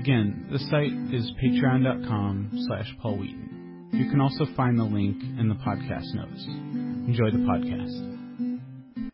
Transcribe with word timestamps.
Again, 0.00 0.48
the 0.50 0.58
site 0.58 0.94
is 1.12 1.30
patreon.com 1.44 2.64
slash 2.66 2.86
Paul 3.02 3.18
Wheaton. 3.18 3.90
You 3.92 4.08
can 4.08 4.18
also 4.18 4.46
find 4.56 4.78
the 4.78 4.84
link 4.84 5.22
in 5.38 5.46
the 5.46 5.56
podcast 5.56 6.14
notes. 6.14 6.42
Enjoy 7.06 7.30
the 7.30 7.44
podcast. 7.44 9.10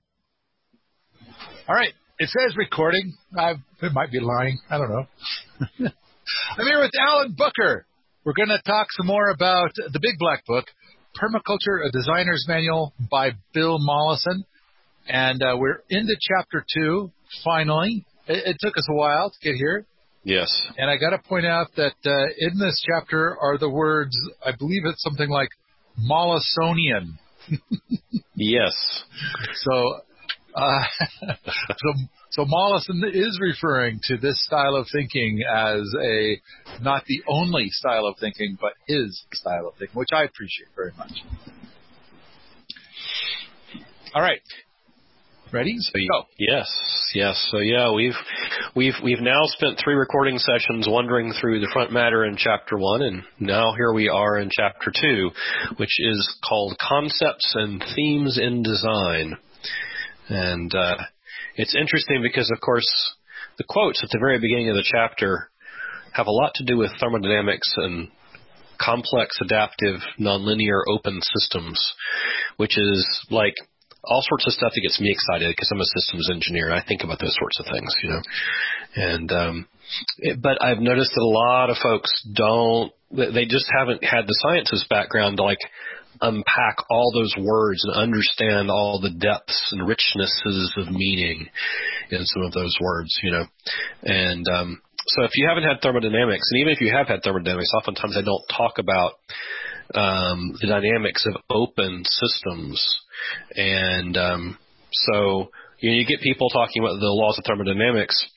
All 1.69 1.75
right. 1.75 1.93
It 2.21 2.29
says 2.29 2.57
recording. 2.57 3.17
I, 3.37 3.55
it 3.83 3.93
might 3.95 4.13
be 4.13 4.21
lying. 4.21 4.61
I 4.71 4.79
don't 4.79 4.89
know. 4.89 5.07
I'm 6.57 6.67
here 6.67 6.79
with 6.79 6.93
Alan 7.01 7.35
Booker. 7.37 7.85
We're 8.25 8.35
going 8.35 8.51
to 8.51 8.63
talk 8.65 8.87
some 8.97 9.09
more 9.09 9.31
about 9.31 9.73
the 9.75 9.99
Big 10.01 10.21
Black 10.21 10.47
Book, 10.47 10.67
Permaculture, 11.21 11.85
a 11.85 11.91
Designer's 11.91 12.45
Manual 12.47 12.95
by 13.11 13.33
Bill 13.53 13.79
Mollison. 13.81 14.45
And 15.09 15.43
uh, 15.43 15.57
we're 15.59 15.83
into 15.91 16.15
chapter 16.21 16.65
two, 16.73 17.11
finally. 17.43 18.07
It, 18.29 18.55
it 18.55 18.57
took 18.61 18.77
us 18.77 18.87
a 18.89 18.95
while 18.95 19.31
to 19.31 19.37
get 19.43 19.57
here. 19.57 19.85
Yes. 20.27 20.51
And 20.77 20.91
I 20.91 20.97
got 20.97 21.11
to 21.11 21.23
point 21.29 21.47
out 21.47 21.69
that 21.77 21.95
uh, 22.05 22.11
in 22.39 22.59
this 22.59 22.85
chapter 22.85 23.39
are 23.41 23.59
the 23.59 23.71
words, 23.71 24.19
I 24.45 24.51
believe 24.59 24.83
it's 24.85 25.01
something 25.01 25.31
like 25.31 25.51
Mollisonian. 25.97 27.17
yes. 28.35 29.05
So, 29.55 30.01
uh, 30.53 30.83
so, 31.47 31.93
so 32.33 32.45
Mollison 32.45 33.05
is 33.15 33.39
referring 33.41 34.01
to 34.09 34.17
this 34.17 34.45
style 34.45 34.75
of 34.75 34.89
thinking 34.93 35.43
as 35.49 35.83
a 36.05 36.41
not 36.83 37.05
the 37.07 37.23
only 37.29 37.69
style 37.69 38.07
of 38.07 38.17
thinking, 38.19 38.59
but 38.61 38.73
his 38.89 39.25
style 39.33 39.69
of 39.69 39.75
thinking, 39.79 39.97
which 39.97 40.11
I 40.13 40.25
appreciate 40.25 40.71
very 40.75 40.91
much. 40.99 41.23
All 44.13 44.23
right. 44.23 44.43
Ready? 45.53 45.77
So, 45.79 45.93
you, 45.95 46.09
go. 46.11 46.25
yes, 46.39 46.69
yes. 47.15 47.49
So 47.53 47.59
yeah, 47.59 47.93
we've 47.93 48.17
we've 48.75 48.95
we've 49.03 49.21
now 49.21 49.43
spent 49.45 49.79
three 49.83 49.95
recording 49.95 50.39
sessions 50.39 50.89
wandering 50.89 51.33
through 51.41 51.61
the 51.61 51.71
front 51.73 51.93
matter 51.93 52.25
in 52.25 52.37
chapter 52.37 52.77
one, 52.77 53.03
and 53.03 53.23
now 53.39 53.73
here 53.77 53.93
we 53.93 54.09
are 54.09 54.39
in 54.39 54.51
chapter 54.51 54.91
two, 54.91 55.31
which 55.77 56.01
is 56.01 56.37
called 56.47 56.77
Concepts 56.81 57.53
and 57.55 57.83
Themes 57.95 58.41
in 58.43 58.65
Design. 58.65 59.37
And 60.29 60.75
uh, 60.75 60.97
it's 61.55 61.77
interesting 61.77 62.23
because, 62.23 62.51
of 62.51 62.61
course, 62.61 63.15
the 63.57 63.65
quotes 63.69 64.03
at 64.03 64.11
the 64.11 64.19
very 64.19 64.41
beginning 64.41 64.71
of 64.71 64.77
the 64.77 64.85
chapter 64.85 65.49
have 66.13 66.27
a 66.27 66.33
lot 66.33 66.55
to 66.57 66.65
do 66.65 66.77
with 66.77 66.91
thermodynamics 66.99 67.73
and 67.77 68.09
complex, 68.81 69.39
adaptive, 69.41 70.01
nonlinear, 70.19 70.83
open 70.89 71.21
systems, 71.23 71.95
which 72.57 72.77
is 72.77 73.07
like 73.31 73.55
all 74.07 74.23
sorts 74.23 74.47
of 74.47 74.53
stuff 74.53 74.73
that 74.75 74.81
gets 74.81 75.01
me 75.01 75.11
excited 75.11 75.51
because 75.51 75.71
I'm 75.73 75.81
a 75.81 75.85
systems 75.85 76.31
engineer. 76.31 76.73
I 76.73 76.85
think 76.85 77.03
about 77.03 77.19
those 77.19 77.37
sorts 77.39 77.61
of 77.61 77.67
things, 77.67 77.95
you 78.03 78.11
know. 78.11 78.23
And 78.95 79.33
um, 79.33 79.69
it, 80.19 80.41
but 80.41 80.63
I've 80.63 80.79
noticed 80.79 81.13
that 81.15 81.21
a 81.21 81.27
lot 81.27 81.71
of 81.71 81.77
folks 81.83 82.11
don't. 82.33 82.93
They 83.11 83.47
just 83.47 83.67
haven't 83.71 84.03
had 84.03 84.27
the 84.27 84.39
sciences 84.43 84.87
background 84.91 85.37
to 85.37 85.45
like 85.45 85.63
unpack 86.21 86.77
all 86.91 87.13
those 87.15 87.35
words 87.39 87.85
and 87.85 87.95
understand 87.95 88.71
all 88.71 89.01
the 89.01 89.11
depths 89.11 89.73
and 89.73 89.83
richnesses 89.83 90.77
of 90.77 90.91
meaning 90.91 91.49
in 92.11 92.25
some 92.25 92.43
of 92.43 92.53
those 92.53 92.77
words, 92.81 93.11
you 93.23 93.33
know. 93.33 93.45
And 94.03 94.47
um, 94.49 94.81
so 95.09 95.25
if 95.25 95.33
you 95.35 95.47
haven't 95.49 95.65
had 95.65 95.81
thermodynamics, 95.83 96.49
and 96.51 96.61
even 96.61 96.73
if 96.73 96.81
you 96.81 96.93
have 96.93 97.09
had 97.09 97.23
thermodynamics, 97.23 97.73
oftentimes 97.77 98.15
they 98.15 98.23
don't 98.23 98.45
talk 98.51 98.79
about 98.79 99.13
um, 99.95 100.57
the 100.61 100.67
dynamics 100.67 101.27
of 101.27 101.41
open 101.51 102.03
systems 102.05 102.83
and 103.55 104.17
um, 104.17 104.59
so 104.93 105.51
you, 105.81 105.91
know, 105.91 105.97
you 105.97 106.07
get 106.07 106.21
people 106.21 106.49
talking 106.51 106.83
about 106.83 107.01
the 107.01 107.13
laws 107.13 107.39
of 107.39 107.45
thermodynamics, 107.45 108.29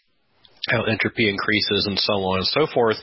how 0.69 0.83
entropy 0.83 1.29
increases 1.29 1.85
and 1.87 1.97
so 1.97 2.13
on 2.13 2.39
and 2.39 2.47
so 2.47 2.67
forth. 2.73 2.97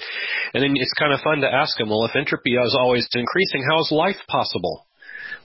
And 0.54 0.62
then 0.62 0.74
it's 0.76 0.92
kind 0.98 1.12
of 1.12 1.20
fun 1.20 1.40
to 1.40 1.52
ask 1.52 1.76
them, 1.78 1.88
well, 1.88 2.04
if 2.04 2.14
entropy 2.14 2.54
is 2.54 2.76
always 2.78 3.08
increasing, 3.14 3.64
how 3.68 3.80
is 3.80 3.88
life 3.90 4.20
possible? 4.28 4.86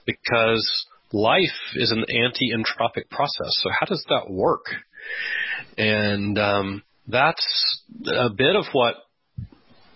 Because 0.05 0.85
life 1.13 1.57
is 1.75 1.91
an 1.91 2.05
anti-entropic 2.09 3.09
process. 3.09 3.51
So 3.61 3.69
how 3.77 3.85
does 3.85 4.05
that 4.09 4.29
work? 4.29 4.65
And 5.77 6.37
um, 6.37 6.83
that's 7.07 7.81
a 8.05 8.29
bit 8.29 8.55
of 8.55 8.65
what 8.73 8.95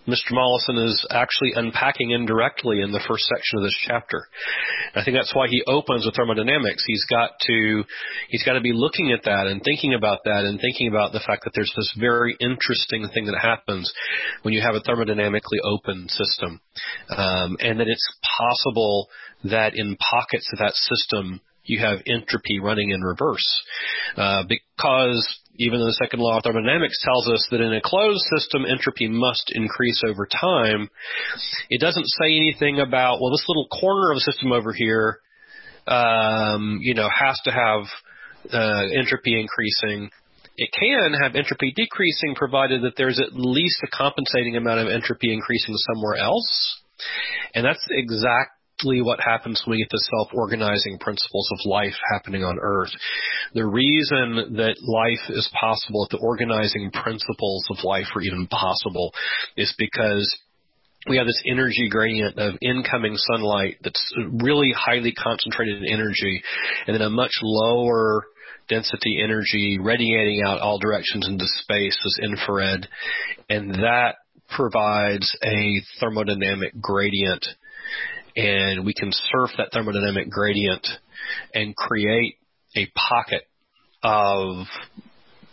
Mr. 0.06 0.32
Mollison 0.32 0.78
is 0.78 1.06
actually 1.10 1.52
unpacking 1.54 2.10
indirectly 2.10 2.80
in 2.80 2.92
the 2.92 3.02
first 3.08 3.24
section 3.26 3.58
of 3.58 3.64
this 3.64 3.76
chapter. 3.86 4.26
I 4.94 5.04
think 5.04 5.16
that's 5.16 5.34
why 5.34 5.48
he 5.48 5.62
opens 5.66 6.06
with 6.06 6.14
thermodynamics. 6.14 6.84
He's 6.86 7.04
got 7.10 7.30
to 7.46 7.84
he's 8.28 8.44
got 8.44 8.54
to 8.54 8.60
be 8.60 8.72
looking 8.72 9.12
at 9.12 9.24
that 9.24 9.46
and 9.46 9.60
thinking 9.62 9.94
about 9.94 10.20
that 10.24 10.44
and 10.44 10.60
thinking 10.60 10.88
about 10.88 11.12
the 11.12 11.22
fact 11.26 11.44
that 11.44 11.52
there's 11.54 11.72
this 11.76 11.94
very 11.98 12.36
interesting 12.40 13.08
thing 13.12 13.26
that 13.26 13.38
happens 13.40 13.92
when 14.42 14.54
you 14.54 14.60
have 14.60 14.74
a 14.74 14.80
thermodynamically 14.80 15.60
open 15.64 16.08
system, 16.08 16.60
um, 17.10 17.56
and 17.60 17.80
that 17.80 17.88
it's 17.88 18.08
possible 18.38 19.08
that 19.44 19.74
in 19.74 19.96
pockets 19.96 20.48
of 20.52 20.58
that 20.58 20.74
system 20.74 21.40
you 21.64 21.80
have 21.80 21.98
entropy 22.06 22.60
running 22.60 22.90
in 22.90 23.00
reverse 23.02 23.62
uh, 24.16 24.44
because 24.48 25.40
even 25.58 25.80
the 25.80 25.96
second 26.00 26.20
law 26.20 26.38
of 26.38 26.44
thermodynamics 26.44 27.02
tells 27.04 27.28
us 27.28 27.46
that 27.50 27.60
in 27.60 27.72
a 27.72 27.80
closed 27.80 28.22
system, 28.36 28.64
entropy 28.64 29.08
must 29.08 29.52
increase 29.54 30.02
over 30.06 30.26
time, 30.26 30.88
it 31.70 31.80
doesn't 31.80 32.06
say 32.06 32.36
anything 32.36 32.80
about, 32.80 33.20
well, 33.20 33.30
this 33.30 33.46
little 33.48 33.68
corner 33.68 34.10
of 34.10 34.16
the 34.16 34.32
system 34.32 34.52
over 34.52 34.72
here, 34.72 35.20
um, 35.86 36.78
you 36.82 36.94
know, 36.94 37.08
has 37.08 37.40
to 37.44 37.50
have 37.50 37.84
uh, 38.52 38.86
entropy 38.94 39.38
increasing. 39.38 40.10
It 40.56 40.70
can 40.72 41.12
have 41.20 41.34
entropy 41.36 41.72
decreasing 41.76 42.34
provided 42.34 42.82
that 42.82 42.94
there's 42.96 43.20
at 43.20 43.34
least 43.34 43.76
a 43.84 43.88
compensating 43.94 44.56
amount 44.56 44.80
of 44.80 44.88
entropy 44.88 45.32
increasing 45.32 45.74
somewhere 45.76 46.16
else. 46.16 46.82
And 47.54 47.64
that's 47.64 47.86
exact 47.90 48.55
what 48.84 49.20
happens 49.20 49.62
when 49.64 49.76
we 49.76 49.82
get 49.82 49.90
the 49.90 50.04
self-organizing 50.10 50.98
principles 50.98 51.48
of 51.52 51.70
life 51.70 51.94
happening 52.12 52.44
on 52.44 52.58
Earth. 52.60 52.90
The 53.54 53.64
reason 53.64 54.56
that 54.56 54.76
life 54.82 55.30
is 55.30 55.50
possible, 55.58 56.06
that 56.06 56.16
the 56.16 56.22
organizing 56.22 56.90
principles 56.90 57.66
of 57.70 57.84
life 57.84 58.06
are 58.14 58.22
even 58.22 58.46
possible, 58.48 59.12
is 59.56 59.74
because 59.78 60.36
we 61.08 61.16
have 61.16 61.26
this 61.26 61.42
energy 61.50 61.88
gradient 61.88 62.38
of 62.38 62.54
incoming 62.60 63.16
sunlight 63.16 63.76
that's 63.82 64.12
really 64.42 64.74
highly 64.76 65.12
concentrated 65.12 65.82
energy, 65.88 66.42
and 66.86 66.94
then 66.94 67.02
a 67.02 67.10
much 67.10 67.32
lower 67.42 68.24
density 68.68 69.20
energy 69.22 69.78
radiating 69.80 70.42
out 70.44 70.60
all 70.60 70.78
directions 70.78 71.28
into 71.28 71.46
space, 71.46 71.96
this 72.04 72.18
infrared, 72.22 72.88
and 73.48 73.76
that 73.76 74.16
provides 74.54 75.36
a 75.42 75.80
thermodynamic 76.00 76.80
gradient 76.80 77.46
and 78.36 78.84
we 78.84 78.92
can 78.92 79.10
surf 79.12 79.50
that 79.56 79.72
thermodynamic 79.72 80.28
gradient 80.28 80.86
and 81.54 81.74
create 81.74 82.36
a 82.76 82.86
pocket 82.94 83.42
of 84.02 84.66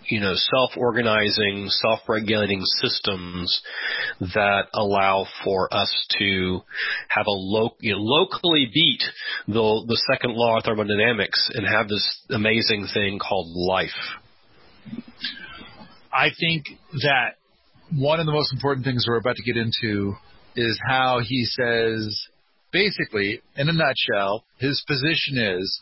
you 0.09 0.19
know 0.19 0.33
self-organizing, 0.35 1.69
self-regulating 1.69 2.61
systems 2.81 3.61
that 4.19 4.63
allow 4.73 5.25
for 5.43 5.73
us 5.73 5.91
to 6.19 6.61
have 7.07 7.25
a 7.25 7.31
lo- 7.31 7.75
you 7.79 7.93
know, 7.93 7.99
locally 7.99 8.69
beat 8.73 9.01
the 9.47 9.85
the 9.87 10.01
second 10.11 10.33
law 10.35 10.57
of 10.57 10.63
thermodynamics 10.63 11.49
and 11.53 11.65
have 11.65 11.87
this 11.87 12.25
amazing 12.29 12.87
thing 12.93 13.17
called 13.17 13.47
life. 13.47 13.89
I 16.11 16.29
think 16.37 16.65
that 17.01 17.37
one 17.95 18.19
of 18.19 18.25
the 18.25 18.31
most 18.31 18.53
important 18.53 18.85
things 18.85 19.05
we're 19.07 19.17
about 19.17 19.35
to 19.37 19.43
get 19.43 19.57
into 19.57 20.13
is 20.55 20.79
how 20.87 21.21
he 21.25 21.45
says 21.45 22.27
basically, 22.73 23.41
in 23.55 23.69
a 23.69 23.73
nutshell, 23.73 24.43
his 24.57 24.83
position 24.87 25.37
is 25.37 25.79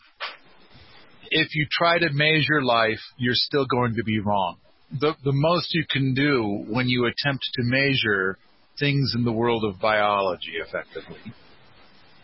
if 1.30 1.48
you 1.54 1.66
try 1.70 1.98
to 1.98 2.10
measure 2.12 2.62
life, 2.62 3.00
you're 3.16 3.34
still 3.34 3.66
going 3.66 3.94
to 3.96 4.04
be 4.04 4.20
wrong. 4.20 4.58
The, 5.00 5.14
the 5.24 5.32
most 5.32 5.72
you 5.72 5.84
can 5.90 6.14
do 6.14 6.64
when 6.68 6.88
you 6.88 7.06
attempt 7.06 7.44
to 7.54 7.62
measure 7.62 8.36
things 8.78 9.14
in 9.16 9.24
the 9.24 9.32
world 9.32 9.64
of 9.64 9.80
biology 9.80 10.52
effectively 10.56 11.32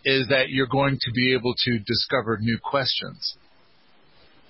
is 0.05 0.29
that 0.29 0.51
you're 0.51 0.69
going 0.69 0.99
to 1.01 1.11
be 1.13 1.35
able 1.35 1.55
to 1.65 1.79
discover 1.79 2.39
new 2.41 2.59
questions 2.63 3.37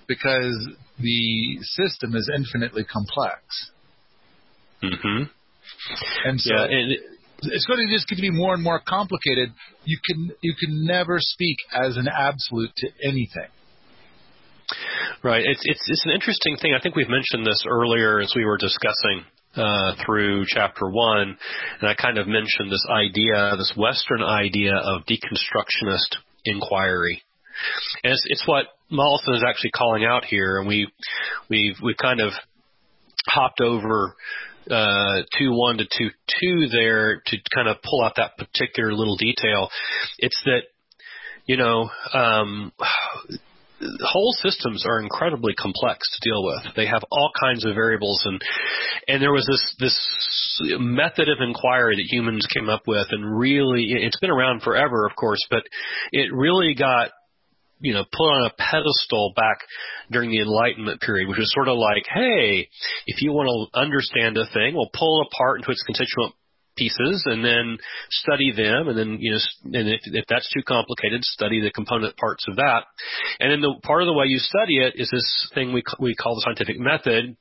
because 0.07 0.55
the 0.99 1.57
system 1.61 2.15
is 2.15 2.29
infinitely 2.35 2.83
complex. 2.83 3.71
Mm-hmm. 4.83 5.23
And 6.25 6.41
so, 6.41 6.53
yeah, 6.53 6.65
and 6.65 6.97
it's 7.43 7.65
going 7.65 7.85
to 7.85 7.93
just 7.93 8.07
get 8.07 8.15
to 8.15 8.21
be 8.21 8.31
more 8.31 8.53
and 8.53 8.63
more 8.63 8.79
complicated. 8.79 9.53
You 9.85 9.97
can 10.05 10.31
you 10.41 10.53
can 10.59 10.85
never 10.85 11.17
speak 11.19 11.57
as 11.73 11.97
an 11.97 12.07
absolute 12.07 12.71
to 12.77 12.87
anything. 13.03 13.49
Right. 15.23 15.43
It's 15.45 15.61
it's 15.63 15.83
it's 15.87 16.05
an 16.05 16.11
interesting 16.11 16.57
thing. 16.61 16.73
I 16.73 16.81
think 16.81 16.95
we've 16.95 17.09
mentioned 17.09 17.45
this 17.45 17.63
earlier 17.67 18.19
as 18.19 18.33
we 18.35 18.45
were 18.45 18.57
discussing 18.57 19.25
uh, 19.55 19.93
through 20.05 20.45
chapter 20.47 20.89
one, 20.89 21.37
and 21.81 21.89
I 21.89 21.95
kind 21.95 22.17
of 22.17 22.27
mentioned 22.27 22.71
this 22.71 22.85
idea, 22.89 23.55
this 23.57 23.73
Western 23.75 24.23
idea 24.23 24.75
of 24.75 25.01
deconstructionist 25.05 26.17
inquiry. 26.45 27.21
And 28.03 28.13
it's, 28.13 28.23
it's 28.27 28.47
what 28.47 28.67
Mollison 28.89 29.33
is 29.33 29.43
actually 29.45 29.71
calling 29.71 30.05
out 30.05 30.23
here, 30.23 30.59
and 30.59 30.67
we 30.67 30.87
we've 31.49 31.75
we've 31.83 31.97
kind 31.97 32.21
of 32.21 32.31
hopped 33.27 33.61
over 33.61 34.15
uh, 34.69 35.23
two 35.37 35.51
one 35.51 35.77
to 35.77 35.85
two 35.85 36.09
two 36.39 36.67
there 36.69 37.21
to 37.25 37.37
kind 37.53 37.67
of 37.67 37.77
pull 37.81 38.03
out 38.03 38.13
that 38.17 38.37
particular 38.37 38.93
little 38.93 39.17
detail. 39.17 39.69
It's 40.17 40.41
that 40.45 40.61
you 41.45 41.57
know 41.57 41.89
um, 42.13 42.71
whole 44.01 44.33
systems 44.41 44.85
are 44.85 44.99
incredibly 44.99 45.53
complex 45.53 45.99
to 46.11 46.29
deal 46.29 46.43
with. 46.43 46.75
They 46.75 46.85
have 46.85 47.03
all 47.11 47.31
kinds 47.39 47.65
of 47.65 47.75
variables, 47.75 48.21
and 48.25 48.41
and 49.07 49.21
there 49.21 49.31
was 49.31 49.47
this 49.47 49.75
this 49.79 50.77
method 50.79 51.29
of 51.29 51.37
inquiry 51.41 51.95
that 51.95 52.07
humans 52.09 52.45
came 52.53 52.69
up 52.69 52.83
with, 52.87 53.07
and 53.11 53.37
really 53.37 53.87
it's 53.89 54.19
been 54.19 54.29
around 54.29 54.61
forever, 54.61 55.05
of 55.05 55.15
course, 55.15 55.45
but 55.49 55.63
it 56.11 56.33
really 56.33 56.75
got 56.75 57.11
you 57.79 57.93
know 57.93 58.03
put 58.03 58.23
on 58.23 58.45
a 58.45 58.53
pedestal 58.57 59.33
back 59.35 59.59
during 60.11 60.31
the 60.31 60.41
Enlightenment 60.41 61.01
period, 61.01 61.27
which 61.27 61.37
was 61.37 61.51
sort 61.53 61.67
of 61.67 61.77
like, 61.77 62.03
hey, 62.11 62.69
if 63.05 63.21
you 63.21 63.31
want 63.31 63.47
to 63.47 63.79
understand 63.79 64.37
a 64.37 64.45
thing, 64.53 64.75
well, 64.75 64.89
pull 64.93 65.21
it 65.21 65.27
apart 65.33 65.59
into 65.59 65.71
its 65.71 65.83
constituent 65.83 66.33
pieces 66.77 67.23
and 67.25 67.43
then 67.43 67.77
study 68.09 68.53
them 68.55 68.87
and 68.87 68.97
then 68.97 69.17
you 69.19 69.31
know 69.31 69.39
and 69.77 69.89
if, 69.89 70.01
if 70.05 70.25
that's 70.29 70.49
too 70.53 70.63
complicated 70.65 71.23
study 71.23 71.59
the 71.59 71.71
component 71.71 72.15
parts 72.17 72.45
of 72.47 72.55
that. 72.55 72.83
And 73.39 73.51
then 73.51 73.61
the 73.61 73.75
part 73.83 74.01
of 74.01 74.07
the 74.07 74.13
way 74.13 74.25
you 74.27 74.39
study 74.39 74.77
it 74.77 74.93
is 74.95 75.09
this 75.11 75.51
thing 75.53 75.73
we 75.73 75.83
we 75.99 76.15
call 76.15 76.35
the 76.35 76.41
scientific 76.41 76.79
method 76.79 77.35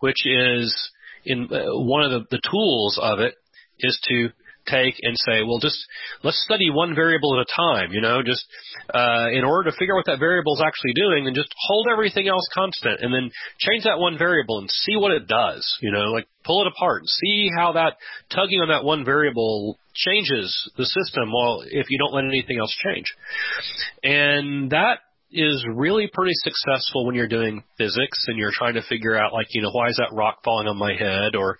which 0.00 0.26
is 0.26 0.90
in 1.24 1.48
uh, 1.52 1.76
one 1.76 2.02
of 2.02 2.10
the, 2.10 2.26
the 2.30 2.40
tools 2.50 2.98
of 3.00 3.20
it 3.20 3.34
is 3.80 4.00
to 4.08 4.30
take 4.70 4.94
and 5.02 5.16
say, 5.16 5.42
well, 5.42 5.58
just 5.58 5.78
let's 6.22 6.42
study 6.44 6.70
one 6.70 6.94
variable 6.94 7.38
at 7.38 7.46
a 7.46 7.54
time. 7.54 7.92
You 7.92 8.00
know, 8.00 8.22
just 8.22 8.44
uh, 8.92 9.28
in 9.32 9.44
order 9.44 9.70
to 9.70 9.76
figure 9.76 9.94
out 9.94 10.04
what 10.04 10.06
that 10.06 10.18
variable 10.18 10.54
is 10.54 10.62
actually 10.64 10.94
doing, 10.94 11.26
and 11.26 11.34
just 11.34 11.52
hold 11.68 11.88
everything 11.90 12.28
else 12.28 12.46
constant, 12.54 13.00
and 13.00 13.12
then 13.12 13.30
change 13.58 13.84
that 13.84 13.98
one 13.98 14.18
variable 14.18 14.58
and 14.58 14.70
see 14.70 14.96
what 14.96 15.12
it 15.12 15.26
does. 15.26 15.66
You 15.80 15.92
know, 15.92 16.12
like 16.12 16.28
pull 16.44 16.62
it 16.62 16.72
apart 16.74 17.02
and 17.02 17.08
see 17.08 17.50
how 17.56 17.72
that 17.72 17.96
tugging 18.30 18.60
on 18.60 18.68
that 18.68 18.84
one 18.84 19.04
variable 19.04 19.78
changes 19.94 20.70
the 20.76 20.86
system. 20.86 21.32
While 21.32 21.64
if 21.66 21.86
you 21.90 21.98
don't 21.98 22.14
let 22.14 22.24
anything 22.24 22.58
else 22.58 22.74
change, 22.84 23.06
and 24.02 24.70
that 24.70 25.00
is 25.32 25.64
really 25.74 26.10
pretty 26.12 26.32
successful 26.34 27.06
when 27.06 27.14
you're 27.14 27.28
doing 27.28 27.62
physics 27.78 28.26
and 28.26 28.36
you're 28.36 28.50
trying 28.52 28.74
to 28.74 28.82
figure 28.88 29.16
out 29.16 29.32
like 29.32 29.46
you 29.50 29.62
know 29.62 29.70
why 29.70 29.88
is 29.88 29.96
that 29.96 30.12
rock 30.12 30.38
falling 30.44 30.66
on 30.66 30.76
my 30.76 30.92
head 30.92 31.36
or 31.36 31.56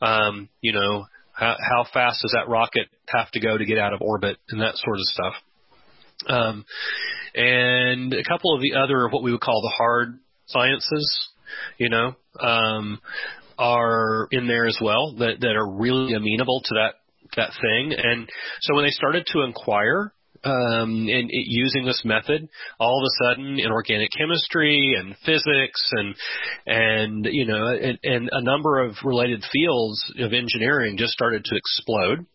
um 0.00 0.48
you 0.62 0.72
know 0.72 1.04
how, 1.42 1.56
how 1.58 1.84
fast 1.92 2.22
does 2.22 2.34
that 2.36 2.48
rocket 2.48 2.86
have 3.08 3.30
to 3.32 3.40
go 3.40 3.58
to 3.58 3.64
get 3.64 3.78
out 3.78 3.92
of 3.92 4.00
orbit 4.00 4.36
and 4.48 4.60
that 4.60 4.76
sort 4.76 4.96
of 4.96 5.02
stuff. 5.02 5.34
Um, 6.28 6.64
and 7.34 8.12
a 8.12 8.22
couple 8.22 8.54
of 8.54 8.60
the 8.60 8.74
other 8.74 9.08
what 9.08 9.24
we 9.24 9.32
would 9.32 9.40
call 9.40 9.60
the 9.62 9.74
hard 9.76 10.18
sciences, 10.46 11.30
you 11.78 11.88
know, 11.88 12.14
um, 12.40 13.00
are 13.58 14.28
in 14.30 14.46
there 14.46 14.66
as 14.66 14.78
well 14.80 15.14
that, 15.18 15.40
that 15.40 15.56
are 15.56 15.68
really 15.68 16.14
amenable 16.14 16.62
to 16.64 16.74
that 16.74 16.94
that 17.34 17.50
thing. 17.62 17.94
And 17.96 18.28
so 18.60 18.74
when 18.74 18.84
they 18.84 18.90
started 18.90 19.26
to 19.32 19.40
inquire 19.40 20.12
um, 20.44 21.08
and 21.08 21.30
it, 21.30 21.46
using 21.46 21.84
this 21.84 22.02
method, 22.04 22.48
all 22.80 23.00
of 23.00 23.06
a 23.06 23.24
sudden 23.24 23.58
in 23.58 23.70
organic 23.70 24.10
chemistry 24.16 24.94
and 24.98 25.14
physics 25.24 25.90
and 25.92 26.14
and 26.66 27.28
you 27.30 27.46
know 27.46 27.68
and, 27.68 27.98
and 28.02 28.28
a 28.32 28.42
number 28.42 28.80
of 28.80 28.96
related 29.04 29.44
fields 29.52 30.12
of 30.18 30.32
engineering 30.32 30.96
just 30.96 31.12
started 31.12 31.44
to 31.44 31.56
explode, 31.56 32.26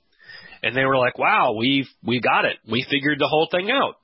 and 0.63 0.75
they 0.75 0.85
were 0.85 0.97
like, 0.97 1.17
"Wow, 1.17 1.55
we've 1.57 1.89
we 2.03 2.19
got 2.21 2.45
it. 2.45 2.57
We 2.69 2.85
figured 2.89 3.19
the 3.19 3.27
whole 3.27 3.47
thing 3.51 3.69
out." 3.71 3.95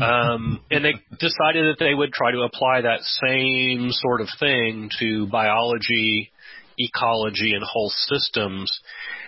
um, 0.00 0.60
and 0.70 0.84
they 0.84 0.94
decided 1.18 1.66
that 1.66 1.76
they 1.78 1.94
would 1.94 2.12
try 2.12 2.30
to 2.30 2.42
apply 2.42 2.82
that 2.82 3.00
same 3.26 3.90
sort 3.90 4.20
of 4.20 4.28
thing 4.38 4.90
to 5.00 5.26
biology, 5.26 6.30
ecology, 6.78 7.52
and 7.54 7.64
whole 7.64 7.90
systems. 7.90 8.70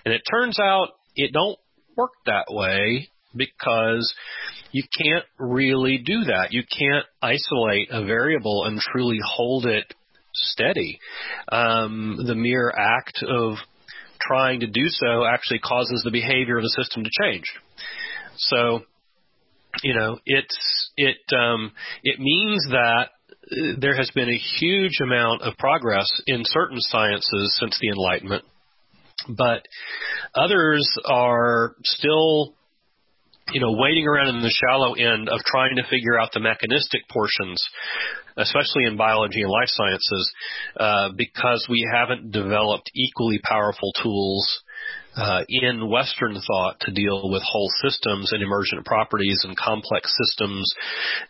And 0.04 0.14
it 0.14 0.22
turns 0.30 0.58
out 0.60 0.90
it 1.16 1.32
don't 1.32 1.58
work 1.96 2.12
that 2.26 2.46
way 2.48 3.10
because 3.36 4.14
you 4.72 4.82
can't 4.96 5.24
really 5.38 5.98
do 5.98 6.24
that. 6.24 6.48
You 6.52 6.62
can't 6.62 7.06
isolate 7.22 7.88
a 7.90 8.04
variable 8.04 8.64
and 8.64 8.78
truly 8.78 9.18
hold 9.24 9.66
it 9.66 9.92
steady. 10.34 10.98
Um, 11.50 12.18
the 12.26 12.34
mere 12.34 12.72
act 12.76 13.22
of 13.22 13.54
trying 14.20 14.60
to 14.60 14.66
do 14.66 14.86
so 14.86 15.24
actually 15.24 15.60
causes 15.60 16.02
the 16.04 16.10
behavior 16.10 16.56
of 16.56 16.62
the 16.62 16.70
system 16.70 17.04
to 17.04 17.10
change. 17.22 17.44
So, 18.36 18.80
you 19.82 19.94
know, 19.94 20.18
it's 20.26 20.92
it 20.96 21.18
um, 21.36 21.72
it 22.02 22.18
means 22.18 22.66
that 22.70 23.08
uh, 23.30 23.78
there 23.78 23.96
has 23.96 24.10
been 24.14 24.28
a 24.28 24.60
huge 24.60 24.98
amount 25.02 25.42
of 25.42 25.56
progress 25.58 26.08
in 26.26 26.42
certain 26.44 26.80
sciences 26.80 27.56
since 27.60 27.78
the 27.80 27.88
Enlightenment, 27.88 28.44
but 29.28 29.66
others 30.34 30.88
are 31.06 31.74
still 31.84 32.54
you 33.52 33.60
know, 33.60 33.72
waiting 33.72 34.06
around 34.06 34.28
in 34.28 34.42
the 34.42 34.50
shallow 34.50 34.94
end 34.94 35.28
of 35.28 35.40
trying 35.40 35.76
to 35.76 35.82
figure 35.90 36.18
out 36.18 36.32
the 36.32 36.40
mechanistic 36.40 37.02
portions, 37.10 37.62
especially 38.36 38.84
in 38.86 38.96
biology 38.96 39.42
and 39.42 39.50
life 39.50 39.68
sciences, 39.68 40.32
uh, 40.78 41.08
because 41.16 41.66
we 41.68 41.86
haven't 41.92 42.30
developed 42.30 42.90
equally 42.94 43.38
powerful 43.42 43.92
tools 44.02 44.62
uh, 45.16 45.42
in 45.48 45.88
Western 45.88 46.40
thought 46.40 46.80
to 46.80 46.90
deal 46.92 47.30
with 47.30 47.42
whole 47.44 47.70
systems 47.82 48.32
and 48.32 48.42
emergent 48.42 48.84
properties 48.84 49.40
and 49.44 49.56
complex 49.56 50.12
systems 50.18 50.68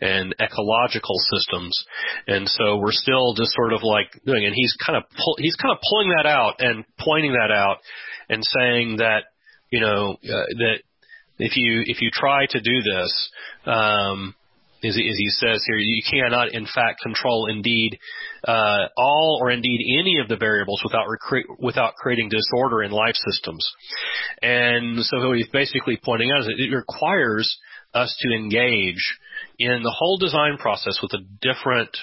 and 0.01 0.33
ecological 0.41 1.15
systems. 1.31 1.85
And 2.27 2.49
so 2.49 2.77
we're 2.77 2.91
still 2.91 3.33
just 3.35 3.53
sort 3.53 3.73
of 3.73 3.83
like 3.83 4.07
doing, 4.25 4.45
and 4.45 4.55
he's 4.55 4.75
kind 4.85 4.97
of 4.97 5.03
pull, 5.09 5.35
he's 5.37 5.55
kind 5.55 5.71
of 5.71 5.77
pulling 5.87 6.09
that 6.17 6.25
out 6.25 6.55
and 6.59 6.83
pointing 6.99 7.33
that 7.33 7.51
out 7.51 7.77
and 8.29 8.43
saying 8.43 8.97
that 8.97 9.25
you 9.69 9.81
know 9.81 10.17
uh, 10.23 10.45
that 10.57 10.79
if 11.37 11.55
you 11.55 11.83
if 11.85 12.01
you 12.01 12.09
try 12.11 12.45
to 12.49 12.59
do 12.59 12.81
this, 12.81 13.29
um, 13.65 14.35
as, 14.83 14.95
as 14.95 15.17
he 15.17 15.29
says 15.29 15.63
here, 15.67 15.77
you 15.77 16.01
cannot 16.09 16.53
in 16.53 16.65
fact 16.65 17.01
control 17.01 17.47
indeed 17.49 17.97
uh, 18.47 18.87
all 18.97 19.39
or 19.41 19.51
indeed 19.51 19.79
any 19.99 20.19
of 20.19 20.27
the 20.27 20.37
variables 20.37 20.81
without 20.83 21.07
recre- 21.07 21.59
without 21.59 21.95
creating 21.95 22.29
disorder 22.29 22.83
in 22.83 22.91
life 22.91 23.15
systems. 23.15 23.65
And 24.41 25.03
so 25.03 25.27
what 25.27 25.37
he's 25.37 25.49
basically 25.49 25.99
pointing 26.03 26.31
out 26.31 26.41
is 26.41 26.47
that 26.47 26.59
it 26.59 26.75
requires 26.75 27.57
us 27.93 28.15
to 28.19 28.35
engage 28.35 29.17
in 29.57 29.81
the 29.83 29.95
whole 29.97 30.17
design 30.17 30.57
process 30.57 30.99
with 31.01 31.13
a 31.13 31.23
different 31.41 31.95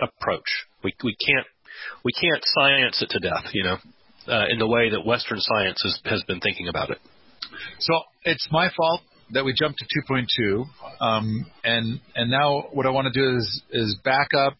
approach. 0.00 0.66
We 0.84 0.94
we 1.02 1.16
can't 1.16 1.46
we 2.04 2.12
can't 2.12 2.42
science 2.44 3.02
it 3.02 3.10
to 3.10 3.20
death, 3.20 3.44
you 3.52 3.64
know, 3.64 3.76
uh, 4.28 4.46
in 4.50 4.58
the 4.58 4.66
way 4.66 4.90
that 4.90 5.06
Western 5.06 5.38
science 5.40 5.80
has, 5.82 6.00
has 6.04 6.22
been 6.24 6.40
thinking 6.40 6.68
about 6.68 6.90
it. 6.90 6.98
So 7.78 8.00
it's 8.24 8.46
my 8.50 8.70
fault 8.76 9.00
that 9.32 9.44
we 9.44 9.52
jumped 9.52 9.78
to 9.78 10.12
2.2, 10.12 10.66
um, 11.00 11.46
and 11.64 12.00
and 12.14 12.30
now 12.30 12.68
what 12.72 12.86
I 12.86 12.90
want 12.90 13.12
to 13.12 13.20
do 13.20 13.36
is 13.36 13.62
is 13.70 13.98
back 14.04 14.28
up, 14.36 14.54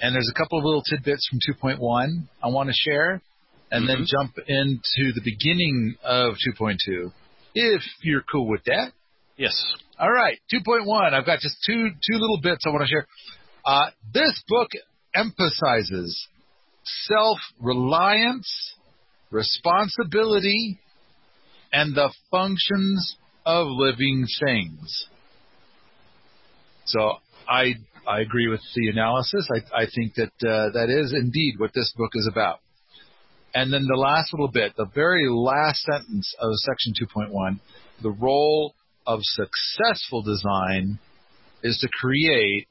and 0.00 0.14
there's 0.14 0.30
a 0.30 0.38
couple 0.38 0.58
of 0.58 0.64
little 0.64 0.82
tidbits 0.82 1.28
from 1.28 1.38
2.1 1.70 2.28
I 2.42 2.48
want 2.48 2.68
to 2.68 2.74
share, 2.74 3.22
and 3.70 3.86
mm-hmm. 3.86 3.86
then 3.86 4.06
jump 4.06 4.36
into 4.46 5.12
the 5.14 5.22
beginning 5.24 5.96
of 6.04 6.34
2.2, 6.60 7.12
if 7.54 7.82
you're 8.02 8.24
cool 8.30 8.48
with 8.48 8.64
that. 8.64 8.92
Yes. 9.36 9.54
All 9.98 10.10
right, 10.10 10.38
2.1. 10.52 11.12
I've 11.14 11.26
got 11.26 11.38
just 11.40 11.56
two 11.66 11.88
two 11.88 12.18
little 12.18 12.40
bits 12.42 12.64
I 12.66 12.70
want 12.70 12.82
to 12.82 12.88
share. 12.88 13.06
Uh, 13.64 13.86
this 14.12 14.42
book 14.48 14.68
emphasizes 15.14 16.28
self 16.84 17.38
reliance, 17.60 18.74
responsibility, 19.30 20.80
and 21.72 21.94
the 21.94 22.12
functions 22.30 23.16
of 23.44 23.66
living 23.68 24.26
things. 24.44 25.08
So 26.86 27.14
I 27.48 27.74
I 28.06 28.20
agree 28.20 28.48
with 28.48 28.60
the 28.74 28.88
analysis. 28.88 29.48
I, 29.50 29.82
I 29.82 29.86
think 29.94 30.14
that 30.16 30.32
uh, 30.46 30.70
that 30.72 30.88
is 30.90 31.12
indeed 31.12 31.54
what 31.58 31.72
this 31.74 31.92
book 31.96 32.10
is 32.14 32.28
about. 32.30 32.60
And 33.54 33.72
then 33.72 33.84
the 33.86 33.98
last 33.98 34.32
little 34.32 34.48
bit, 34.48 34.72
the 34.76 34.86
very 34.94 35.28
last 35.28 35.82
sentence 35.82 36.34
of 36.40 36.50
section 36.54 36.94
2.1, 37.00 37.60
the 38.02 38.10
role 38.10 38.74
of 39.06 39.20
successful 39.22 40.22
design 40.22 40.98
is 41.62 41.78
to 41.78 41.88
create 41.88 42.66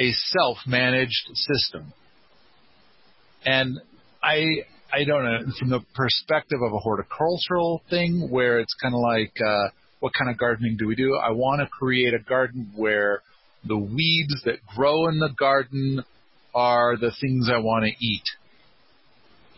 a 0.00 0.10
self-managed 0.12 1.28
system. 1.34 1.92
And 3.44 3.78
I 4.22 4.64
I 4.92 5.04
don't 5.04 5.24
know 5.24 5.38
from 5.58 5.70
the 5.70 5.80
perspective 5.94 6.58
of 6.62 6.72
a 6.74 6.78
horticultural 6.78 7.82
thing 7.88 8.28
where 8.30 8.60
it's 8.60 8.74
kind 8.82 8.94
of 8.94 9.00
like 9.00 9.32
uh, 9.40 9.68
what 10.00 10.12
kind 10.18 10.30
of 10.30 10.38
gardening 10.38 10.76
do 10.76 10.86
we 10.86 10.94
do? 10.94 11.16
I 11.16 11.30
want 11.30 11.60
to 11.60 11.66
create 11.66 12.12
a 12.12 12.18
garden 12.18 12.72
where 12.76 13.22
the 13.64 13.78
weeds 13.78 14.42
that 14.44 14.56
grow 14.76 15.08
in 15.08 15.18
the 15.18 15.30
garden 15.38 16.04
are 16.54 16.96
the 16.96 17.12
things 17.20 17.48
I 17.50 17.58
want 17.58 17.84
to 17.84 18.04
eat. 18.04 18.22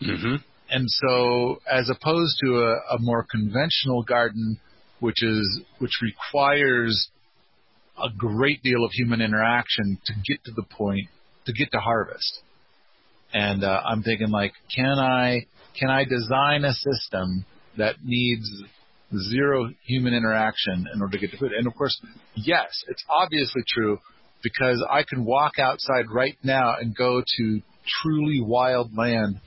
Mm-hmm. 0.01 0.35
And 0.69 0.85
so, 0.87 1.59
as 1.69 1.89
opposed 1.89 2.37
to 2.43 2.61
a, 2.61 2.95
a 2.95 2.99
more 2.99 3.25
conventional 3.29 4.03
garden, 4.03 4.59
which 4.99 5.21
is 5.21 5.61
which 5.79 5.99
requires 6.01 7.09
a 8.01 8.09
great 8.15 8.63
deal 8.63 8.83
of 8.83 8.91
human 8.91 9.21
interaction 9.21 9.99
to 10.05 10.13
get 10.27 10.43
to 10.45 10.51
the 10.51 10.63
point 10.63 11.07
to 11.45 11.53
get 11.53 11.71
to 11.71 11.79
harvest. 11.79 12.41
And 13.35 13.65
uh, 13.65 13.81
I'm 13.85 14.01
thinking 14.01 14.29
like, 14.29 14.53
can 14.73 14.97
I 14.97 15.45
can 15.77 15.89
I 15.89 16.05
design 16.05 16.63
a 16.63 16.71
system 16.71 17.45
that 17.77 17.95
needs 18.01 18.49
zero 19.29 19.69
human 19.85 20.13
interaction 20.13 20.87
in 20.93 21.01
order 21.01 21.17
to 21.17 21.19
get 21.19 21.31
to 21.31 21.37
food? 21.37 21.51
And 21.51 21.67
of 21.67 21.75
course, 21.75 21.99
yes, 22.35 22.69
it's 22.87 23.03
obviously 23.09 23.61
true 23.67 23.99
because 24.41 24.81
I 24.89 25.03
can 25.03 25.25
walk 25.25 25.59
outside 25.59 26.05
right 26.09 26.37
now 26.43 26.75
and 26.79 26.95
go 26.95 27.21
to 27.37 27.61
truly 28.01 28.39
wild 28.41 28.95
land 28.95 29.41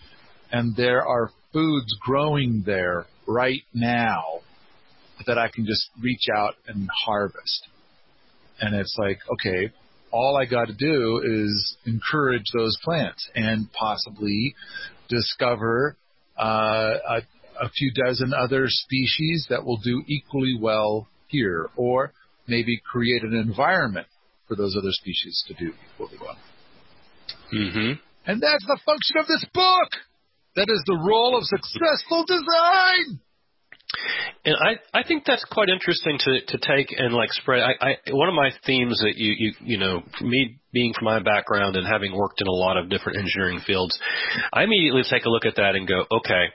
and 0.52 0.76
there 0.76 1.06
are 1.06 1.30
foods 1.54 1.96
growing 2.02 2.64
there 2.66 3.06
right 3.26 3.62
now 3.72 4.40
that 5.26 5.38
I 5.38 5.48
can 5.48 5.64
just 5.64 5.88
reach 5.98 6.26
out 6.36 6.56
and 6.66 6.90
harvest. 7.06 7.68
And 8.60 8.74
it's 8.74 8.96
like, 8.98 9.18
okay, 9.32 9.72
all 10.10 10.36
I 10.36 10.46
got 10.46 10.66
to 10.66 10.74
do 10.74 11.22
is 11.24 11.76
encourage 11.86 12.44
those 12.54 12.76
plants 12.82 13.28
and 13.34 13.72
possibly 13.72 14.54
discover 15.08 15.96
uh, 16.38 16.94
a, 17.08 17.20
a 17.60 17.68
few 17.70 17.92
dozen 18.06 18.32
other 18.32 18.66
species 18.68 19.46
that 19.50 19.64
will 19.64 19.78
do 19.78 20.02
equally 20.06 20.56
well 20.60 21.08
here, 21.28 21.68
or 21.76 22.12
maybe 22.46 22.80
create 22.90 23.22
an 23.22 23.34
environment 23.34 24.06
for 24.46 24.56
those 24.56 24.76
other 24.76 24.92
species 24.92 25.44
to 25.48 25.54
do 25.54 25.72
equally 25.94 26.18
well. 26.20 26.38
Mm-hmm. 27.54 27.92
And 28.26 28.42
that's 28.42 28.64
the 28.66 28.78
function 28.84 29.16
of 29.18 29.26
this 29.26 29.44
book. 29.52 29.90
That 30.56 30.68
is 30.68 30.82
the 30.86 30.98
role 31.06 31.36
of 31.36 31.44
successful 31.44 32.24
design. 32.26 33.20
And 34.44 34.54
I, 34.54 34.98
I 34.98 35.02
think 35.02 35.24
that's 35.26 35.44
quite 35.50 35.68
interesting 35.68 36.18
to, 36.18 36.40
to 36.46 36.58
take 36.58 36.94
and 36.96 37.12
like 37.14 37.32
spread. 37.32 37.62
I, 37.62 37.72
I, 37.80 37.96
one 38.10 38.28
of 38.28 38.34
my 38.34 38.50
themes 38.66 39.00
that 39.02 39.16
you, 39.16 39.34
you, 39.36 39.52
you 39.60 39.78
know, 39.78 40.02
me 40.20 40.58
being 40.72 40.92
from 40.92 41.06
my 41.06 41.20
background 41.20 41.76
and 41.76 41.86
having 41.86 42.14
worked 42.14 42.40
in 42.40 42.46
a 42.46 42.52
lot 42.52 42.76
of 42.76 42.90
different 42.90 43.18
engineering 43.18 43.60
fields, 43.66 43.98
I 44.52 44.62
immediately 44.62 45.02
take 45.08 45.24
a 45.24 45.30
look 45.30 45.44
at 45.44 45.56
that 45.56 45.74
and 45.74 45.88
go, 45.88 46.04
okay, 46.10 46.46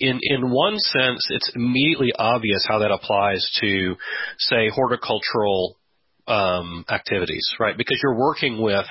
in, 0.00 0.20
in 0.22 0.50
one 0.50 0.78
sense, 0.78 1.26
it's 1.30 1.50
immediately 1.54 2.12
obvious 2.16 2.64
how 2.68 2.78
that 2.78 2.90
applies 2.90 3.46
to, 3.60 3.96
say, 4.38 4.68
horticultural, 4.68 5.76
um, 6.26 6.84
activities, 6.88 7.46
right? 7.58 7.76
Because 7.76 7.98
you're 8.02 8.18
working 8.18 8.62
with, 8.62 8.86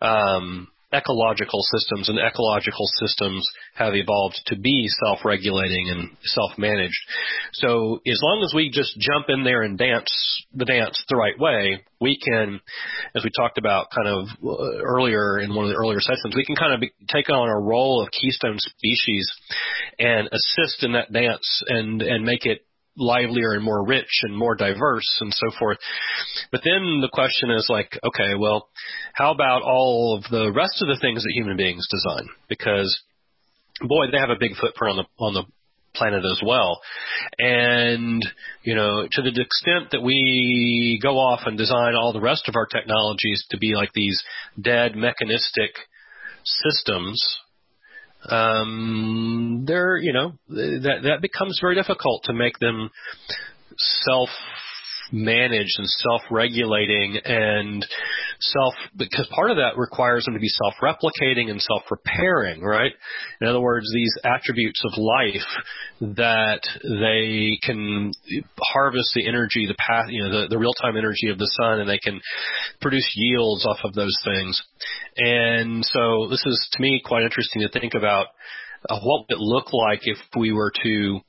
um, 0.00 0.68
ecological 0.92 1.60
systems, 1.62 2.08
and 2.08 2.18
ecological 2.18 2.86
systems 3.00 3.46
have 3.74 3.94
evolved 3.94 4.40
to 4.46 4.56
be 4.56 4.86
self-regulating 5.04 5.88
and 5.90 6.10
self-managed. 6.22 7.00
So 7.54 8.00
as 8.06 8.20
long 8.22 8.42
as 8.44 8.52
we 8.54 8.70
just 8.70 8.98
jump 8.98 9.26
in 9.28 9.44
there 9.44 9.62
and 9.62 9.78
dance 9.78 10.10
the 10.54 10.64
dance 10.64 11.02
the 11.08 11.16
right 11.16 11.38
way, 11.38 11.82
we 12.00 12.18
can, 12.18 12.60
as 13.14 13.24
we 13.24 13.30
talked 13.36 13.58
about 13.58 13.86
kind 13.94 14.08
of 14.08 14.28
uh, 14.44 14.82
earlier 14.82 15.38
in 15.38 15.54
one 15.54 15.64
of 15.64 15.70
the 15.70 15.76
earlier 15.76 16.00
sessions, 16.00 16.34
we 16.34 16.44
can 16.44 16.56
kind 16.56 16.74
of 16.74 16.80
be, 16.80 16.92
take 17.08 17.30
on 17.30 17.48
a 17.48 17.60
role 17.60 18.02
of 18.02 18.10
keystone 18.10 18.58
species 18.58 19.32
and 19.98 20.28
assist 20.28 20.82
in 20.82 20.92
that 20.92 21.12
dance 21.12 21.62
and 21.68 22.02
and 22.02 22.24
make 22.24 22.44
it 22.44 22.66
livelier 22.96 23.52
and 23.52 23.64
more 23.64 23.86
rich 23.86 24.20
and 24.22 24.36
more 24.36 24.54
diverse 24.54 25.18
and 25.20 25.32
so 25.32 25.50
forth. 25.58 25.78
But 26.50 26.62
then 26.64 27.00
the 27.00 27.10
question 27.12 27.50
is 27.50 27.66
like, 27.68 27.98
okay, 28.04 28.34
well, 28.38 28.68
how 29.14 29.32
about 29.32 29.62
all 29.62 30.16
of 30.16 30.30
the 30.30 30.52
rest 30.52 30.82
of 30.82 30.88
the 30.88 30.98
things 31.00 31.22
that 31.22 31.32
human 31.34 31.56
beings 31.56 31.86
design? 31.90 32.28
Because 32.48 33.02
boy, 33.80 34.10
they 34.10 34.18
have 34.18 34.30
a 34.30 34.38
big 34.38 34.56
footprint 34.60 34.98
on 34.98 35.04
the 35.04 35.24
on 35.24 35.34
the 35.34 35.44
planet 35.94 36.24
as 36.24 36.40
well. 36.44 36.80
And, 37.38 38.22
you 38.62 38.74
know, 38.74 39.06
to 39.10 39.22
the 39.22 39.28
extent 39.28 39.90
that 39.92 40.02
we 40.02 40.98
go 41.02 41.16
off 41.16 41.40
and 41.46 41.58
design 41.58 41.94
all 41.94 42.12
the 42.12 42.20
rest 42.20 42.48
of 42.48 42.56
our 42.56 42.66
technologies 42.66 43.44
to 43.50 43.58
be 43.58 43.74
like 43.74 43.92
these 43.92 44.22
dead 44.60 44.96
mechanistic 44.96 45.70
systems, 46.44 47.22
um, 48.28 49.64
they're 49.66 49.96
you 49.96 50.12
know 50.12 50.32
that 50.48 51.00
that 51.02 51.20
becomes 51.20 51.58
very 51.60 51.74
difficult 51.74 52.24
to 52.24 52.32
make 52.32 52.58
them 52.58 52.90
self 53.76 54.28
managed 55.12 55.78
and 55.78 55.88
self-regulating 55.88 57.18
and 57.24 57.86
self 58.40 58.74
because 58.96 59.28
part 59.34 59.50
of 59.50 59.58
that 59.58 59.76
requires 59.76 60.24
them 60.24 60.34
to 60.34 60.40
be 60.40 60.48
self-replicating 60.48 61.50
and 61.50 61.60
self-repairing, 61.60 62.62
right? 62.62 62.92
In 63.40 63.46
other 63.46 63.60
words, 63.60 63.86
these 63.92 64.12
attributes 64.24 64.82
of 64.84 64.92
life 64.96 66.16
that 66.16 66.62
they 66.82 67.58
can 67.62 68.12
harvest 68.60 69.10
the 69.14 69.28
energy, 69.28 69.66
the 69.66 69.76
path, 69.78 70.06
you 70.08 70.24
know, 70.24 70.42
the, 70.42 70.48
the 70.48 70.58
real-time 70.58 70.96
energy 70.96 71.30
of 71.30 71.38
the 71.38 71.50
sun, 71.60 71.80
and 71.80 71.88
they 71.88 71.98
can 71.98 72.20
produce 72.80 73.12
yields 73.14 73.66
off 73.66 73.78
of 73.84 73.94
those 73.94 74.16
things. 74.24 74.60
And 75.16 75.84
so 75.84 76.28
this 76.30 76.42
is 76.46 76.68
to 76.72 76.82
me 76.82 77.02
quite 77.04 77.24
interesting 77.24 77.62
to 77.62 77.68
think 77.68 77.94
about 77.94 78.28
uh, 78.88 78.98
what 79.00 79.26
would 79.28 79.36
it 79.36 79.38
look 79.38 79.72
like 79.72 80.00
if 80.02 80.18
we 80.36 80.52
were 80.52 80.72
to 80.82 81.20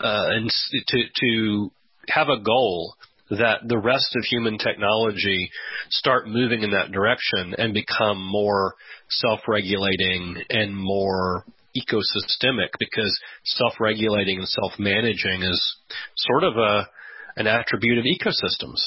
uh, 0.00 0.26
and 0.30 0.50
to 0.86 1.02
to 1.20 1.72
have 2.08 2.28
a 2.28 2.40
goal 2.40 2.94
that 3.30 3.60
the 3.66 3.78
rest 3.78 4.16
of 4.16 4.24
human 4.24 4.58
technology 4.58 5.50
start 5.90 6.26
moving 6.26 6.62
in 6.62 6.70
that 6.70 6.92
direction 6.92 7.54
and 7.58 7.74
become 7.74 8.18
more 8.24 8.74
self-regulating 9.10 10.42
and 10.48 10.74
more 10.74 11.44
ecosystemic 11.76 12.68
because 12.78 13.18
self-regulating 13.44 14.38
and 14.38 14.48
self-managing 14.48 15.42
is 15.42 15.76
sort 16.16 16.44
of 16.44 16.56
a 16.56 16.88
an 17.36 17.46
attribute 17.46 17.98
of 17.98 18.04
ecosystems. 18.04 18.80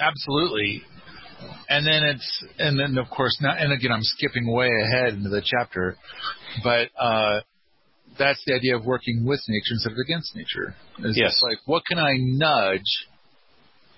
Absolutely. 0.00 0.82
And 1.68 1.86
then 1.86 2.04
it's 2.04 2.44
and 2.58 2.78
then 2.78 2.96
of 2.98 3.10
course 3.10 3.36
now 3.40 3.54
and 3.58 3.72
again 3.72 3.92
I'm 3.92 4.02
skipping 4.02 4.50
way 4.50 4.68
ahead 4.68 5.14
into 5.14 5.28
the 5.28 5.42
chapter, 5.44 5.96
but 6.62 6.88
uh 6.98 7.40
that's 8.18 8.42
the 8.46 8.54
idea 8.54 8.76
of 8.76 8.84
working 8.84 9.24
with 9.24 9.40
nature 9.48 9.72
instead 9.72 9.92
of 9.92 9.98
against 9.98 10.34
nature. 10.36 10.74
It's 10.98 11.18
yes. 11.18 11.40
like 11.42 11.58
what 11.66 11.84
can 11.86 11.98
I 11.98 12.14
nudge 12.18 13.06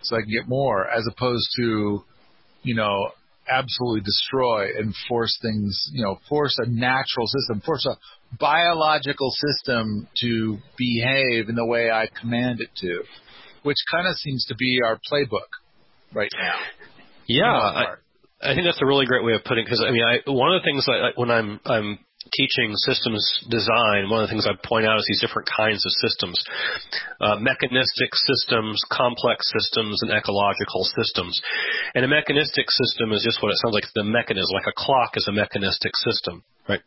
so 0.03 0.17
I 0.17 0.21
can 0.21 0.31
get 0.31 0.49
more, 0.49 0.89
as 0.89 1.07
opposed 1.11 1.49
to, 1.57 2.05
you 2.63 2.75
know, 2.75 3.11
absolutely 3.51 4.01
destroy 4.01 4.69
and 4.79 4.95
force 5.09 5.39
things, 5.43 5.91
you 5.93 6.05
know, 6.05 6.19
force 6.29 6.57
a 6.59 6.69
natural 6.69 7.27
system, 7.27 7.61
force 7.65 7.87
a 7.87 7.97
biological 8.39 9.31
system 9.31 10.09
to 10.21 10.59
behave 10.77 11.49
in 11.49 11.55
the 11.55 11.65
way 11.65 11.91
I 11.91 12.09
command 12.21 12.61
it 12.61 12.69
to, 12.77 13.03
which 13.63 13.79
kind 13.91 14.07
of 14.07 14.15
seems 14.17 14.45
to 14.47 14.55
be 14.55 14.81
our 14.85 14.99
playbook 15.11 15.49
right 16.15 16.31
now. 16.39 16.57
Yeah, 17.27 17.53
I, 17.53 17.85
I 18.43 18.55
think 18.55 18.67
that's 18.67 18.81
a 18.83 18.87
really 18.87 19.07
great 19.07 19.25
way 19.25 19.35
of 19.35 19.45
putting. 19.45 19.65
Because 19.65 19.85
I 19.87 19.91
mean, 19.91 20.05
I, 20.05 20.31
one 20.31 20.55
of 20.55 20.63
the 20.63 20.65
things 20.65 20.87
that 20.87 21.13
when 21.17 21.31
I'm 21.31 21.61
I'm 21.65 21.99
teaching 22.33 22.75
systems 22.75 23.23
design, 23.49 24.11
one 24.11 24.23
of 24.23 24.29
the 24.29 24.33
things 24.33 24.47
I 24.47 24.55
point 24.67 24.87
out 24.87 24.99
is 24.99 25.07
these 25.09 25.21
different 25.21 25.49
kinds 25.49 25.87
of 25.87 25.93
systems. 26.03 26.43
Uh, 27.21 27.37
mechanistic 27.37 28.15
systems, 28.15 28.83
complex 28.91 29.47
systems, 29.55 30.03
and 30.03 30.11
ecological 30.11 30.85
systems. 30.99 31.41
And 31.95 32.05
a 32.05 32.09
mechanistic 32.09 32.71
system 32.71 33.13
is 33.13 33.23
just 33.23 33.43
what 33.43 33.51
it 33.51 33.59
sounds 33.63 33.75
like. 33.75 33.85
The 33.95 34.05
mechanism, 34.05 34.51
like 34.53 34.67
a 34.69 34.77
clock 34.77 35.17
is 35.17 35.27
a 35.29 35.33
mechanistic 35.33 35.95
system, 35.97 36.43
right? 36.69 36.83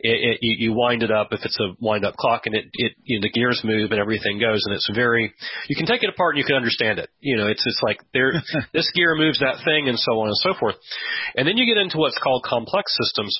It, 0.00 0.40
it, 0.40 0.58
you, 0.58 0.72
wind 0.72 1.02
it 1.02 1.10
up 1.10 1.28
if 1.32 1.40
it's 1.44 1.58
a 1.60 1.76
wind 1.78 2.04
up 2.04 2.16
clock 2.16 2.46
and 2.46 2.54
it, 2.54 2.66
it 2.72 2.92
you 3.04 3.18
know, 3.18 3.22
the 3.22 3.30
gears 3.30 3.60
move 3.62 3.92
and 3.92 4.00
everything 4.00 4.40
goes 4.40 4.64
and 4.64 4.74
it's 4.74 4.90
very, 4.94 5.32
you 5.68 5.76
can 5.76 5.86
take 5.86 6.02
it 6.02 6.10
apart 6.10 6.34
and 6.34 6.38
you 6.38 6.46
can 6.46 6.56
understand 6.56 6.98
it. 6.98 7.10
You 7.20 7.36
know, 7.36 7.46
it's, 7.46 7.64
it's 7.66 7.80
like 7.82 8.00
there, 8.12 8.32
this 8.72 8.90
gear 8.94 9.14
moves 9.14 9.40
that 9.40 9.62
thing 9.64 9.88
and 9.88 9.98
so 9.98 10.20
on 10.20 10.28
and 10.28 10.36
so 10.36 10.54
forth. 10.58 10.76
And 11.36 11.46
then 11.46 11.56
you 11.56 11.66
get 11.66 11.80
into 11.80 11.98
what's 11.98 12.18
called 12.18 12.44
complex 12.48 12.96
systems 12.96 13.38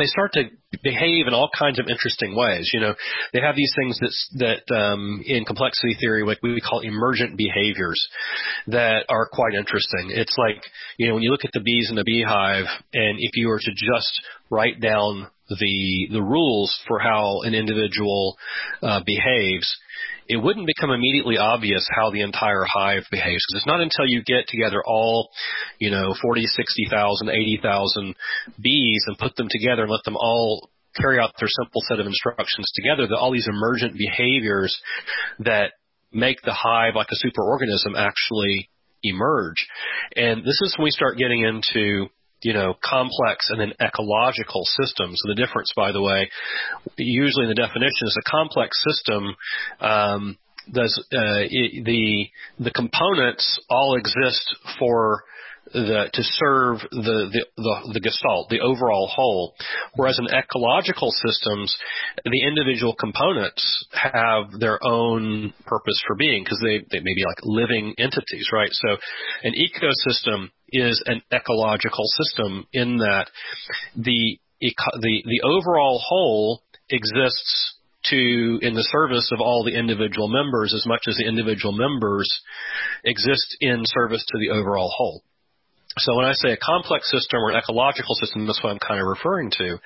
they 0.00 0.06
start 0.06 0.32
to 0.34 0.44
behave 0.82 1.26
in 1.26 1.34
all 1.34 1.50
kinds 1.56 1.78
of 1.78 1.86
interesting 1.88 2.34
ways. 2.36 2.70
You 2.72 2.80
know, 2.80 2.94
they 3.32 3.40
have 3.40 3.56
these 3.56 3.72
things 3.76 3.98
that 4.00 4.64
that 4.68 4.74
um, 4.74 5.22
in 5.26 5.44
complexity 5.44 5.96
theory, 6.00 6.24
like 6.24 6.42
we 6.42 6.60
call 6.60 6.80
emergent 6.80 7.36
behaviors, 7.36 8.08
that 8.68 9.04
are 9.08 9.28
quite 9.30 9.54
interesting. 9.54 10.10
It's 10.10 10.36
like 10.38 10.62
you 10.96 11.08
know 11.08 11.14
when 11.14 11.22
you 11.22 11.30
look 11.30 11.44
at 11.44 11.52
the 11.52 11.60
bees 11.60 11.88
in 11.90 11.96
the 11.96 12.04
beehive, 12.04 12.66
and 12.92 13.16
if 13.18 13.36
you 13.36 13.48
were 13.48 13.60
to 13.60 13.70
just 13.70 14.22
write 14.50 14.80
down 14.80 15.28
the 15.48 16.08
the 16.12 16.22
rules 16.22 16.80
for 16.86 16.98
how 16.98 17.40
an 17.42 17.54
individual 17.54 18.36
uh, 18.82 19.00
behaves, 19.04 19.76
it 20.30 20.36
wouldn't 20.36 20.68
become 20.68 20.92
immediately 20.92 21.38
obvious 21.38 21.84
how 21.90 22.12
the 22.12 22.22
entire 22.22 22.62
hive 22.64 23.02
behaves 23.10 23.42
because 23.42 23.56
it's 23.56 23.66
not 23.66 23.80
until 23.80 24.06
you 24.06 24.22
get 24.22 24.46
together 24.46 24.80
all, 24.86 25.28
you 25.80 25.90
know, 25.90 26.14
40, 26.22 26.46
60,000, 26.46 27.28
80,000 27.28 28.14
bees 28.62 29.02
and 29.08 29.18
put 29.18 29.34
them 29.34 29.48
together 29.50 29.82
and 29.82 29.90
let 29.90 30.04
them 30.04 30.14
all 30.14 30.70
carry 30.94 31.18
out 31.18 31.32
their 31.40 31.48
simple 31.48 31.82
set 31.88 31.98
of 31.98 32.06
instructions 32.06 32.70
together, 32.76 33.08
that 33.08 33.18
all 33.18 33.32
these 33.32 33.48
emergent 33.48 33.98
behaviors 33.98 34.80
that 35.40 35.72
make 36.12 36.40
the 36.42 36.54
hive 36.54 36.94
like 36.94 37.08
a 37.10 37.26
superorganism 37.26 37.98
actually 37.98 38.70
emerge. 39.02 39.66
And 40.14 40.44
this 40.44 40.60
is 40.62 40.76
when 40.78 40.84
we 40.84 40.90
start 40.92 41.18
getting 41.18 41.42
into 41.42 42.06
you 42.42 42.52
know, 42.52 42.74
complex 42.82 43.48
and 43.50 43.60
then 43.60 43.72
ecological 43.80 44.62
systems. 44.64 45.20
And 45.24 45.36
the 45.36 45.40
difference, 45.40 45.72
by 45.76 45.92
the 45.92 46.02
way, 46.02 46.30
usually 46.96 47.44
in 47.44 47.50
the 47.50 47.54
definition 47.54 48.06
is 48.06 48.18
a 48.18 48.30
complex 48.30 48.82
system 48.84 49.36
um, 49.80 50.38
does 50.72 50.98
uh, 51.12 51.42
it, 51.50 51.84
the 51.84 52.28
the 52.62 52.70
components 52.70 53.58
all 53.68 53.96
exist 53.96 54.56
for 54.78 55.24
the, 55.72 56.10
to 56.12 56.22
serve 56.22 56.78
the, 56.90 57.30
the, 57.30 57.46
the, 57.56 57.92
the 57.94 58.00
gestalt, 58.00 58.48
the 58.48 58.60
overall 58.60 59.08
whole. 59.08 59.54
Whereas 59.94 60.18
in 60.18 60.26
ecological 60.26 61.10
systems, 61.12 61.76
the 62.24 62.42
individual 62.42 62.94
components 62.98 63.86
have 63.92 64.58
their 64.58 64.84
own 64.84 65.52
purpose 65.66 66.00
for 66.06 66.16
being 66.16 66.42
because 66.42 66.60
they, 66.62 66.78
they 66.90 67.00
may 67.00 67.14
be 67.14 67.24
like 67.24 67.38
living 67.42 67.94
entities, 67.98 68.48
right? 68.52 68.70
So 68.72 68.96
an 69.44 69.54
ecosystem 69.54 70.50
is 70.72 71.02
an 71.06 71.22
ecological 71.32 72.04
system 72.06 72.66
in 72.72 72.98
that 72.98 73.26
the, 73.96 74.38
the, 74.60 75.22
the 75.24 75.40
overall 75.44 76.00
whole 76.04 76.62
exists 76.88 77.76
to 78.04 78.58
in 78.62 78.74
the 78.74 78.88
service 78.90 79.30
of 79.32 79.40
all 79.40 79.64
the 79.64 79.76
individual 79.76 80.28
members 80.28 80.74
as 80.74 80.86
much 80.86 81.02
as 81.06 81.16
the 81.16 81.26
individual 81.26 81.72
members 81.72 82.28
exist 83.04 83.56
in 83.60 83.82
service 83.84 84.24
to 84.26 84.38
the 84.38 84.50
overall 84.50 84.90
whole. 84.94 85.22
So 85.98 86.16
when 86.16 86.24
I 86.24 86.32
say 86.34 86.52
a 86.52 86.56
complex 86.56 87.10
system 87.10 87.40
or 87.40 87.50
an 87.50 87.56
ecological 87.56 88.14
system, 88.14 88.46
that's 88.46 88.62
what 88.62 88.70
I'm 88.70 88.78
kind 88.78 89.00
of 89.00 89.08
referring 89.08 89.50
to. 89.58 89.76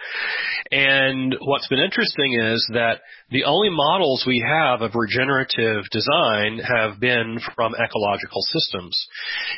And 0.71 1.35
what's 1.41 1.67
been 1.69 1.79
interesting 1.79 2.39
is 2.41 2.69
that 2.75 3.01
the 3.31 3.45
only 3.45 3.71
models 3.71 4.25
we 4.27 4.45
have 4.47 4.83
of 4.83 4.95
regenerative 4.95 5.85
design 5.91 6.59
have 6.59 7.01
been 7.01 7.41
from 7.57 7.75
ecological 7.75 8.43
systems. 8.43 9.07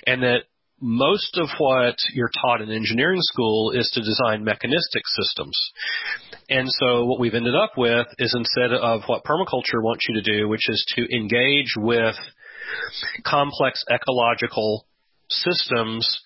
And 0.06 0.22
that 0.22 0.44
most 0.80 1.38
of 1.38 1.48
what 1.58 1.96
you're 2.12 2.30
taught 2.42 2.60
in 2.60 2.70
engineering 2.70 3.20
school 3.22 3.70
is 3.72 3.90
to 3.94 4.00
design 4.00 4.44
mechanistic 4.44 5.02
systems. 5.06 5.58
And 6.50 6.68
so 6.68 7.06
what 7.06 7.18
we've 7.18 7.34
ended 7.34 7.54
up 7.54 7.72
with 7.76 8.06
is 8.18 8.34
instead 8.36 8.72
of 8.72 9.02
what 9.06 9.24
permaculture 9.24 9.82
wants 9.82 10.06
you 10.08 10.20
to 10.20 10.38
do, 10.38 10.48
which 10.48 10.68
is 10.68 10.84
to 10.96 11.16
engage 11.16 11.72
with 11.76 12.16
complex 13.24 13.84
ecological 13.90 14.86
systems 15.30 16.20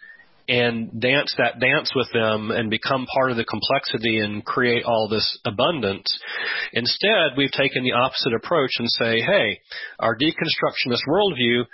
and 0.48 1.00
dance 1.00 1.32
that 1.38 1.60
dance 1.60 1.92
with 1.94 2.08
them 2.12 2.50
and 2.50 2.70
become 2.70 3.06
part 3.14 3.30
of 3.30 3.36
the 3.36 3.44
complexity 3.44 4.18
and 4.18 4.44
create 4.44 4.82
all 4.84 5.08
this 5.08 5.38
abundance. 5.44 6.06
Instead, 6.72 7.36
we've 7.36 7.52
taken 7.52 7.84
the 7.84 7.92
opposite 7.92 8.34
approach 8.34 8.70
and 8.78 8.88
say, 8.90 9.20
hey, 9.20 9.60
our 10.00 10.16
deconstructionist 10.16 11.02
worldview 11.08 11.64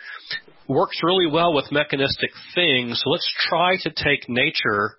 works 0.69 1.01
really 1.03 1.27
well 1.31 1.55
with 1.55 1.71
mechanistic 1.71 2.31
things, 2.55 3.01
so 3.03 3.11
let's 3.11 3.31
try 3.49 3.77
to 3.83 3.91
take 3.91 4.29
nature 4.29 4.97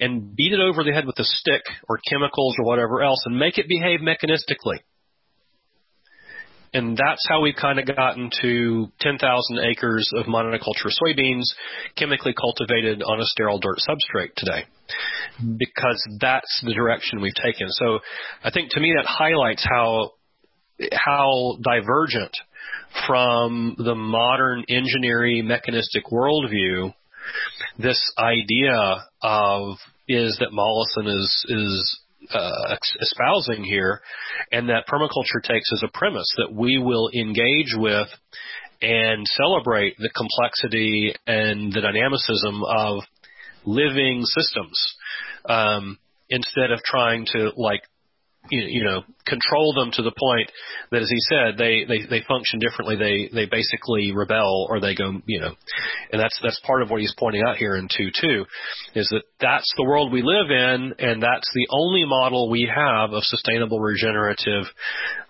and 0.00 0.34
beat 0.34 0.52
it 0.52 0.60
over 0.60 0.82
the 0.84 0.92
head 0.92 1.06
with 1.06 1.18
a 1.18 1.24
stick 1.24 1.62
or 1.88 1.98
chemicals 2.08 2.56
or 2.58 2.64
whatever 2.64 3.02
else 3.02 3.22
and 3.26 3.38
make 3.38 3.58
it 3.58 3.68
behave 3.68 4.00
mechanistically 4.00 4.78
and 6.74 6.96
that's 6.96 7.24
how 7.28 7.42
we've 7.42 7.56
kind 7.56 7.78
of 7.78 7.86
gotten 7.86 8.30
to 8.40 8.90
10,000 9.00 9.58
acres 9.58 10.10
of 10.16 10.26
monoculture 10.26 10.88
soybeans 11.02 11.44
chemically 11.96 12.34
cultivated 12.34 13.02
on 13.02 13.20
a 13.20 13.24
sterile 13.26 13.58
dirt 13.58 13.78
substrate 13.78 14.34
today 14.36 14.64
because 15.38 16.02
that's 16.20 16.62
the 16.64 16.72
direction 16.72 17.20
we've 17.20 17.34
taken. 17.34 17.68
So 17.68 17.98
I 18.42 18.50
think 18.50 18.70
to 18.72 18.80
me 18.80 18.94
that 18.96 19.06
highlights 19.06 19.64
how 19.68 20.12
how 20.92 21.58
divergent 21.62 22.34
from 23.06 23.74
the 23.78 23.94
modern 23.94 24.64
engineering 24.68 25.46
mechanistic 25.46 26.06
worldview 26.06 26.92
this 27.78 28.12
idea 28.18 29.06
of 29.22 29.76
is 30.08 30.36
that 30.40 30.52
Mollison 30.52 31.06
is 31.06 31.46
is 31.48 32.00
uh, 32.32 32.76
espousing 33.00 33.64
here, 33.64 34.00
and 34.50 34.68
that 34.68 34.86
permaculture 34.86 35.42
takes 35.42 35.72
as 35.72 35.82
a 35.82 35.98
premise 35.98 36.32
that 36.36 36.52
we 36.52 36.78
will 36.78 37.10
engage 37.14 37.74
with 37.76 38.08
and 38.80 39.26
celebrate 39.28 39.96
the 39.98 40.10
complexity 40.16 41.14
and 41.26 41.72
the 41.72 41.80
dynamicism 41.80 42.62
of 42.64 43.02
living 43.64 44.24
systems 44.24 44.96
um, 45.48 45.98
instead 46.28 46.70
of 46.72 46.80
trying 46.82 47.26
to 47.26 47.52
like 47.56 47.82
you 48.50 48.82
know 48.84 49.02
control 49.26 49.72
them 49.74 49.90
to 49.92 50.02
the 50.02 50.12
point 50.18 50.50
that 50.90 51.00
as 51.00 51.08
he 51.08 51.20
said 51.30 51.56
they 51.56 51.84
they 51.84 52.06
they 52.08 52.24
function 52.26 52.58
differently. 52.58 52.96
They 52.96 53.30
they 53.32 53.46
basically 53.46 54.12
rebel 54.12 54.66
or 54.68 54.80
they 54.80 54.94
go 54.94 55.20
you 55.26 55.40
know. 55.40 55.54
And 56.12 56.20
that's 56.20 56.38
that's 56.42 56.60
part 56.66 56.82
of 56.82 56.90
what 56.90 57.00
he's 57.00 57.14
pointing 57.18 57.42
out 57.46 57.56
here 57.56 57.76
in 57.76 57.88
2 57.88 58.10
2 58.20 58.44
is 58.94 59.08
that 59.10 59.22
that's 59.40 59.72
the 59.76 59.84
world 59.84 60.12
we 60.12 60.22
live 60.22 60.50
in 60.50 60.94
and 60.98 61.22
that's 61.22 61.50
the 61.54 61.68
only 61.70 62.04
model 62.04 62.50
we 62.50 62.70
have 62.72 63.12
of 63.12 63.22
sustainable 63.24 63.80
regenerative 63.80 64.64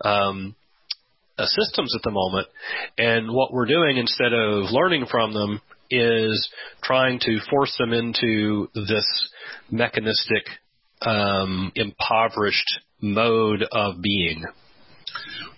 um, 0.01 0.55
uh, 1.37 1.45
systems 1.45 1.93
at 1.95 2.03
the 2.03 2.11
moment. 2.11 2.47
And 2.97 3.33
what 3.33 3.53
we're 3.53 3.65
doing 3.65 3.97
instead 3.97 4.33
of 4.33 4.71
learning 4.71 5.07
from 5.09 5.33
them 5.33 5.61
is 5.89 6.49
trying 6.83 7.19
to 7.19 7.39
force 7.49 7.75
them 7.77 7.93
into 7.93 8.67
this 8.73 9.05
mechanistic 9.69 10.45
um, 11.05 11.71
impoverished 11.75 12.79
mode 13.01 13.63
of 13.71 14.01
being. 14.01 14.43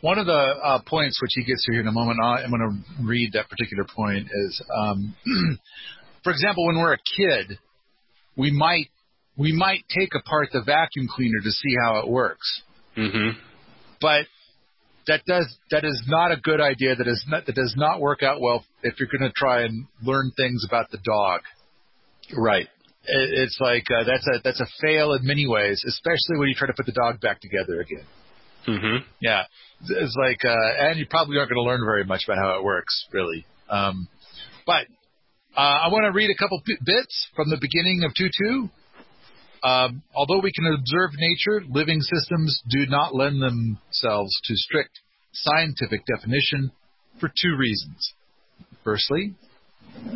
One 0.01 0.19
of 0.19 0.25
the 0.25 0.33
uh, 0.33 0.79
points 0.85 1.19
which 1.21 1.31
he 1.35 1.43
gets 1.43 1.63
to 1.65 1.71
here 1.71 1.81
in 1.81 1.87
a 1.87 1.91
moment, 1.91 2.19
I'm 2.21 2.49
going 2.49 2.61
to 2.61 3.03
read 3.03 3.33
that 3.33 3.49
particular 3.49 3.85
point, 3.85 4.27
is 4.31 4.61
um, 4.75 5.15
for 6.23 6.31
example, 6.31 6.67
when 6.67 6.77
we're 6.77 6.93
a 6.93 6.97
kid, 6.97 7.57
we 8.35 8.51
might 8.51 8.89
we 9.37 9.51
might 9.51 9.83
take 9.89 10.09
apart 10.15 10.49
the 10.53 10.61
vacuum 10.61 11.07
cleaner 11.13 11.39
to 11.43 11.51
see 11.51 11.75
how 11.83 11.99
it 11.99 12.07
works. 12.07 12.61
Mm-hmm. 12.97 13.37
But 13.99 14.25
that 15.07 15.21
does 15.25 15.57
that 15.71 15.83
is 15.83 16.03
not 16.07 16.31
a 16.31 16.37
good 16.37 16.61
idea. 16.61 16.95
That 16.95 17.07
is 17.07 17.23
not 17.27 17.45
that 17.45 17.55
does 17.55 17.73
not 17.77 17.99
work 17.99 18.23
out 18.23 18.41
well 18.41 18.65
if 18.83 18.95
you're 18.99 19.09
going 19.09 19.29
to 19.29 19.33
try 19.35 19.63
and 19.63 19.85
learn 20.03 20.31
things 20.35 20.65
about 20.67 20.91
the 20.91 20.99
dog. 21.03 21.41
Right 22.35 22.67
it's 23.07 23.57
like 23.59 23.85
uh, 23.91 24.03
that's 24.03 24.27
a 24.27 24.41
that's 24.43 24.59
a 24.61 24.67
fail 24.81 25.13
in 25.13 25.25
many 25.25 25.47
ways, 25.47 25.83
especially 25.87 26.37
when 26.37 26.47
you 26.47 26.55
try 26.55 26.67
to 26.67 26.73
put 26.73 26.85
the 26.85 26.91
dog 26.91 27.21
back 27.21 27.41
together 27.41 27.81
again. 27.81 28.05
Mm-hmm. 28.67 29.05
Yeah, 29.21 29.43
it's 29.81 30.15
like, 30.17 30.43
uh, 30.43 30.89
and 30.89 30.97
you 30.99 31.05
probably 31.07 31.37
aren't 31.37 31.51
going 31.51 31.63
to 31.63 31.69
learn 31.69 31.81
very 31.85 32.03
much 32.03 32.23
about 32.25 32.39
how 32.39 32.57
it 32.57 32.63
works, 32.63 33.05
really. 33.11 33.45
Um, 33.69 34.07
but 34.65 34.87
uh, 35.55 35.59
I 35.59 35.87
want 35.89 36.05
to 36.05 36.11
read 36.11 36.31
a 36.31 36.35
couple 36.35 36.61
bits 36.83 37.27
from 37.35 37.49
the 37.49 37.57
beginning 37.61 38.03
of 38.03 38.13
two 38.15 38.29
two. 38.35 38.69
Um, 39.63 40.03
although 40.13 40.39
we 40.41 40.51
can 40.51 40.65
observe 40.77 41.11
nature, 41.17 41.63
living 41.69 42.01
systems 42.01 42.61
do 42.69 42.85
not 42.87 43.15
lend 43.15 43.41
themselves 43.41 44.31
to 44.43 44.55
strict 44.55 44.99
scientific 45.33 46.01
definition 46.05 46.71
for 47.19 47.29
two 47.29 47.55
reasons. 47.57 48.13
Firstly, 48.83 49.33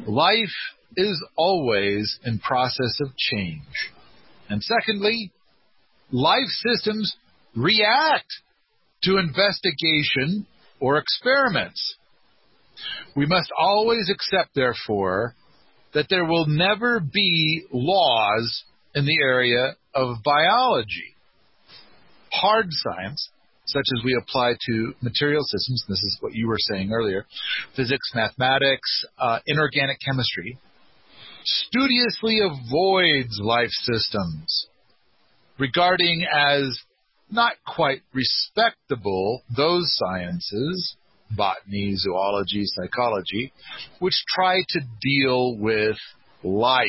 life 0.06 0.54
is 0.96 1.24
always 1.38 2.20
in 2.26 2.40
process 2.40 3.00
of 3.02 3.16
change. 3.18 3.92
And 4.50 4.64
secondly, 4.64 5.32
life 6.12 6.48
systems 6.66 7.16
react 7.56 8.32
to 9.04 9.18
investigation 9.18 10.48
or 10.80 10.98
experiments. 10.98 11.96
We 13.16 13.26
must 13.26 13.52
always 13.58 14.10
accept, 14.10 14.56
therefore, 14.56 15.36
that 15.94 16.08
there 16.10 16.26
will 16.26 16.46
never 16.48 17.00
be 17.00 17.64
laws 17.72 18.64
in 18.96 19.06
the 19.06 19.18
area 19.22 19.76
of 19.94 20.18
biology. 20.24 21.16
Hard 22.32 22.68
science, 22.70 23.30
such 23.66 23.86
as 23.98 24.04
we 24.04 24.18
apply 24.20 24.54
to 24.68 24.94
material 25.02 25.44
systems, 25.44 25.84
this 25.88 26.00
is 26.00 26.18
what 26.22 26.34
you 26.34 26.48
were 26.48 26.58
saying 26.60 26.92
earlier, 26.92 27.26
physics, 27.76 28.12
mathematics, 28.16 29.06
uh, 29.20 29.40
inorganic 29.46 30.00
chemistry, 30.04 30.58
studiously 31.44 32.40
avoids 32.40 33.40
life 33.42 33.72
systems, 33.72 34.68
regarding 35.58 36.26
as 36.34 36.80
not 37.32 37.54
quite 37.66 38.02
respectable 38.14 39.44
those 39.56 39.86
sciences, 39.96 40.96
botany, 41.32 41.96
zoology, 41.96 42.64
psychology, 42.66 43.54
which 44.00 44.16
try 44.34 44.62
to 44.70 44.82
deal 45.02 45.58
with 45.58 45.98
life. 46.44 46.88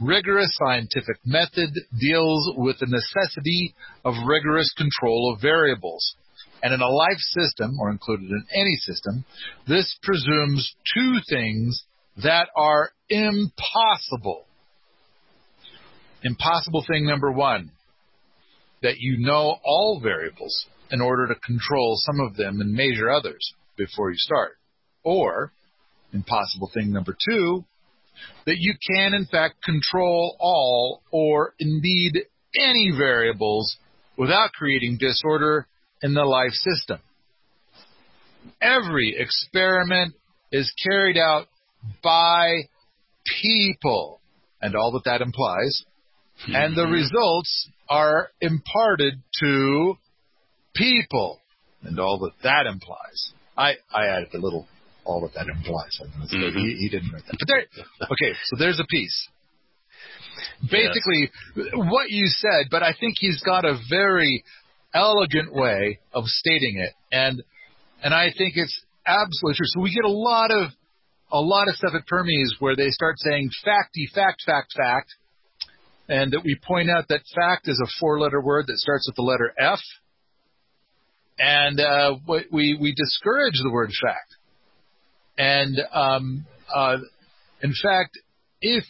Rigorous 0.00 0.50
scientific 0.54 1.18
method 1.24 1.70
deals 1.98 2.52
with 2.56 2.78
the 2.78 2.86
necessity 2.86 3.74
of 4.04 4.14
rigorous 4.26 4.72
control 4.76 5.32
of 5.32 5.40
variables. 5.40 6.16
And 6.62 6.72
in 6.72 6.80
a 6.80 6.88
life 6.88 7.18
system, 7.18 7.78
or 7.78 7.90
included 7.90 8.30
in 8.30 8.44
any 8.52 8.76
system, 8.76 9.24
this 9.68 9.96
presumes 10.02 10.74
two 10.94 11.18
things 11.28 11.84
that 12.22 12.48
are 12.56 12.90
impossible. 13.08 14.46
Impossible 16.22 16.84
thing 16.86 17.06
number 17.06 17.30
one 17.30 17.70
that 18.82 18.98
you 18.98 19.16
know 19.18 19.58
all 19.64 20.00
variables 20.02 20.66
in 20.90 21.00
order 21.00 21.26
to 21.26 21.34
control 21.40 21.94
some 21.96 22.20
of 22.20 22.36
them 22.36 22.60
and 22.60 22.72
measure 22.72 23.10
others 23.10 23.54
before 23.76 24.10
you 24.10 24.16
start. 24.16 24.56
Or, 25.02 25.52
impossible 26.12 26.70
thing 26.72 26.92
number 26.92 27.16
two, 27.28 27.64
that 28.46 28.56
you 28.58 28.74
can 28.86 29.14
in 29.14 29.26
fact 29.26 29.62
control 29.64 30.36
all 30.38 31.02
or 31.10 31.54
indeed 31.58 32.12
any 32.58 32.92
variables 32.96 33.76
without 34.16 34.52
creating 34.52 34.98
disorder 35.00 35.66
in 36.02 36.14
the 36.14 36.22
life 36.22 36.52
system. 36.52 37.00
Every 38.60 39.16
experiment 39.18 40.14
is 40.52 40.72
carried 40.84 41.16
out 41.16 41.48
by 42.02 42.68
people 43.42 44.20
and 44.60 44.74
all 44.74 44.92
that 44.92 45.04
that 45.04 45.20
implies. 45.20 45.84
Mm-hmm. 46.42 46.54
And 46.54 46.76
the 46.76 46.82
mm-hmm. 46.82 46.92
results 46.92 47.68
are 47.88 48.30
imparted 48.40 49.14
to 49.40 49.94
people 50.74 51.40
and 51.82 51.98
all 52.00 52.18
that 52.20 52.32
that 52.42 52.66
implies. 52.66 53.32
I, 53.56 53.74
I 53.92 54.06
added 54.06 54.34
a 54.34 54.38
little 54.38 54.66
all 55.04 55.20
that 55.20 55.34
that 55.34 55.48
implies. 55.48 56.00
Mm-hmm. 56.02 56.58
He, 56.58 56.76
he, 56.80 56.88
didn't 56.88 57.12
write 57.12 57.22
that. 57.26 57.36
But 57.38 57.46
there, 57.46 57.66
okay, 58.04 58.36
so 58.44 58.56
there's 58.58 58.80
a 58.80 58.86
piece. 58.88 59.28
Basically, 60.62 61.30
yes. 61.56 61.66
what 61.74 62.10
you 62.10 62.26
said, 62.26 62.66
but 62.70 62.82
I 62.82 62.94
think 62.98 63.14
he's 63.18 63.40
got 63.42 63.64
a 63.64 63.78
very 63.88 64.44
elegant 64.92 65.54
way 65.54 66.00
of 66.12 66.24
stating 66.26 66.78
it, 66.78 66.92
and 67.12 67.42
and 68.02 68.12
I 68.12 68.32
think 68.36 68.54
it's 68.56 68.82
absolutely 69.06 69.56
true. 69.56 69.66
So 69.66 69.80
we 69.80 69.94
get 69.94 70.04
a 70.04 70.10
lot 70.10 70.50
of 70.50 70.70
a 71.34 71.40
lot 71.40 71.68
of 71.68 71.74
stuff 71.74 71.92
at 71.94 72.06
Permies 72.06 72.50
where 72.60 72.76
they 72.76 72.90
start 72.90 73.18
saying 73.18 73.50
facty, 73.66 74.08
fact, 74.14 74.44
fact, 74.46 74.72
fact, 74.76 75.12
and 76.08 76.32
that 76.32 76.42
we 76.44 76.56
point 76.64 76.88
out 76.88 77.08
that 77.08 77.22
fact 77.34 77.66
is 77.66 77.82
a 77.82 77.88
four-letter 77.98 78.40
word 78.40 78.66
that 78.68 78.76
starts 78.76 79.08
with 79.08 79.16
the 79.16 79.22
letter 79.22 79.52
F, 79.58 79.80
and 81.36 81.80
uh, 81.80 82.14
we 82.28 82.78
we 82.80 82.94
discourage 82.96 83.54
the 83.62 83.72
word 83.72 83.90
fact. 84.00 84.36
And 85.36 85.76
um, 85.92 86.46
uh, 86.72 86.98
in 87.62 87.74
fact, 87.82 88.16
if 88.60 88.84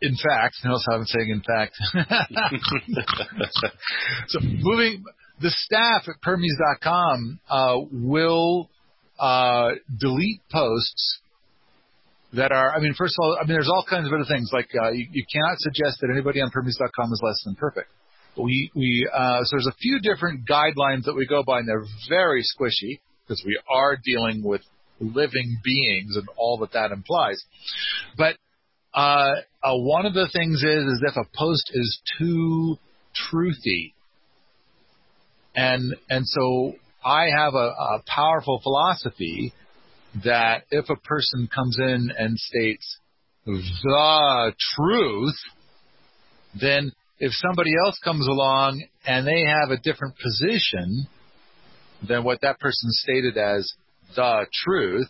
in 0.00 0.14
fact, 0.14 0.54
notice 0.64 0.86
how 0.88 0.98
I'm 0.98 1.04
saying 1.04 1.30
in 1.30 1.42
fact. 1.42 1.74
so 4.28 4.38
moving 4.40 5.02
the 5.40 5.50
staff 5.50 6.04
at 6.06 6.20
Permies.com 6.24 7.40
uh, 7.50 7.78
will 7.90 8.70
uh, 9.18 9.70
delete 9.98 10.42
posts 10.52 11.18
that 12.34 12.52
are, 12.52 12.74
I 12.74 12.80
mean, 12.80 12.94
first 12.94 13.14
of 13.18 13.24
all, 13.24 13.38
I 13.40 13.44
mean, 13.44 13.54
there's 13.54 13.68
all 13.68 13.84
kinds 13.88 14.06
of 14.06 14.12
other 14.12 14.28
things. 14.28 14.50
Like, 14.52 14.68
uh, 14.74 14.90
you, 14.90 15.06
you 15.10 15.24
cannot 15.32 15.58
suggest 15.58 15.98
that 16.00 16.10
anybody 16.12 16.40
on 16.40 16.50
Permies.com 16.50 17.12
is 17.12 17.20
less 17.22 17.42
than 17.44 17.54
perfect. 17.54 17.88
We, 18.36 18.70
we, 18.74 19.08
uh, 19.12 19.44
so 19.44 19.56
there's 19.56 19.66
a 19.66 19.76
few 19.80 19.98
different 20.00 20.46
guidelines 20.48 21.04
that 21.04 21.14
we 21.16 21.26
go 21.26 21.42
by, 21.42 21.60
and 21.60 21.68
they're 21.68 21.86
very 22.08 22.42
squishy 22.42 23.00
because 23.26 23.42
we 23.44 23.58
are 23.68 23.96
dealing 24.04 24.42
with 24.44 24.62
living 25.00 25.58
beings 25.64 26.16
and 26.16 26.26
all 26.36 26.58
that 26.58 26.72
that 26.72 26.92
implies. 26.92 27.42
But 28.16 28.36
uh, 28.94 29.32
uh, 29.62 29.74
one 29.74 30.06
of 30.06 30.14
the 30.14 30.28
things 30.32 30.62
is, 30.62 30.84
is 30.84 31.02
if 31.06 31.16
a 31.16 31.24
post 31.36 31.70
is 31.72 32.00
too 32.18 32.76
truthy, 33.32 33.92
and 35.54 35.94
and 36.08 36.24
so 36.26 36.74
I 37.04 37.26
have 37.36 37.54
a, 37.54 37.56
a 37.56 38.02
powerful 38.06 38.60
philosophy 38.62 39.52
that 40.24 40.64
if 40.70 40.88
a 40.90 40.96
person 40.96 41.48
comes 41.54 41.78
in 41.78 42.10
and 42.16 42.38
states 42.38 42.98
the 43.44 44.52
truth, 44.76 45.36
then 46.60 46.92
if 47.18 47.32
somebody 47.32 47.70
else 47.84 47.98
comes 48.02 48.26
along 48.26 48.82
and 49.06 49.26
they 49.26 49.42
have 49.42 49.70
a 49.70 49.80
different 49.80 50.14
position 50.22 51.06
than 52.06 52.24
what 52.24 52.40
that 52.42 52.60
person 52.60 52.90
stated 52.90 53.36
as 53.36 53.72
the 54.14 54.46
truth, 54.64 55.08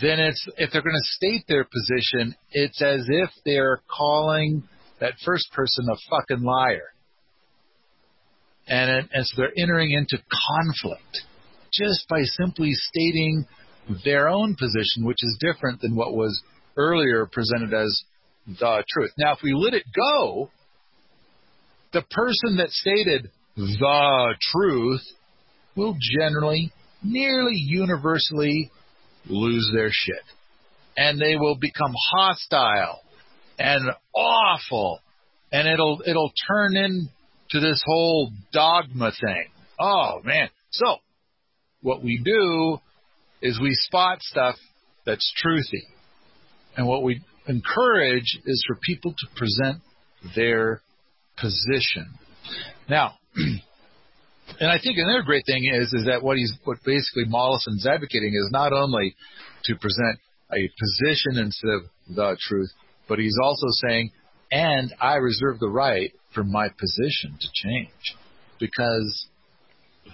then 0.00 0.18
it's 0.18 0.46
if 0.56 0.70
they're 0.72 0.82
going 0.82 0.94
to 0.94 1.12
state 1.16 1.44
their 1.48 1.64
position, 1.64 2.34
it's 2.52 2.80
as 2.82 3.06
if 3.08 3.30
they're 3.44 3.80
calling 3.88 4.62
that 5.00 5.14
first 5.24 5.50
person 5.52 5.86
a 5.90 5.96
fucking 6.10 6.44
liar. 6.44 6.92
And, 8.68 9.08
and 9.12 9.26
so 9.26 9.42
they're 9.42 9.52
entering 9.58 9.90
into 9.90 10.22
conflict 10.48 11.22
just 11.72 12.06
by 12.08 12.22
simply 12.22 12.72
stating 12.72 13.46
their 14.04 14.28
own 14.28 14.56
position, 14.56 15.04
which 15.04 15.22
is 15.22 15.38
different 15.40 15.80
than 15.80 15.94
what 15.94 16.12
was 16.12 16.42
earlier 16.76 17.26
presented 17.30 17.74
as 17.74 18.02
the 18.46 18.84
truth. 18.88 19.12
Now, 19.18 19.32
if 19.32 19.38
we 19.42 19.54
let 19.54 19.74
it 19.74 19.84
go, 19.94 20.50
the 21.92 22.02
person 22.02 22.56
that 22.58 22.70
stated 22.70 23.30
the 23.56 24.34
truth 24.52 25.02
will 25.76 25.96
generally, 26.00 26.72
nearly 27.02 27.56
universally 27.56 28.70
lose 29.26 29.70
their 29.74 29.90
shit. 29.90 30.22
And 30.96 31.20
they 31.20 31.36
will 31.36 31.56
become 31.56 31.94
hostile 32.12 33.00
and 33.58 33.90
awful. 34.14 35.00
And 35.52 35.68
it'll, 35.68 36.02
it'll 36.06 36.32
turn 36.48 36.76
into 36.76 37.60
this 37.60 37.82
whole 37.84 38.30
dogma 38.52 39.12
thing. 39.20 39.46
Oh 39.78 40.20
man. 40.24 40.48
So, 40.70 40.96
what 41.82 42.02
we 42.02 42.20
do 42.22 42.78
is 43.42 43.60
we 43.60 43.74
spot 43.74 44.20
stuff 44.22 44.56
that's 45.06 45.32
truthy. 45.44 45.84
And 46.76 46.86
what 46.86 47.02
we 47.02 47.20
encourage 47.46 48.38
is 48.44 48.64
for 48.66 48.76
people 48.76 49.12
to 49.12 49.26
present 49.36 49.82
their 50.34 50.82
position. 51.40 52.14
Now, 52.88 53.14
and 53.36 54.70
I 54.70 54.78
think 54.78 54.98
another 54.98 55.22
great 55.22 55.44
thing 55.46 55.70
is 55.72 55.92
is 55.92 56.06
that 56.06 56.22
what 56.22 56.36
he's 56.36 56.52
what 56.64 56.78
basically 56.84 57.24
Mollison's 57.26 57.86
advocating 57.86 58.34
is 58.34 58.50
not 58.52 58.72
only 58.72 59.14
to 59.64 59.74
present 59.76 60.18
a 60.52 60.70
position 60.78 61.42
instead 61.42 61.70
of 61.70 61.82
the 62.14 62.36
truth, 62.40 62.70
but 63.08 63.18
he's 63.18 63.36
also 63.42 63.66
saying, 63.86 64.10
and 64.50 64.92
I 65.00 65.16
reserve 65.16 65.58
the 65.60 65.68
right 65.68 66.12
for 66.34 66.44
my 66.44 66.68
position 66.68 67.38
to 67.40 67.48
change 67.54 68.16
because 68.58 69.28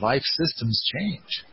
life 0.00 0.22
systems 0.22 0.82
change. 0.94 1.44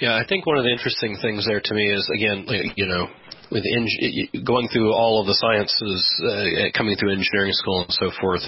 Yeah, 0.00 0.14
I 0.14 0.24
think 0.28 0.46
one 0.46 0.56
of 0.56 0.64
the 0.64 0.70
interesting 0.70 1.16
things 1.20 1.44
there 1.46 1.60
to 1.60 1.74
me 1.74 1.92
is 1.92 2.08
again, 2.14 2.46
you 2.76 2.86
know, 2.86 3.08
with 3.50 3.64
eng- 3.66 4.44
going 4.44 4.68
through 4.68 4.92
all 4.92 5.20
of 5.20 5.26
the 5.26 5.34
sciences, 5.34 6.22
uh, 6.22 6.70
coming 6.76 6.96
through 6.96 7.12
engineering 7.12 7.52
school 7.52 7.82
and 7.82 7.92
so 7.92 8.12
forth. 8.20 8.42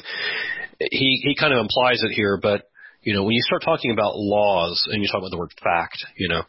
He 0.79 1.21
he 1.25 1.35
kind 1.35 1.53
of 1.53 1.59
implies 1.59 2.03
it 2.03 2.13
here, 2.13 2.39
but 2.41 2.71
you 3.03 3.15
know, 3.15 3.25
when 3.25 3.33
you 3.33 3.43
start 3.43 3.63
talking 3.65 3.91
about 3.91 4.13
laws 4.15 4.87
and 4.93 5.03
you 5.03 5.09
talk 5.09 5.19
about 5.19 5.31
the 5.31 5.39
word 5.39 5.53
fact, 5.63 5.97
you 6.17 6.29
know, 6.29 6.43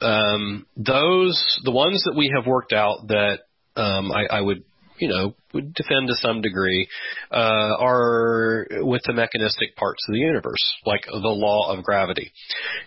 um, 0.00 0.66
those 0.76 1.60
the 1.64 1.72
ones 1.72 2.02
that 2.04 2.16
we 2.16 2.32
have 2.34 2.46
worked 2.46 2.72
out 2.72 3.08
that 3.08 3.40
um, 3.76 4.10
I, 4.12 4.26
I 4.26 4.40
would 4.40 4.64
you 4.98 5.08
know, 5.08 5.34
would 5.52 5.74
defend 5.74 6.06
to 6.06 6.14
some 6.14 6.42
degree, 6.42 6.86
uh, 7.32 7.74
are 7.80 8.68
with 8.82 9.02
the 9.04 9.12
mechanistic 9.12 9.74
parts 9.74 10.00
of 10.08 10.12
the 10.12 10.20
universe, 10.20 10.62
like 10.86 11.04
the 11.06 11.18
law 11.28 11.72
of 11.72 11.82
gravity. 11.82 12.30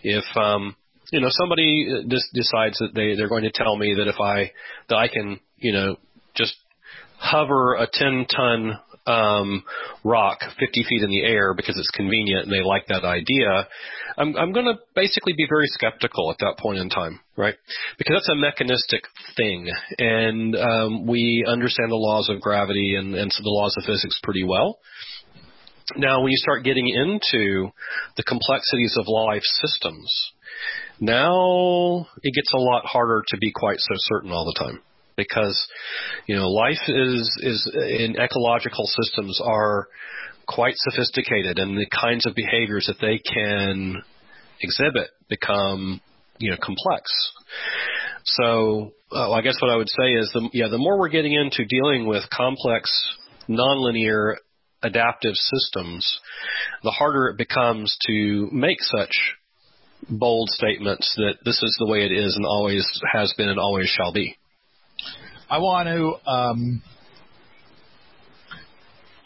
If 0.01 0.23
um, 0.37 0.77
you 1.11 1.21
know 1.21 1.29
somebody 1.29 1.87
uh, 1.91 2.07
just 2.07 2.25
decides 2.33 2.77
that 2.79 2.93
they 2.93 3.15
they're 3.15 3.29
going 3.29 3.43
to 3.43 3.51
tell 3.51 3.75
me 3.77 3.93
that 3.97 4.07
if 4.07 4.19
I 4.19 4.51
that 4.89 4.95
I 4.95 5.07
can 5.07 5.39
you 5.57 5.71
know 5.71 5.97
just 6.35 6.55
hover 7.17 7.75
a 7.75 7.87
10 7.91 8.25
ton 8.35 8.79
um, 9.07 9.63
rock 10.03 10.39
50 10.59 10.85
feet 10.89 11.03
in 11.03 11.09
the 11.09 11.23
air 11.23 11.53
because 11.53 11.77
it's 11.77 11.89
convenient 11.95 12.45
and 12.45 12.51
they 12.51 12.63
like 12.63 12.87
that 12.87 13.03
idea, 13.03 13.67
I'm, 14.17 14.35
I'm 14.35 14.51
going 14.51 14.65
to 14.65 14.79
basically 14.95 15.33
be 15.37 15.45
very 15.47 15.67
skeptical 15.67 16.31
at 16.31 16.37
that 16.39 16.57
point 16.57 16.79
in 16.79 16.89
time, 16.89 17.19
right? 17.37 17.55
Because 17.97 18.15
that's 18.15 18.29
a 18.29 18.35
mechanistic 18.35 19.03
thing, 19.37 19.69
and 19.99 20.55
um, 20.55 21.05
we 21.05 21.45
understand 21.47 21.91
the 21.91 21.95
laws 21.95 22.29
of 22.29 22.41
gravity 22.41 22.95
and, 22.95 23.13
and 23.13 23.31
so 23.31 23.43
the 23.43 23.49
laws 23.49 23.75
of 23.77 23.85
physics 23.85 24.19
pretty 24.23 24.43
well. 24.43 24.79
Now, 25.97 26.21
when 26.21 26.31
you 26.31 26.37
start 26.37 26.63
getting 26.63 26.87
into 26.87 27.69
the 28.17 28.23
complexities 28.23 28.97
of 28.99 29.05
life 29.07 29.43
systems, 29.61 30.31
now 30.99 32.07
it 32.23 32.33
gets 32.33 32.53
a 32.53 32.57
lot 32.57 32.85
harder 32.85 33.23
to 33.27 33.37
be 33.37 33.51
quite 33.53 33.79
so 33.79 33.93
certain 33.95 34.31
all 34.31 34.45
the 34.45 34.59
time 34.59 34.81
because 35.17 35.67
you 36.27 36.35
know 36.35 36.49
life 36.49 36.81
is 36.87 37.37
is 37.41 37.71
in 37.73 38.15
ecological 38.19 38.85
systems 38.85 39.39
are 39.43 39.87
quite 40.47 40.75
sophisticated 40.77 41.57
and 41.57 41.77
the 41.77 41.87
kinds 41.87 42.25
of 42.25 42.35
behaviors 42.35 42.85
that 42.87 42.99
they 43.01 43.19
can 43.19 44.01
exhibit 44.61 45.09
become 45.29 46.01
you 46.37 46.51
know 46.51 46.57
complex. 46.61 47.11
So 48.25 48.93
uh, 49.11 49.31
I 49.31 49.41
guess 49.41 49.57
what 49.61 49.71
I 49.71 49.75
would 49.75 49.89
say 49.89 50.13
is 50.13 50.29
the 50.33 50.49
yeah 50.53 50.67
the 50.67 50.77
more 50.77 50.99
we're 50.99 51.09
getting 51.09 51.33
into 51.33 51.65
dealing 51.65 52.07
with 52.07 52.23
complex 52.29 52.91
nonlinear 53.49 54.35
adaptive 54.81 55.33
systems 55.35 56.19
the 56.83 56.91
harder 56.91 57.27
it 57.27 57.37
becomes 57.37 57.95
to 58.07 58.49
make 58.51 58.77
such 58.81 59.35
bold 60.09 60.49
statements 60.49 61.13
that 61.17 61.35
this 61.43 61.61
is 61.61 61.75
the 61.79 61.87
way 61.87 62.05
it 62.05 62.11
is 62.11 62.35
and 62.35 62.45
always 62.45 62.85
has 63.11 63.33
been 63.37 63.49
and 63.49 63.59
always 63.59 63.87
shall 63.87 64.13
be. 64.13 64.37
I 65.49 65.59
want 65.59 65.87
to 65.87 66.31
um, 66.31 66.81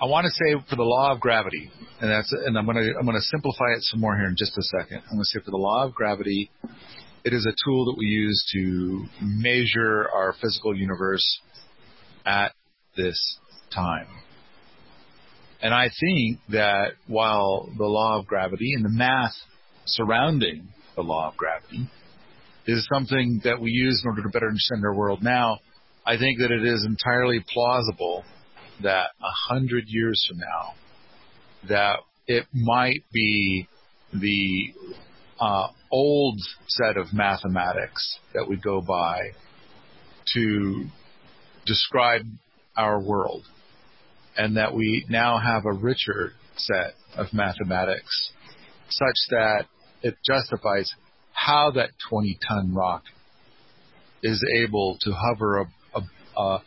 I 0.01 0.05
want 0.05 0.25
to 0.25 0.31
say 0.31 0.65
for 0.69 0.75
the 0.75 0.83
law 0.83 1.11
of 1.11 1.19
gravity, 1.19 1.69
and 2.01 2.09
that's 2.09 2.31
and 2.31 2.57
I'm 2.57 2.65
gonna 2.65 2.87
I'm 2.97 3.05
gonna 3.05 3.19
simplify 3.21 3.71
it 3.75 3.83
some 3.83 3.99
more 3.99 4.15
here 4.15 4.27
in 4.27 4.35
just 4.37 4.57
a 4.57 4.63
second. 4.63 5.01
I'm 5.09 5.17
gonna 5.17 5.25
say 5.25 5.39
for 5.43 5.51
the 5.51 5.57
law 5.57 5.85
of 5.85 5.93
gravity, 5.93 6.49
it 7.23 7.33
is 7.33 7.45
a 7.45 7.53
tool 7.65 7.85
that 7.85 7.95
we 7.97 8.05
use 8.05 8.45
to 8.53 9.05
measure 9.21 10.09
our 10.13 10.33
physical 10.41 10.75
universe 10.75 11.39
at 12.25 12.53
this 12.95 13.37
time. 13.73 14.07
And 15.61 15.73
I 15.73 15.89
think 15.99 16.39
that 16.49 16.93
while 17.07 17.69
the 17.77 17.85
law 17.85 18.19
of 18.19 18.25
gravity 18.25 18.73
and 18.75 18.85
the 18.85 18.89
math 18.89 19.33
surrounding 19.85 20.67
the 20.95 21.01
law 21.01 21.29
of 21.29 21.37
gravity 21.37 21.89
is 22.67 22.87
something 22.93 23.41
that 23.43 23.59
we 23.59 23.71
use 23.71 24.01
in 24.03 24.09
order 24.09 24.21
to 24.23 24.29
better 24.29 24.47
understand 24.47 24.83
our 24.83 24.93
world 24.93 25.23
now, 25.23 25.59
I 26.05 26.17
think 26.17 26.39
that 26.39 26.51
it 26.51 26.63
is 26.63 26.85
entirely 26.85 27.43
plausible 27.51 28.23
that 28.83 29.07
a 29.21 29.53
hundred 29.53 29.85
years 29.87 30.25
from 30.27 30.37
now, 30.39 30.73
that 31.67 31.99
it 32.27 32.45
might 32.53 33.03
be 33.11 33.67
the 34.13 34.73
uh, 35.39 35.67
old 35.91 36.39
set 36.67 36.97
of 36.97 37.13
mathematics 37.13 38.19
that 38.33 38.47
we 38.47 38.57
go 38.57 38.81
by 38.81 39.31
to 40.33 40.85
describe 41.65 42.21
our 42.77 42.99
world, 42.99 43.43
and 44.37 44.57
that 44.57 44.73
we 44.73 45.05
now 45.09 45.37
have 45.37 45.65
a 45.65 45.73
richer 45.73 46.33
set 46.55 46.93
of 47.17 47.27
mathematics 47.33 48.31
such 48.89 49.15
that 49.31 49.65
it 50.01 50.15
justifies 50.25 50.91
how 51.33 51.71
that 51.71 51.89
20 52.09 52.37
ton 52.47 52.73
rock 52.73 53.03
is 54.21 54.43
able 54.55 54.97
to 55.01 55.11
hover 55.11 55.59
a, 55.59 55.65
a, 55.95 56.41
a 56.41 56.61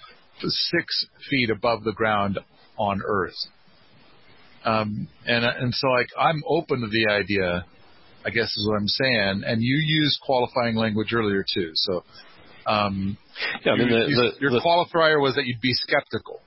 six 0.45 1.07
feet 1.29 1.51
above 1.51 1.85
the 1.85 1.93
ground 1.93 2.39
on 2.79 3.01
Earth. 3.05 3.35
Um, 4.65 5.09
and 5.27 5.45
and 5.45 5.75
so 5.75 5.89
like 5.89 6.09
I'm 6.19 6.43
open 6.47 6.81
to 6.81 6.89
the 6.89 7.13
idea, 7.13 7.65
I 8.25 8.31
guess 8.31 8.47
is 8.57 8.67
what 8.69 8.77
I'm 8.77 8.89
saying. 8.89 9.43
And 9.45 9.61
you 9.61 9.77
used 9.77 10.21
qualifying 10.25 10.77
language 10.77 11.13
earlier 11.13 11.45
too. 11.53 11.73
So 11.75 12.05
um, 12.67 13.19
yeah, 13.65 13.73
I 13.73 13.77
mean 13.77 13.89
the, 13.89 14.07
the, 14.07 14.41
your 14.41 14.51
the, 14.53 14.61
qualifier 14.61 15.21
was 15.21 15.35
that 15.35 15.47
you'd 15.47 15.61
be 15.61 15.75
skeptical. 15.75 16.41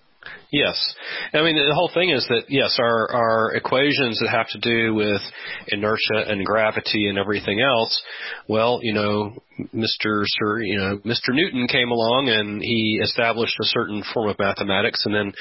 Yes. 0.52 0.96
I 1.34 1.42
mean, 1.42 1.56
the 1.56 1.76
whole 1.76 1.92
thing 1.94 2.12
is 2.12 2.26
that, 2.30 2.44
yes, 2.50 2.78
our, 2.80 3.12
our 3.12 3.56
equations 3.56 4.20
that 4.20 4.30
have 4.30 4.48
to 4.50 4.60
do 4.60 4.94
with 4.94 5.22
inertia 5.68 6.30
and 6.30 6.46
gravity 6.46 7.08
and 7.08 7.18
everything 7.18 7.60
else, 7.62 8.02
well, 8.48 8.80
you 8.82 8.94
know, 8.94 9.34
Mr. 9.74 10.24
Sir, 10.26 10.62
you 10.62 10.78
know, 10.78 10.98
Mr. 11.00 11.30
Newton 11.30 11.68
came 11.68 11.90
along 11.90 12.30
and 12.30 12.62
he 12.62 13.00
established 13.04 13.56
a 13.62 13.66
certain 13.66 14.04
form 14.14 14.30
of 14.30 14.40
mathematics 14.40 15.06
and 15.06 15.16
then 15.16 15.34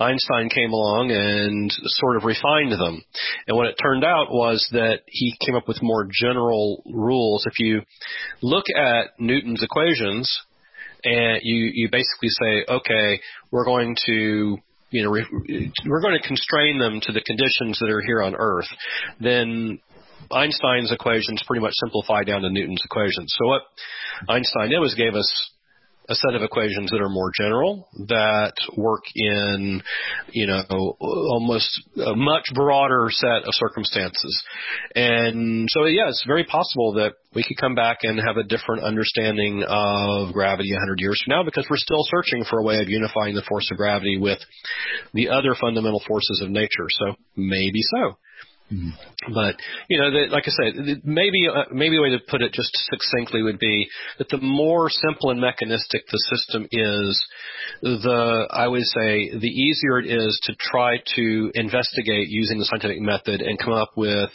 Einstein 0.00 0.48
came 0.48 0.72
along 0.72 1.10
and 1.10 1.72
sort 1.72 2.16
of 2.16 2.24
refined 2.24 2.72
them. 2.72 3.02
And 3.46 3.56
what 3.56 3.66
it 3.66 3.76
turned 3.80 4.04
out 4.04 4.30
was 4.30 4.66
that 4.72 5.00
he 5.06 5.36
came 5.44 5.56
up 5.56 5.68
with 5.68 5.82
more 5.82 6.08
general 6.10 6.82
rules. 6.92 7.46
If 7.46 7.58
you 7.58 7.82
look 8.42 8.64
at 8.76 9.18
Newton's 9.18 9.62
equations, 9.62 10.40
and 11.04 11.40
you 11.42 11.70
you 11.74 11.88
basically 11.90 12.28
say, 12.28 12.64
okay, 12.68 13.20
we're 13.50 13.64
going 13.64 13.96
to 14.06 14.58
you 14.90 15.02
know 15.02 15.10
re- 15.10 15.72
we're 15.86 16.00
going 16.00 16.18
to 16.20 16.26
constrain 16.26 16.78
them 16.78 17.00
to 17.02 17.12
the 17.12 17.22
conditions 17.22 17.78
that 17.80 17.90
are 17.90 18.02
here 18.02 18.22
on 18.22 18.34
Earth, 18.34 18.68
then 19.20 19.78
Einstein's 20.30 20.92
equations 20.92 21.42
pretty 21.46 21.60
much 21.62 21.74
simplify 21.74 22.24
down 22.24 22.42
to 22.42 22.50
Newton's 22.50 22.82
equations. 22.84 23.32
So 23.38 23.46
what 23.46 23.62
Einstein 24.28 24.70
did 24.70 24.80
was 24.80 24.94
gave 24.94 25.14
us 25.14 25.50
a 26.08 26.14
set 26.14 26.34
of 26.34 26.42
equations 26.42 26.90
that 26.90 27.00
are 27.00 27.08
more 27.08 27.30
general 27.34 27.88
that 28.06 28.54
work 28.76 29.04
in, 29.14 29.82
you 30.30 30.46
know, 30.46 30.62
almost 31.00 31.82
a 32.04 32.14
much 32.14 32.44
broader 32.54 33.08
set 33.10 33.44
of 33.44 33.52
circumstances. 33.52 34.44
And 34.94 35.68
so, 35.70 35.84
yeah, 35.86 36.08
it's 36.08 36.24
very 36.26 36.44
possible 36.44 36.94
that 36.94 37.14
we 37.34 37.42
could 37.42 37.58
come 37.60 37.74
back 37.74 37.98
and 38.02 38.18
have 38.18 38.36
a 38.36 38.44
different 38.44 38.84
understanding 38.84 39.64
of 39.66 40.32
gravity 40.32 40.72
100 40.72 40.98
years 41.00 41.22
from 41.24 41.36
now 41.36 41.44
because 41.44 41.66
we're 41.68 41.76
still 41.76 42.04
searching 42.04 42.44
for 42.48 42.58
a 42.58 42.62
way 42.62 42.78
of 42.80 42.88
unifying 42.88 43.34
the 43.34 43.44
force 43.48 43.68
of 43.70 43.76
gravity 43.76 44.16
with 44.18 44.38
the 45.12 45.28
other 45.28 45.54
fundamental 45.60 46.02
forces 46.06 46.40
of 46.42 46.50
nature. 46.50 46.86
So 46.88 47.16
maybe 47.36 47.80
so. 47.82 48.16
Mm-hmm. 48.72 49.32
But 49.32 49.56
you 49.88 49.98
know, 50.00 50.10
the, 50.10 50.26
like 50.30 50.44
I 50.46 50.50
said, 50.50 51.02
maybe 51.04 51.46
uh, 51.46 51.64
maybe 51.70 51.98
a 51.98 52.00
way 52.00 52.10
to 52.10 52.18
put 52.28 52.42
it 52.42 52.52
just 52.52 52.76
succinctly 52.90 53.42
would 53.42 53.60
be 53.60 53.86
that 54.18 54.28
the 54.28 54.38
more 54.38 54.90
simple 54.90 55.30
and 55.30 55.40
mechanistic 55.40 56.02
the 56.10 56.18
system 56.34 56.66
is, 56.72 57.26
the 57.82 58.48
I 58.50 58.66
would 58.66 58.82
say 58.82 59.30
the 59.38 59.46
easier 59.46 60.00
it 60.00 60.06
is 60.06 60.40
to 60.44 60.54
try 60.58 60.96
to 61.14 61.50
investigate 61.54 62.28
using 62.28 62.58
the 62.58 62.64
scientific 62.64 63.00
method 63.00 63.40
and 63.40 63.56
come 63.56 63.72
up 63.72 63.92
with 63.96 64.30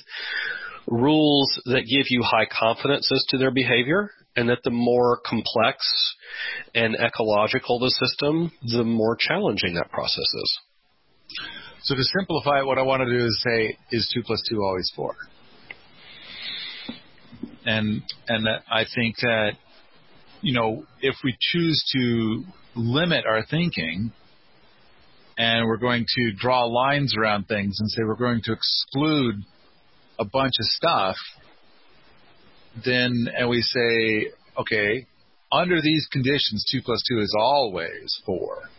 rules 0.88 1.62
that 1.66 1.82
give 1.82 2.08
you 2.10 2.24
high 2.24 2.48
confidence 2.50 3.12
as 3.12 3.26
to 3.30 3.38
their 3.38 3.52
behavior, 3.52 4.12
and 4.38 4.48
that 4.48 4.60
the 4.64 4.72
more 4.72 5.20
complex 5.26 5.86
and 6.74 6.96
ecological 6.96 7.80
the 7.80 7.92
system, 7.92 8.52
the 8.64 8.86
more 8.86 9.18
challenging 9.18 9.74
that 9.74 9.92
process 9.92 10.20
is. 10.20 10.60
So 11.92 11.98
to 11.98 12.04
simplify 12.04 12.60
it, 12.60 12.66
what 12.66 12.78
I 12.78 12.84
want 12.84 13.02
to 13.02 13.10
do 13.10 13.26
is 13.26 13.42
say, 13.44 13.78
is 13.92 14.10
two 14.14 14.24
plus 14.24 14.42
two 14.50 14.64
always 14.64 14.90
four? 14.96 15.14
And 17.66 18.02
and 18.30 18.48
I 18.48 18.86
think 18.96 19.18
that 19.18 19.58
you 20.42 20.54
know 20.54 20.86
if 21.02 21.16
we 21.22 21.36
choose 21.38 21.84
to 21.92 22.46
limit 22.76 23.26
our 23.26 23.46
thinking 23.46 24.14
and 25.38 25.68
we're 25.68 25.76
going 25.76 26.06
to 26.08 26.32
draw 26.32 26.64
lines 26.64 27.14
around 27.18 27.50
things 27.50 27.76
and 27.82 27.90
say 27.90 28.04
we're 28.06 28.16
going 28.16 28.40
to 28.46 28.54
exclude 28.54 29.44
a 30.18 30.24
bunch 30.24 30.54
of 30.62 30.66
stuff, 30.68 31.18
then 32.86 33.28
and 33.38 33.50
we 33.50 33.62
say, 33.62 34.32
okay, 34.58 35.08
under 35.52 35.82
these 35.82 36.08
conditions, 36.10 36.66
two 36.72 36.82
plus 36.86 37.02
two 37.10 37.20
is 37.20 37.36
always 37.38 38.18
four 38.26 38.70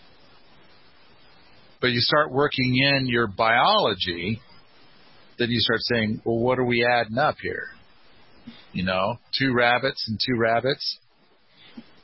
but 1.82 1.90
you 1.90 2.00
start 2.00 2.32
working 2.32 2.76
in 2.76 3.08
your 3.08 3.26
biology, 3.26 4.40
then 5.36 5.50
you 5.50 5.58
start 5.58 5.80
saying, 5.80 6.22
well, 6.24 6.38
what 6.38 6.60
are 6.60 6.64
we 6.64 6.86
adding 6.88 7.18
up 7.18 7.34
here? 7.42 7.66
You 8.72 8.84
know, 8.84 9.18
two 9.36 9.52
rabbits 9.52 10.06
and 10.08 10.18
two 10.24 10.38
rabbits. 10.38 10.98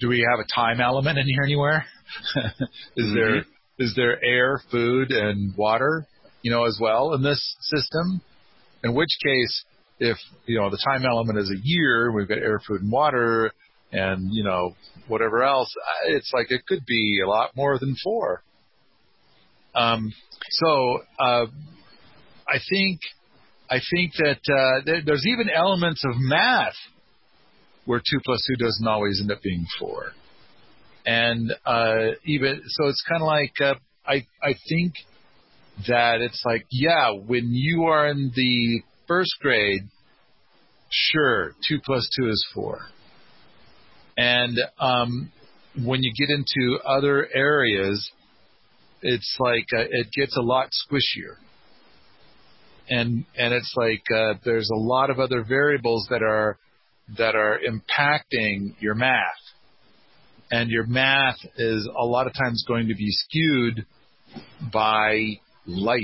Do 0.01 0.09
we 0.09 0.27
have 0.29 0.41
a 0.41 0.53
time 0.53 0.81
element 0.81 1.19
in 1.19 1.27
here 1.27 1.45
anywhere? 1.45 1.87
is 2.97 3.07
mm-hmm. 3.07 3.15
there 3.15 3.45
is 3.79 3.95
there 3.95 4.23
air, 4.25 4.61
food, 4.71 5.13
and 5.13 5.57
water, 5.57 6.07
you 6.43 6.51
know, 6.51 6.65
as 6.65 6.79
well 6.81 7.15
in 7.15 7.23
this 7.23 7.57
system? 7.61 8.21
In 8.83 8.95
which 8.95 9.11
case, 9.25 9.65
if 10.01 10.17
you 10.47 10.59
know 10.59 10.71
the 10.71 10.83
time 10.85 11.07
element 11.07 11.39
is 11.39 11.51
a 11.51 11.61
year, 11.63 12.13
we've 12.13 12.29
got 12.29 12.39
air, 12.39 12.61
food, 12.67 12.83
and 12.83 12.91
water, 12.91 13.53
and 13.93 14.33
you 14.33 14.43
know 14.43 14.75
whatever 15.07 15.45
else, 15.45 15.73
it's 16.07 16.33
like 16.35 16.51
it 16.51 16.67
could 16.67 16.85
be 16.87 17.21
a 17.25 17.29
lot 17.29 17.55
more 17.57 17.79
than 17.79 17.95
four. 18.03 18.43
Um, 19.75 20.13
so 20.51 21.01
uh, 21.19 21.47
I 22.47 22.59
think 22.69 23.01
I 23.71 23.81
think 23.91 24.13
that 24.19 24.41
uh, 24.51 24.83
there, 24.85 25.03
there's 25.05 25.27
even 25.27 25.51
elements 25.51 26.05
of 26.05 26.13
math 26.17 26.75
where 27.85 28.01
two 28.01 28.19
plus 28.25 28.45
two 28.47 28.57
doesn't 28.57 28.87
always 28.87 29.21
end 29.21 29.31
up 29.31 29.43
being 29.43 29.67
four, 29.79 30.13
and 31.07 31.53
uh, 31.67 32.13
even 32.25 32.63
so, 32.67 32.89
it's 32.89 33.05
kind 33.09 33.23
of 33.23 33.27
like 33.27 33.53
uh, 33.61 33.75
I 34.07 34.27
I 34.43 34.55
think 34.69 34.95
that 35.87 36.21
it's 36.21 36.43
like 36.45 36.67
yeah, 36.71 37.13
when 37.13 37.51
you 37.53 37.85
are 37.85 38.09
in 38.09 38.33
the 38.35 38.83
first 39.07 39.35
grade, 39.41 39.83
sure, 40.91 41.53
two 41.69 41.79
plus 41.85 42.09
two 42.19 42.29
is 42.29 42.47
four, 42.55 42.81
and 44.17 44.59
um, 44.81 45.31
when 45.85 46.03
you 46.03 46.13
get 46.19 46.35
into 46.35 46.79
other 46.85 47.29
areas 47.33 48.11
it's 49.03 49.37
like 49.39 49.67
uh, 49.75 49.85
it 49.89 50.09
gets 50.13 50.37
a 50.37 50.43
lot 50.43 50.69
squishier. 50.71 51.37
And 52.91 53.25
and 53.37 53.53
it's 53.53 53.75
like 53.77 54.03
uh, 54.15 54.35
there's 54.45 54.71
a 54.71 54.79
lot 54.79 55.11
of 55.11 55.19
other 55.19 55.45
variables 55.47 56.07
that 56.11 56.23
are 56.23 56.59
that 57.17 57.35
are 57.35 57.59
impacting 57.59 58.75
your 58.81 58.95
math, 58.95 59.23
and 60.51 60.71
your 60.71 60.87
math 60.87 61.37
is 61.57 61.87
a 61.87 62.05
lot 62.05 62.27
of 62.27 62.33
times 62.33 62.65
going 62.67 62.89
to 62.89 62.95
be 62.95 63.11
skewed 63.11 63.87
by 64.73 65.39
life. 65.67 66.01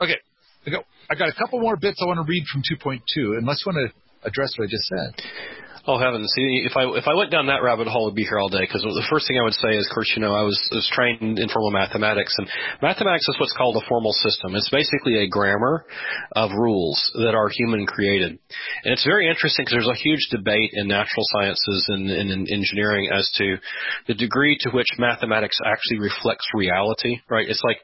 Okay, 0.00 0.18
I 0.66 0.70
go. 0.70 0.82
I 1.10 1.14
got 1.14 1.28
a 1.28 1.34
couple 1.34 1.60
more 1.60 1.76
bits 1.76 2.00
I 2.02 2.06
want 2.06 2.18
to 2.18 2.28
read 2.28 2.44
from 2.52 2.62
2.2, 2.62 3.38
unless 3.38 3.62
you 3.64 3.72
want 3.72 3.90
to 3.90 4.28
address 4.28 4.54
what 4.56 4.66
I 4.66 4.70
just 4.70 4.84
said. 4.84 5.61
Oh 5.84 5.98
heavens! 5.98 6.30
See, 6.36 6.62
if 6.62 6.76
I 6.76 6.86
if 6.94 7.08
I 7.08 7.14
went 7.14 7.32
down 7.32 7.46
that 7.46 7.62
rabbit 7.62 7.88
hole, 7.88 8.08
I'd 8.08 8.14
be 8.14 8.22
here 8.22 8.38
all 8.38 8.48
day. 8.48 8.62
Because 8.62 8.82
the 8.82 9.06
first 9.10 9.26
thing 9.26 9.36
I 9.36 9.42
would 9.42 9.58
say 9.58 9.74
is, 9.74 9.88
of 9.90 9.94
course, 9.94 10.12
you 10.14 10.22
know, 10.22 10.32
I 10.32 10.42
was 10.42 10.54
I 10.70 10.76
was 10.76 10.88
trained 10.94 11.40
in 11.40 11.48
formal 11.48 11.72
mathematics, 11.72 12.34
and 12.38 12.46
mathematics 12.80 13.26
is 13.28 13.36
what's 13.40 13.56
called 13.58 13.74
a 13.74 13.86
formal 13.88 14.12
system. 14.12 14.54
It's 14.54 14.70
basically 14.70 15.18
a 15.18 15.26
grammar 15.26 15.84
of 16.38 16.52
rules 16.54 17.10
that 17.14 17.34
are 17.34 17.48
human 17.50 17.86
created, 17.86 18.38
and 18.84 18.92
it's 18.94 19.04
very 19.04 19.28
interesting 19.28 19.64
because 19.64 19.82
there's 19.82 19.98
a 19.98 20.02
huge 20.06 20.28
debate 20.30 20.70
in 20.72 20.86
natural 20.86 21.26
sciences 21.34 21.86
and, 21.88 22.10
and 22.10 22.30
in 22.30 22.46
engineering 22.46 23.10
as 23.12 23.28
to 23.38 23.56
the 24.06 24.14
degree 24.14 24.56
to 24.60 24.70
which 24.70 24.86
mathematics 24.98 25.58
actually 25.66 25.98
reflects 25.98 26.46
reality. 26.54 27.18
Right? 27.28 27.48
It's 27.48 27.62
like 27.64 27.78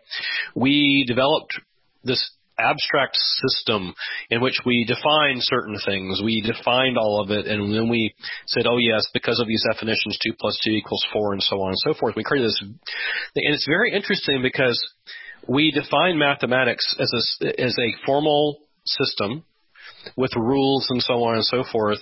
we 0.55 1.05
developed 1.09 1.59
this 2.05 2.31
abstract 2.59 3.16
system 3.16 3.94
in 4.31 4.40
which 4.40 4.61
we 4.64 4.85
define 4.85 5.38
certain 5.40 5.79
things. 5.85 6.21
We 6.23 6.40
defined 6.40 6.99
all 6.99 7.21
of 7.21 7.31
it, 7.31 7.47
and 7.47 7.75
then 7.75 7.88
we 7.88 8.14
said, 8.47 8.66
"Oh 8.66 8.79
yes, 8.79 9.07
because 9.12 9.40
of 9.40 9.47
these 9.47 9.64
definitions, 9.71 10.18
two 10.18 10.35
plus 10.38 10.59
two 10.64 10.73
equals 10.73 11.05
four, 11.12 11.33
and 11.33 11.42
so 11.42 11.61
on 11.62 11.71
and 11.71 11.79
so 11.79 11.94
forth." 11.94 12.16
We 12.16 12.25
created 12.25 12.49
this, 12.49 12.61
and 12.62 12.79
it's 13.35 13.66
very 13.66 13.92
interesting 13.92 14.42
because 14.42 14.79
we 15.47 15.71
define 15.71 16.18
mathematics 16.18 16.94
as 16.99 17.12
a 17.42 17.61
as 17.61 17.77
a 17.79 17.94
formal 18.05 18.59
system 18.85 19.44
with 20.16 20.35
rules 20.37 20.87
and 20.90 21.03
so 21.03 21.23
on 21.25 21.35
and 21.35 21.44
so 21.44 21.64
forth 21.71 21.99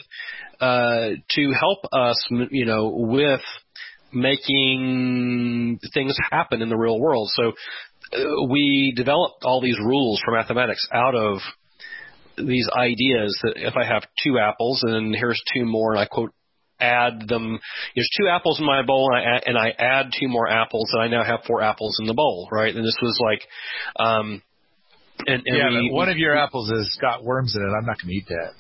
uh, 0.61 1.11
to 1.31 1.53
help 1.59 1.79
us, 1.92 2.27
you 2.51 2.66
know, 2.66 2.88
with 2.95 3.40
making 4.12 5.79
things 5.92 6.16
happen 6.31 6.62
in 6.62 6.69
the 6.69 6.77
real 6.77 6.99
world. 6.99 7.29
So 7.35 7.53
we 8.49 8.92
developed 8.97 9.45
all 9.45 9.61
these 9.61 9.79
rules 9.79 10.21
for 10.25 10.35
mathematics 10.35 10.87
out 10.92 11.14
of 11.14 11.38
these 12.37 12.69
ideas 12.77 13.38
that 13.42 13.55
if 13.57 13.75
I 13.77 13.85
have 13.85 14.03
two 14.23 14.38
apples 14.38 14.83
and 14.87 15.14
here's 15.14 15.40
two 15.55 15.64
more 15.64 15.92
and 15.92 16.01
I 16.01 16.07
quote 16.07 16.33
add 16.79 17.27
them 17.27 17.59
there's 17.95 18.11
two 18.21 18.29
apples 18.29 18.61
in 18.61 18.66
my 18.66 18.83
bowl 18.83 19.09
and 19.11 19.16
I 19.16 19.37
add, 19.37 19.42
and 19.47 19.59
I 19.59 19.71
add 19.79 20.12
two 20.21 20.29
more 20.29 20.47
apples 20.47 20.90
and 20.92 21.03
I 21.03 21.09
now 21.09 21.25
have 21.25 21.40
four 21.47 21.62
apples 21.62 21.97
in 21.99 22.07
the 22.07 22.12
bowl 22.12 22.49
right 22.53 22.75
and 22.75 22.85
this 22.85 22.99
was 23.01 23.19
like 23.23 23.40
um 23.99 24.42
and, 25.27 25.42
and 25.47 25.57
yeah, 25.57 25.69
we, 25.69 25.90
one 25.90 26.09
of 26.09 26.19
your 26.19 26.37
apples 26.37 26.71
has 26.71 26.97
got 27.01 27.25
worms 27.25 27.55
in 27.57 27.62
it. 27.62 27.64
I'm 27.64 27.87
not 27.87 27.97
going 28.01 28.09
to 28.09 28.14
eat 28.14 28.29
that. 28.29 28.53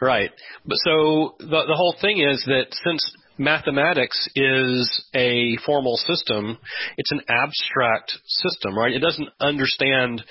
Right. 0.00 0.30
But 0.64 0.76
so 0.84 1.34
the 1.38 1.64
the 1.66 1.74
whole 1.74 1.94
thing 2.00 2.18
is 2.18 2.42
that 2.46 2.66
since 2.84 3.02
mathematics 3.38 4.28
is 4.34 5.04
a 5.14 5.56
formal 5.64 5.96
system, 5.96 6.58
it's 6.96 7.12
an 7.12 7.20
abstract 7.28 8.18
system, 8.24 8.76
right? 8.76 8.92
It 8.92 9.00
doesn't 9.00 9.28
understand 9.40 10.22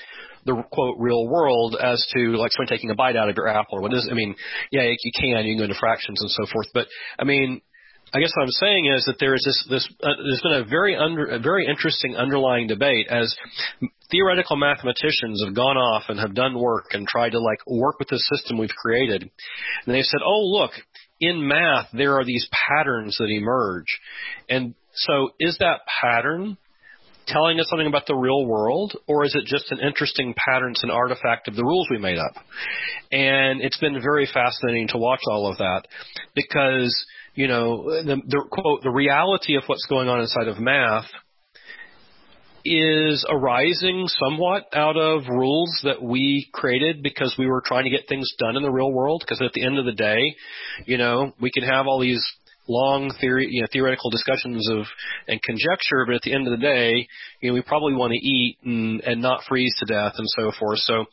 the 0.46 0.64
quote 0.72 0.96
real 1.00 1.28
world 1.28 1.76
as 1.82 2.06
to 2.16 2.38
like 2.38 2.52
someone 2.52 2.68
taking 2.68 2.92
a 2.92 2.96
bite 2.96 3.16
out 3.16 3.30
of 3.30 3.36
your 3.36 3.48
apple 3.48 3.80
or 3.80 3.82
what 3.82 3.94
is 3.94 4.08
I 4.10 4.14
mean, 4.14 4.36
yeah, 4.72 4.84
you 4.84 5.12
can, 5.16 5.30
you 5.46 5.54
can 5.54 5.58
go 5.58 5.64
into 5.64 5.80
fractions 5.80 6.22
and 6.22 6.30
so 6.30 6.46
forth, 6.52 6.68
but 6.74 6.88
I 7.18 7.24
mean, 7.24 7.62
I 8.14 8.20
guess 8.20 8.32
what 8.36 8.44
I'm 8.44 8.52
saying 8.52 8.86
is 8.96 9.06
that 9.06 9.18
there 9.20 9.34
is 9.34 9.44
this, 9.44 9.68
this 9.70 9.90
uh, 10.02 10.14
there's 10.24 10.42
been 10.42 10.62
a 10.62 10.64
very 10.64 10.96
under, 10.96 11.26
a 11.26 11.40
very 11.40 11.66
interesting 11.68 12.16
underlying 12.16 12.68
debate 12.68 13.08
as 13.10 13.36
theoretical 14.12 14.56
mathematicians 14.56 15.44
have 15.44 15.56
gone 15.56 15.78
off 15.78 16.04
and 16.10 16.20
have 16.20 16.36
done 16.36 16.58
work 16.58 16.86
and 16.92 17.08
tried 17.08 17.32
to 17.32 17.40
like 17.40 17.60
work 17.68 17.98
with 18.00 18.08
the 18.10 18.20
system 18.20 18.58
we've 18.58 18.70
created, 18.70 19.24
and 19.24 19.96
they've 19.96 20.06
said, 20.06 20.22
oh 20.24 20.46
look, 20.46 20.72
in 21.20 21.48
math, 21.48 21.88
there 21.94 22.20
are 22.20 22.26
these 22.26 22.48
patterns 22.52 23.18
that 23.20 23.30
emerge. 23.30 24.00
And 24.50 24.76
so 24.94 25.30
is 25.40 25.58
that 25.60 25.82
pattern 26.02 26.58
telling 27.28 27.60
us 27.60 27.68
something 27.70 27.88
about 27.88 28.06
the 28.06 28.16
real 28.16 28.46
world, 28.46 28.94
or 29.08 29.26
is 29.26 29.36
it 29.36 29.46
just 29.46 29.72
an 29.72 29.80
interesting 29.80 30.36
pattern, 30.48 30.72
it's 30.72 30.84
an 30.84 30.92
artifact 30.92 31.48
of 31.48 31.56
the 31.56 31.64
rules 31.64 31.88
we 31.90 31.98
made 31.98 32.20
up? 32.20 32.36
And 33.12 33.62
it's 33.62 33.80
been 33.80 34.00
very 34.02 34.28
fascinating 34.32 34.90
to 34.90 34.98
watch 34.98 35.22
all 35.30 35.50
of 35.50 35.58
that 35.58 35.88
because, 36.36 37.06
you 37.34 37.48
know, 37.48 37.90
the, 38.04 38.22
the 38.28 38.46
quote, 38.52 38.84
the 38.84 38.92
reality 38.92 39.56
of 39.56 39.64
what's 39.66 39.88
going 39.88 40.08
on 40.08 40.22
inside 40.22 40.48
of 40.48 40.60
math– 40.60 41.06
is 42.66 43.24
arising 43.30 44.08
somewhat 44.08 44.68
out 44.74 44.98
of 44.98 45.28
rules 45.30 45.80
that 45.84 46.02
we 46.02 46.50
created 46.52 47.04
because 47.04 47.36
we 47.38 47.48
were 47.48 47.62
trying 47.64 47.84
to 47.84 47.90
get 47.92 48.08
things 48.10 48.30
done 48.40 48.58
in 48.58 48.64
the 48.64 48.72
real 48.72 48.92
world. 48.92 49.24
Because 49.24 49.42
at 49.42 49.54
the 49.54 49.64
end 49.64 49.78
of 49.78 49.86
the 49.86 49.94
day, 49.94 50.36
you 50.86 50.98
know, 50.98 51.32
we 51.40 51.52
can 51.52 51.64
have 51.64 51.86
all 51.86 52.00
these 52.00 52.26
long 52.68 53.14
theory, 53.22 53.48
you 53.52 53.62
know, 53.62 53.68
theoretical 53.72 54.10
discussions 54.10 54.68
of 54.70 54.86
and 55.28 55.42
conjecture, 55.44 56.04
but 56.06 56.16
at 56.16 56.22
the 56.24 56.34
end 56.34 56.48
of 56.48 56.52
the 56.52 56.66
day, 56.66 57.08
you 57.40 57.50
know, 57.50 57.54
we 57.54 57.62
probably 57.62 57.94
want 57.94 58.12
to 58.12 58.18
eat 58.18 58.58
and, 58.64 59.02
and 59.02 59.22
not 59.22 59.44
freeze 59.48 59.76
to 59.80 59.86
death 59.86 60.14
and 60.18 60.28
so 60.30 60.52
forth. 60.58 60.80
So 60.80 61.06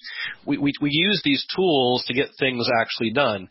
we, 0.46 0.58
we 0.58 0.72
we 0.80 0.90
use 0.90 1.20
these 1.24 1.44
tools 1.54 2.04
to 2.06 2.14
get 2.14 2.30
things 2.38 2.66
actually 2.80 3.12
done. 3.12 3.48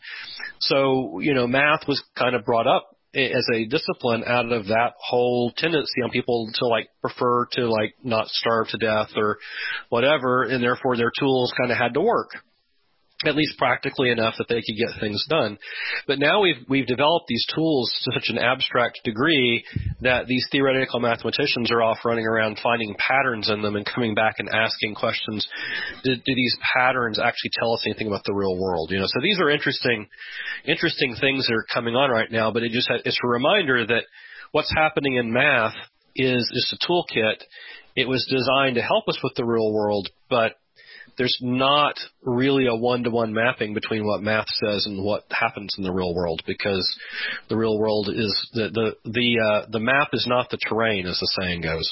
So 0.60 1.20
you 1.20 1.34
know, 1.34 1.46
math 1.46 1.86
was 1.86 2.02
kind 2.16 2.34
of 2.34 2.44
brought 2.44 2.66
up 2.66 2.96
as 3.14 3.46
a 3.54 3.64
discipline 3.66 4.24
out 4.26 4.50
of 4.52 4.66
that 4.66 4.94
whole 4.98 5.52
tendency 5.56 6.02
on 6.02 6.10
people 6.10 6.50
to 6.54 6.66
like 6.66 6.88
prefer 7.00 7.46
to 7.52 7.68
like 7.70 7.94
not 8.02 8.28
starve 8.28 8.68
to 8.68 8.78
death 8.78 9.10
or 9.16 9.38
whatever, 9.90 10.44
and 10.44 10.62
therefore 10.62 10.96
their 10.96 11.12
tools 11.18 11.52
kind 11.58 11.70
of 11.70 11.78
had 11.78 11.94
to 11.94 12.00
work 12.00 12.30
at 13.24 13.36
least 13.36 13.58
practically 13.58 14.10
enough 14.10 14.34
that 14.38 14.48
they 14.48 14.62
could 14.62 14.76
get 14.76 15.00
things 15.00 15.24
done. 15.28 15.58
But 16.06 16.18
now 16.18 16.40
we've 16.40 16.64
we've 16.68 16.86
developed 16.86 17.26
these 17.28 17.44
tools 17.54 17.90
to 18.04 18.12
such 18.14 18.30
an 18.30 18.38
abstract 18.38 19.00
degree 19.04 19.64
that 20.00 20.26
these 20.26 20.46
theoretical 20.50 21.00
mathematicians 21.00 21.70
are 21.70 21.82
off 21.82 21.98
running 22.04 22.26
around 22.26 22.58
finding 22.62 22.94
patterns 22.98 23.50
in 23.50 23.62
them 23.62 23.76
and 23.76 23.86
coming 23.86 24.14
back 24.14 24.36
and 24.38 24.48
asking 24.48 24.94
questions. 24.94 25.46
Do, 26.04 26.14
do 26.14 26.34
these 26.34 26.56
patterns 26.74 27.18
actually 27.18 27.50
tell 27.58 27.72
us 27.72 27.82
anything 27.86 28.06
about 28.06 28.24
the 28.24 28.34
real 28.34 28.58
world? 28.58 28.90
You 28.90 28.98
know, 28.98 29.06
so 29.06 29.20
these 29.22 29.40
are 29.40 29.50
interesting 29.50 30.08
interesting 30.64 31.16
things 31.20 31.46
that 31.46 31.54
are 31.54 31.66
coming 31.72 31.94
on 31.94 32.10
right 32.10 32.30
now. 32.30 32.50
But 32.52 32.62
it 32.62 32.72
just 32.72 32.90
it's 33.04 33.18
a 33.22 33.28
reminder 33.28 33.86
that 33.86 34.04
what's 34.52 34.72
happening 34.74 35.16
in 35.16 35.32
math 35.32 35.74
is 36.14 36.50
just 36.54 36.72
a 36.72 36.86
toolkit. 36.86 37.42
It 37.94 38.08
was 38.08 38.26
designed 38.30 38.76
to 38.76 38.82
help 38.82 39.08
us 39.08 39.18
with 39.22 39.34
the 39.36 39.44
real 39.44 39.72
world, 39.72 40.08
but 40.30 40.56
there's 41.18 41.36
not 41.40 41.94
really 42.22 42.66
a 42.66 42.74
one-to-one 42.74 43.32
mapping 43.32 43.74
between 43.74 44.06
what 44.06 44.22
math 44.22 44.48
says 44.48 44.86
and 44.86 45.04
what 45.04 45.24
happens 45.30 45.74
in 45.76 45.84
the 45.84 45.92
real 45.92 46.14
world 46.14 46.42
because 46.46 46.86
the 47.48 47.56
real 47.56 47.78
world 47.78 48.08
is 48.08 48.50
the 48.54 48.68
the 48.70 49.10
the 49.10 49.38
uh, 49.38 49.66
the 49.70 49.80
map 49.80 50.08
is 50.12 50.26
not 50.28 50.50
the 50.50 50.58
terrain, 50.68 51.06
as 51.06 51.18
the 51.18 51.30
saying 51.40 51.62
goes. 51.62 51.88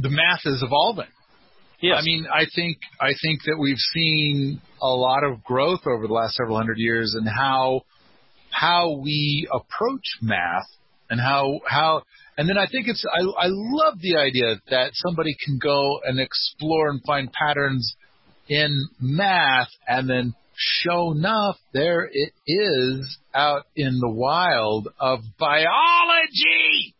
The 0.00 0.10
math 0.10 0.40
is 0.44 0.62
evolving. 0.62 1.08
Yes. 1.80 1.98
I 2.00 2.04
mean, 2.04 2.26
I 2.32 2.46
think 2.54 2.78
I 3.00 3.12
think 3.22 3.40
that 3.46 3.56
we've 3.58 3.76
seen 3.76 4.60
a 4.82 4.88
lot 4.88 5.22
of 5.22 5.44
growth 5.44 5.86
over 5.86 6.06
the 6.06 6.12
last 6.12 6.34
several 6.34 6.56
hundred 6.56 6.78
years 6.78 7.16
in 7.18 7.24
how 7.24 7.82
how 8.50 8.98
we 9.00 9.48
approach 9.52 10.02
math 10.20 10.66
and 11.08 11.20
how 11.20 11.60
how 11.66 12.02
and 12.36 12.48
then 12.48 12.58
I 12.58 12.66
think 12.66 12.88
it's 12.88 13.04
I 13.06 13.20
I 13.20 13.46
love 13.48 14.00
the 14.00 14.16
idea 14.16 14.60
that 14.70 14.90
somebody 14.94 15.36
can 15.44 15.58
go 15.62 16.00
and 16.04 16.18
explore 16.18 16.90
and 16.90 17.00
find 17.06 17.32
patterns 17.32 17.94
in 18.48 18.88
math, 19.00 19.68
and 19.86 20.08
then 20.08 20.34
show 20.58 21.12
enough, 21.12 21.56
there 21.72 22.08
it 22.10 22.32
is 22.46 23.18
out 23.34 23.66
in 23.76 23.98
the 24.00 24.10
wild 24.10 24.88
of 24.98 25.20
biology. 25.38 26.94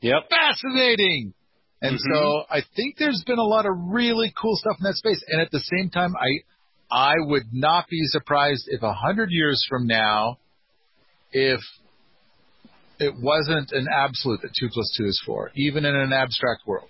Yep. 0.00 0.30
Fascinating. 0.30 1.34
And 1.82 1.96
mm-hmm. 1.96 2.14
so 2.14 2.42
I 2.48 2.62
think 2.76 2.96
there's 2.98 3.24
been 3.26 3.38
a 3.38 3.44
lot 3.44 3.66
of 3.66 3.72
really 3.88 4.32
cool 4.40 4.56
stuff 4.56 4.76
in 4.78 4.84
that 4.84 4.94
space. 4.94 5.22
And 5.28 5.40
at 5.40 5.50
the 5.50 5.60
same 5.60 5.90
time, 5.90 6.14
I 6.16 6.44
I 6.88 7.14
would 7.18 7.52
not 7.52 7.88
be 7.88 8.02
surprised 8.04 8.64
if 8.68 8.82
a 8.82 8.92
hundred 8.92 9.30
years 9.30 9.64
from 9.68 9.88
now, 9.88 10.38
if 11.32 11.60
it 13.00 13.14
wasn't 13.20 13.72
an 13.72 13.88
absolute 13.92 14.42
that 14.42 14.52
two 14.58 14.68
plus 14.72 14.94
two 14.96 15.06
is 15.06 15.20
four, 15.26 15.50
even 15.56 15.84
in 15.84 15.94
an 15.94 16.12
abstract 16.12 16.62
world 16.66 16.88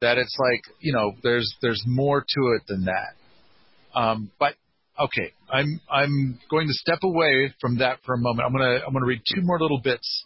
that 0.00 0.18
it's 0.18 0.36
like 0.38 0.62
you 0.80 0.92
know 0.92 1.12
there's 1.22 1.54
there's 1.62 1.82
more 1.86 2.20
to 2.20 2.56
it 2.56 2.62
than 2.68 2.86
that. 2.86 3.98
Um, 3.98 4.30
but 4.38 4.54
okay, 4.98 5.32
I'm 5.50 5.80
I'm 5.90 6.38
going 6.50 6.66
to 6.68 6.74
step 6.74 7.00
away 7.02 7.54
from 7.60 7.78
that 7.78 7.98
for 8.04 8.14
a 8.14 8.18
moment. 8.18 8.46
I'm 8.46 8.52
gonna 8.52 8.80
I'm 8.86 8.92
gonna 8.92 9.06
read 9.06 9.22
two 9.34 9.42
more 9.42 9.58
little 9.60 9.80
bits 9.80 10.24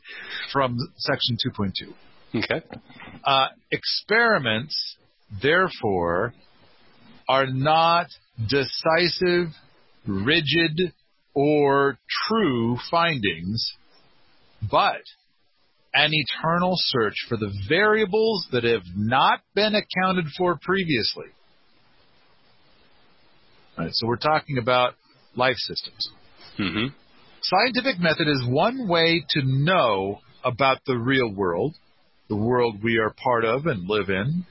from 0.53 0.77
section 0.97 1.37
2.2. 1.47 1.95
Okay. 2.45 2.65
Uh, 3.25 3.49
experiments, 3.73 4.97
therefore, 5.43 6.33
are 7.29 7.47
not 7.47 8.07
decisive, 8.49 9.49
rigid, 10.07 10.93
or 11.35 11.99
true 12.29 12.79
findings, 12.91 13.73
but 14.71 15.03
an 15.93 16.11
eternal 16.13 16.75
search 16.77 17.15
for 17.29 17.37
the 17.37 17.53
variables 17.69 18.47
that 18.53 18.65
have 18.65 18.83
not 18.97 19.41
been 19.55 19.75
accounted 19.75 20.27
for 20.37 20.59
previously. 20.61 21.27
Right, 23.77 23.91
so 23.93 24.07
we're 24.07 24.17
talking 24.17 24.59
about 24.59 24.95
life 25.35 25.57
systems. 25.57 26.11
Mm-hmm. 26.59 26.95
Scientific 27.43 28.01
method 28.01 28.29
is 28.29 28.45
one 28.47 28.89
way 28.89 29.25
to 29.31 29.41
know 29.45 30.21
about 30.45 30.79
the 30.87 30.97
real 30.97 31.33
world, 31.35 31.75
the 32.29 32.37
world 32.37 32.83
we 32.83 32.99
are 32.99 33.15
part 33.23 33.45
of 33.45 33.67
and 33.67 33.89
live 33.89 34.11
in. 34.11 34.45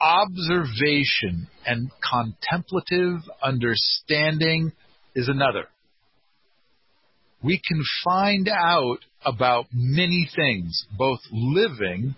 Observation 0.00 1.48
and 1.66 1.90
contemplative 2.02 3.20
understanding 3.42 4.72
is 5.14 5.28
another. 5.28 5.68
We 7.42 7.60
can 7.66 7.82
find 8.04 8.48
out 8.48 8.98
about 9.24 9.66
many 9.72 10.28
things, 10.34 10.86
both 10.96 11.20
living 11.30 12.14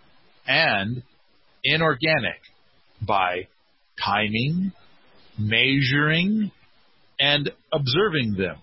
and 0.47 1.03
inorganic, 1.63 2.41
by 3.07 3.49
timing, 4.03 4.73
measuring, 5.39 6.51
and 7.19 7.51
observing 7.73 8.35
them. 8.39 8.57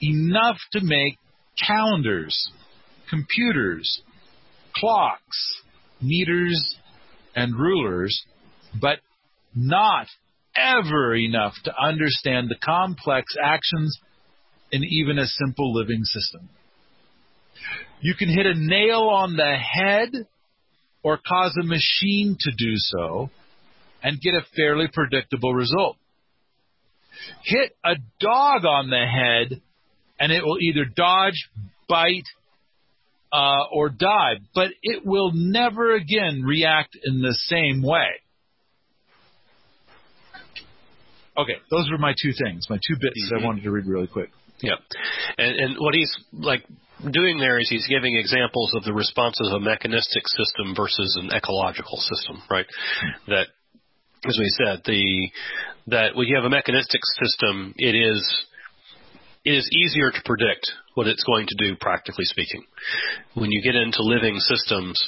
Enough 0.00 0.58
to 0.72 0.80
make 0.82 1.18
calendars, 1.66 2.50
computers, 3.08 4.02
clocks, 4.74 5.62
meters, 6.00 6.76
and 7.34 7.54
rulers, 7.54 8.24
but 8.80 8.98
not 9.54 10.06
ever 10.56 11.14
enough 11.14 11.54
to 11.64 11.72
understand 11.78 12.48
the 12.48 12.56
complex 12.62 13.34
actions 13.42 13.98
in 14.72 14.82
even 14.84 15.18
a 15.18 15.26
simple 15.26 15.72
living 15.72 16.04
system. 16.04 16.48
You 18.00 18.14
can 18.14 18.28
hit 18.28 18.46
a 18.46 18.54
nail 18.54 19.08
on 19.12 19.36
the 19.36 19.56
head 19.56 20.26
or 21.02 21.18
cause 21.26 21.56
a 21.60 21.64
machine 21.64 22.36
to 22.40 22.50
do 22.50 22.72
so 22.76 23.30
and 24.02 24.20
get 24.20 24.34
a 24.34 24.44
fairly 24.54 24.86
predictable 24.92 25.54
result. 25.54 25.96
Hit 27.44 27.76
a 27.84 27.94
dog 28.20 28.64
on 28.64 28.90
the 28.90 29.04
head 29.04 29.60
and 30.18 30.32
it 30.32 30.44
will 30.44 30.58
either 30.60 30.84
dodge, 30.84 31.48
bite, 31.88 32.26
uh, 33.32 33.64
or 33.72 33.88
die, 33.88 34.34
but 34.54 34.68
it 34.82 35.04
will 35.04 35.32
never 35.34 35.94
again 35.94 36.42
react 36.42 36.96
in 37.02 37.20
the 37.20 37.34
same 37.46 37.82
way. 37.82 38.08
Okay, 41.36 41.56
those 41.70 41.90
were 41.90 41.98
my 41.98 42.14
two 42.20 42.32
things, 42.42 42.66
my 42.70 42.76
two 42.76 42.96
bits 42.98 43.30
mm-hmm. 43.30 43.42
I 43.42 43.46
wanted 43.46 43.64
to 43.64 43.70
read 43.70 43.86
really 43.86 44.06
quick. 44.06 44.30
Yep. 44.62 44.78
And, 45.38 45.56
and 45.56 45.76
what 45.78 45.94
he's 45.94 46.12
like 46.32 46.64
doing 47.10 47.38
there 47.38 47.58
is 47.58 47.68
he's 47.68 47.86
giving 47.88 48.16
examples 48.16 48.72
of 48.74 48.84
the 48.84 48.92
responses 48.92 49.48
of 49.52 49.60
a 49.60 49.64
mechanistic 49.64 50.22
system 50.28 50.74
versus 50.74 51.18
an 51.20 51.30
ecological 51.34 51.98
system, 51.98 52.42
right? 52.50 52.66
That, 53.28 53.48
as 54.24 54.38
we 54.38 54.48
said, 54.64 54.82
the 54.84 55.30
that 55.88 56.16
when 56.16 56.26
you 56.26 56.36
have 56.36 56.44
a 56.44 56.50
mechanistic 56.50 57.00
system, 57.22 57.74
it 57.76 57.94
is 57.94 58.46
it 59.44 59.52
is 59.52 59.70
easier 59.72 60.10
to 60.10 60.18
predict 60.24 60.72
what 60.94 61.06
it's 61.06 61.22
going 61.22 61.46
to 61.46 61.54
do, 61.56 61.76
practically 61.76 62.24
speaking. 62.24 62.64
When 63.34 63.52
you 63.52 63.62
get 63.62 63.76
into 63.76 64.02
living 64.02 64.38
systems, 64.40 64.98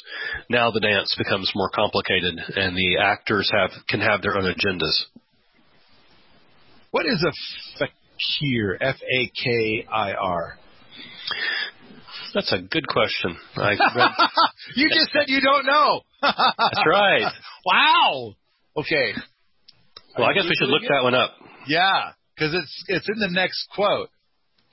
now 0.48 0.70
the 0.70 0.80
dance 0.80 1.14
becomes 1.18 1.50
more 1.56 1.70
complicated, 1.70 2.38
and 2.54 2.76
the 2.76 2.98
actors 3.02 3.50
have 3.52 3.70
can 3.88 4.00
have 4.00 4.22
their 4.22 4.36
own 4.36 4.44
agendas. 4.44 5.06
What 6.90 7.06
is 7.06 7.24
a 7.24 7.84
fakir? 8.18 8.78
F 8.80 8.96
A 8.96 9.26
K 9.28 9.86
I 9.92 10.12
R. 10.12 10.58
That's 12.34 12.52
a 12.52 12.58
good 12.58 12.86
question. 12.86 13.36
You 14.76 14.88
just 14.90 15.12
said 15.12 15.24
you 15.28 15.40
don't 15.40 15.64
know. 15.66 16.02
That's 16.22 16.86
right. 16.86 17.32
Wow. 17.64 18.34
Okay. 18.76 19.12
Well, 20.16 20.28
I 20.28 20.34
guess 20.34 20.44
we 20.44 20.54
should 20.54 20.68
look 20.68 20.82
that 20.82 21.02
one 21.02 21.14
up. 21.14 21.32
Yeah, 21.66 22.12
because 22.34 22.54
it's 22.54 22.84
it's 22.88 23.08
in 23.08 23.18
the 23.18 23.30
next 23.30 23.66
quote. 23.74 24.10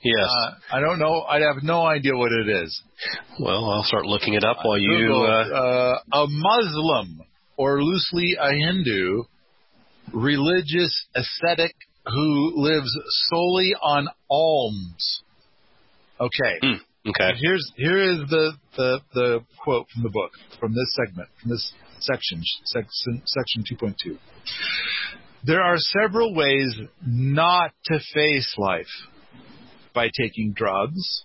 Yes. 0.02 0.28
Uh, 0.28 0.76
I 0.76 0.80
don't 0.80 0.98
know. 0.98 1.22
I 1.22 1.40
have 1.40 1.62
no 1.62 1.86
idea 1.86 2.14
what 2.14 2.30
it 2.30 2.48
is. 2.48 2.82
Well, 3.40 3.70
I'll 3.70 3.84
start 3.84 4.04
looking 4.04 4.34
it 4.34 4.44
up 4.44 4.58
while 4.62 4.78
you. 4.78 5.12
Uh... 5.14 5.54
Uh, 5.54 5.98
a 6.12 6.26
Muslim, 6.28 7.22
or 7.56 7.82
loosely 7.82 8.36
a 8.38 8.50
Hindu, 8.50 9.22
religious 10.12 11.06
ascetic 11.14 11.74
who 12.06 12.52
lives 12.56 12.90
solely 13.28 13.74
on 13.80 14.08
alms. 14.30 15.22
Okay. 16.20 16.58
Mm, 16.62 16.78
okay. 17.08 17.38
Here's 17.40 17.72
here 17.76 17.98
is 17.98 18.18
the, 18.30 18.52
the 18.76 19.00
the 19.12 19.40
quote 19.62 19.86
from 19.92 20.02
the 20.02 20.10
book 20.10 20.30
from 20.60 20.72
this 20.72 20.94
segment 20.94 21.28
from 21.40 21.50
this 21.50 21.72
section 22.00 22.42
section 22.64 23.22
section 23.24 23.64
2.2. 23.70 24.18
There 25.44 25.62
are 25.62 25.76
several 25.78 26.34
ways 26.34 26.74
not 27.06 27.72
to 27.86 28.00
face 28.14 28.54
life 28.58 28.86
by 29.94 30.08
taking 30.18 30.52
drugs, 30.52 31.24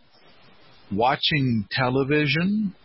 watching 0.91 1.65
television, 1.71 2.75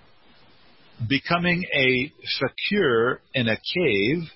becoming 1.09 1.65
a 1.75 2.13
fakir 2.39 3.21
in 3.35 3.49
a 3.49 3.57
cave, 3.57 4.31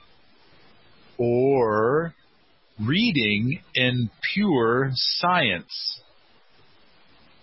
or 1.16 2.14
reading 2.87 3.61
in 3.74 4.11
pure 4.35 4.91
science. 4.95 6.01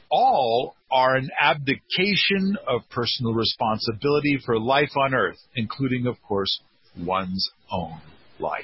All 0.09 0.75
are 0.89 1.15
an 1.15 1.29
abdication 1.39 2.57
of 2.65 2.81
personal 2.89 3.33
responsibility 3.33 4.39
for 4.45 4.59
life 4.59 4.91
on 4.97 5.13
earth, 5.13 5.37
including, 5.55 6.07
of 6.07 6.15
course, 6.21 6.61
one's 6.97 7.49
own 7.71 7.99
life. 8.39 8.63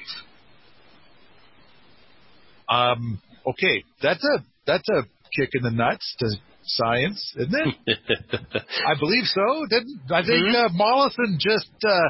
Um, 2.68 3.20
okay, 3.46 3.84
that's 4.02 4.24
a 4.24 4.44
that's 4.66 4.88
a 4.88 5.02
kick 5.38 5.50
in 5.52 5.62
the 5.62 5.70
nuts 5.70 6.16
to 6.20 6.30
science, 6.64 7.34
isn't 7.36 7.76
it? 7.86 7.98
I 8.86 8.98
believe 8.98 9.24
so. 9.24 9.66
Didn't 9.68 10.00
I 10.10 10.22
think 10.22 10.46
mm-hmm. 10.46 10.66
uh, 10.66 10.68
Mollison 10.72 11.38
just 11.38 11.68
uh, 11.86 12.08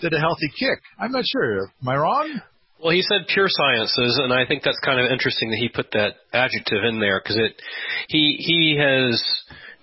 did 0.00 0.12
a 0.12 0.18
healthy 0.18 0.50
kick? 0.58 0.80
I'm 0.98 1.12
not 1.12 1.24
sure. 1.24 1.70
Am 1.80 1.88
I 1.88 1.96
wrong? 1.96 2.40
Well, 2.82 2.92
he 2.92 3.02
said 3.02 3.26
pure 3.32 3.48
sciences, 3.48 4.20
and 4.22 4.32
I 4.32 4.46
think 4.46 4.62
that's 4.62 4.78
kind 4.80 5.00
of 5.00 5.10
interesting 5.10 5.50
that 5.50 5.56
he 5.56 5.68
put 5.68 5.90
that 5.92 6.16
adjective 6.32 6.84
in 6.84 7.00
there 7.00 7.20
because 7.20 7.36
it 7.36 7.60
he 8.08 8.36
he 8.38 8.76
has 8.78 9.22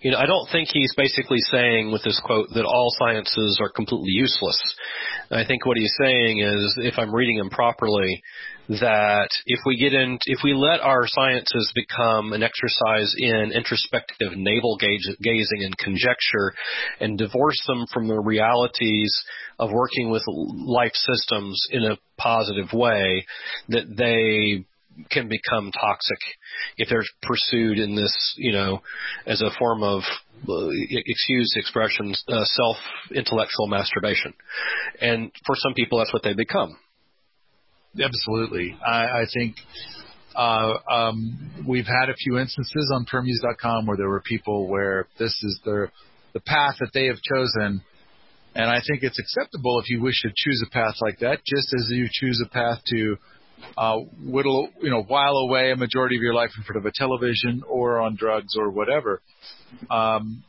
you 0.03 0.11
know 0.11 0.17
I 0.17 0.25
don't 0.25 0.47
think 0.51 0.69
he's 0.71 0.93
basically 0.95 1.39
saying 1.39 1.91
with 1.91 2.03
this 2.03 2.21
quote 2.23 2.49
that 2.53 2.65
all 2.65 2.93
sciences 2.99 3.59
are 3.61 3.69
completely 3.69 4.11
useless. 4.11 4.59
I 5.31 5.45
think 5.45 5.65
what 5.65 5.77
he's 5.77 5.95
saying 5.99 6.39
is, 6.39 6.77
if 6.77 6.95
I'm 6.97 7.13
reading 7.13 7.37
him 7.37 7.49
properly, 7.49 8.21
that 8.69 9.29
if 9.45 9.59
we 9.65 9.77
get 9.77 9.93
in, 9.93 10.19
if 10.25 10.39
we 10.43 10.53
let 10.53 10.81
our 10.81 11.05
sciences 11.07 11.71
become 11.73 12.33
an 12.33 12.43
exercise 12.43 13.13
in 13.17 13.51
introspective 13.53 14.33
navel 14.35 14.77
gazing 14.77 15.63
and 15.63 15.77
conjecture 15.77 16.53
and 16.99 17.17
divorce 17.17 17.61
them 17.67 17.85
from 17.93 18.07
the 18.07 18.19
realities 18.19 19.13
of 19.59 19.71
working 19.71 20.09
with 20.09 20.23
life 20.27 20.93
systems 20.93 21.61
in 21.71 21.83
a 21.83 21.97
positive 22.17 22.71
way, 22.73 23.25
that 23.69 23.95
they 23.97 24.65
can 25.09 25.27
become 25.27 25.71
toxic 25.71 26.19
if 26.77 26.89
they're 26.89 27.03
pursued 27.21 27.79
in 27.79 27.95
this, 27.95 28.33
you 28.37 28.51
know, 28.51 28.81
as 29.25 29.41
a 29.41 29.49
form 29.57 29.83
of, 29.83 30.01
uh, 30.47 30.67
excuse 30.71 31.51
the 31.55 31.59
expression, 31.59 32.13
uh, 32.27 32.43
self 32.43 32.77
intellectual 33.13 33.67
masturbation. 33.67 34.33
And 35.01 35.31
for 35.45 35.55
some 35.55 35.73
people, 35.73 35.99
that's 35.99 36.13
what 36.13 36.23
they 36.23 36.33
become. 36.33 36.77
Absolutely. 38.01 38.75
I, 38.85 39.21
I 39.21 39.25
think 39.33 39.55
uh, 40.35 40.73
um, 40.89 41.63
we've 41.67 41.85
had 41.85 42.09
a 42.09 42.15
few 42.15 42.39
instances 42.39 42.91
on 42.93 43.05
Permies.com 43.05 43.85
where 43.85 43.97
there 43.97 44.09
were 44.09 44.21
people 44.21 44.67
where 44.67 45.07
this 45.19 45.31
is 45.43 45.59
their 45.63 45.91
the 46.33 46.39
path 46.39 46.77
that 46.79 46.89
they 46.95 47.05
have 47.05 47.17
chosen, 47.21 47.83
and 48.55 48.65
I 48.65 48.81
think 48.87 49.03
it's 49.03 49.19
acceptable 49.19 49.79
if 49.79 49.89
you 49.89 50.01
wish 50.01 50.19
to 50.23 50.29
choose 50.35 50.65
a 50.67 50.71
path 50.71 50.95
like 51.01 51.19
that, 51.19 51.45
just 51.45 51.71
as 51.75 51.87
you 51.91 52.07
choose 52.11 52.41
a 52.43 52.49
path 52.49 52.79
to 52.87 53.17
uh, 53.77 53.97
whittle, 54.23 54.69
you 54.81 54.89
know, 54.89 55.03
while 55.03 55.35
away 55.37 55.71
a 55.71 55.75
majority 55.75 56.15
of 56.15 56.21
your 56.21 56.33
life 56.33 56.51
in 56.57 56.63
front 56.63 56.77
of 56.77 56.85
a 56.85 56.91
television 56.93 57.63
or 57.67 57.99
on 57.99 58.15
drugs 58.15 58.55
or 58.57 58.69
whatever. 58.69 59.21
Um, 59.89 60.43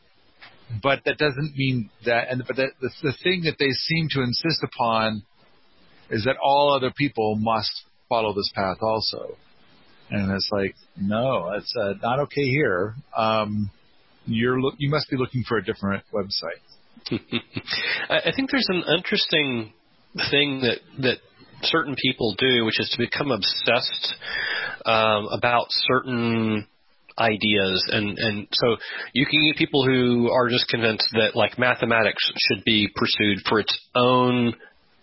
but 0.83 1.01
that 1.05 1.19
doesn't 1.19 1.55
mean 1.57 1.91
that, 2.05 2.29
and 2.31 2.43
but 2.47 2.57
that, 2.57 2.71
the, 2.81 2.91
the 3.03 3.15
thing 3.23 3.43
that 3.45 3.57
they 3.59 3.71
seem 3.71 4.09
to 4.11 4.23
insist 4.23 4.63
upon 4.63 5.23
is 6.11 6.25
that 6.25 6.37
all 6.43 6.75
other 6.75 6.93
people 6.97 7.37
must 7.37 7.71
follow 8.09 8.35
this 8.35 8.51
path 8.55 8.79
also. 8.81 9.37
And 10.11 10.31
it's 10.33 10.49
like, 10.53 10.75
no, 10.97 11.53
it's 11.57 11.75
uh, 11.81 11.95
not 12.03 12.21
okay 12.21 12.45
here. 12.45 12.95
Um, 13.17 13.71
you're 14.27 14.61
lo- 14.61 14.75
you 14.79 14.91
must 14.91 15.09
be 15.11 15.17
looking 15.17 15.45
for 15.47 15.59
a 15.59 15.65
different 15.65 16.03
website. 16.13 16.61
I 18.11 18.33
think 18.35 18.51
there's 18.51 18.69
an 18.69 18.85
interesting 18.97 19.73
thing 20.31 20.61
that 20.61 20.79
that 21.03 21.19
certain 21.63 21.97
people 22.01 22.35
do, 22.39 22.65
which 22.65 22.81
is 22.81 22.91
to 22.91 22.99
become 22.99 23.31
obsessed 23.31 24.15
um, 24.85 25.29
about 25.33 25.67
certain 25.71 26.67
ideas 27.17 27.89
and 27.93 28.19
and 28.19 28.49
so 28.53 28.77
you 29.13 29.25
can 29.25 29.47
get 29.47 29.57
people 29.57 29.87
who 29.87 30.29
are 30.33 30.49
just 30.49 30.67
convinced 30.67 31.07
that 31.13 31.37
like 31.37 31.57
mathematics 31.61 32.29
should 32.49 32.65
be 32.65 32.89
pursued 32.97 33.39
for 33.49 33.61
its 33.61 33.79
own 33.95 34.53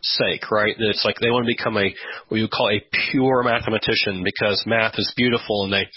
sake, 0.02 0.50
right? 0.52 0.76
It's 0.78 1.06
like 1.06 1.18
they 1.20 1.30
want 1.30 1.46
to 1.46 1.56
become 1.56 1.78
a 1.78 1.94
what 2.28 2.40
you 2.40 2.48
call 2.48 2.70
a 2.70 2.84
pure 3.12 3.44
mathematician 3.44 4.24
because 4.24 4.64
math 4.66 4.96
is 4.98 5.14
beautiful, 5.16 5.66
and 5.66 5.74
they 5.74 5.88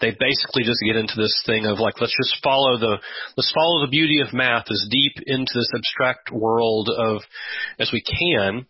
they 0.00 0.16
basically 0.18 0.62
just 0.62 0.80
get 0.84 0.96
into 0.96 1.14
this 1.16 1.42
thing 1.46 1.66
of 1.66 1.78
like 1.78 2.00
let's 2.00 2.16
just 2.16 2.42
follow 2.42 2.78
the 2.78 2.98
let's 3.36 3.52
follow 3.52 3.80
the 3.80 3.90
beauty 3.90 4.20
of 4.20 4.34
math 4.34 4.66
as 4.70 4.86
deep 4.90 5.14
into 5.26 5.52
this 5.54 5.70
abstract 5.74 6.30
world 6.30 6.90
of 6.90 7.22
as 7.78 7.90
we 7.92 8.02
can. 8.02 8.66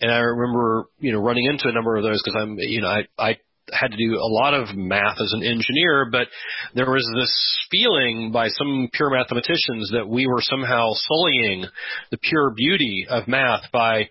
And 0.00 0.10
I 0.10 0.18
remember 0.18 0.84
you 0.98 1.12
know 1.12 1.20
running 1.20 1.46
into 1.46 1.68
a 1.68 1.72
number 1.72 1.96
of 1.96 2.02
those 2.02 2.20
because 2.24 2.40
I'm 2.40 2.56
you 2.58 2.80
know 2.80 2.88
I 2.88 3.02
I 3.18 3.36
had 3.72 3.90
to 3.92 3.96
do 3.96 4.16
a 4.16 4.26
lot 4.26 4.54
of 4.54 4.76
math 4.76 5.16
as 5.20 5.32
an 5.32 5.42
engineer, 5.42 6.08
but 6.10 6.28
there 6.74 6.90
was 6.90 7.08
this 7.14 7.68
feeling 7.70 8.30
by 8.32 8.48
some 8.48 8.88
pure 8.92 9.10
mathematicians 9.10 9.90
that 9.92 10.08
we 10.08 10.26
were 10.26 10.40
somehow 10.40 10.90
sullying 10.92 11.64
the 12.10 12.18
pure 12.18 12.52
beauty 12.56 13.06
of 13.08 13.28
math 13.28 13.62
by, 13.72 14.08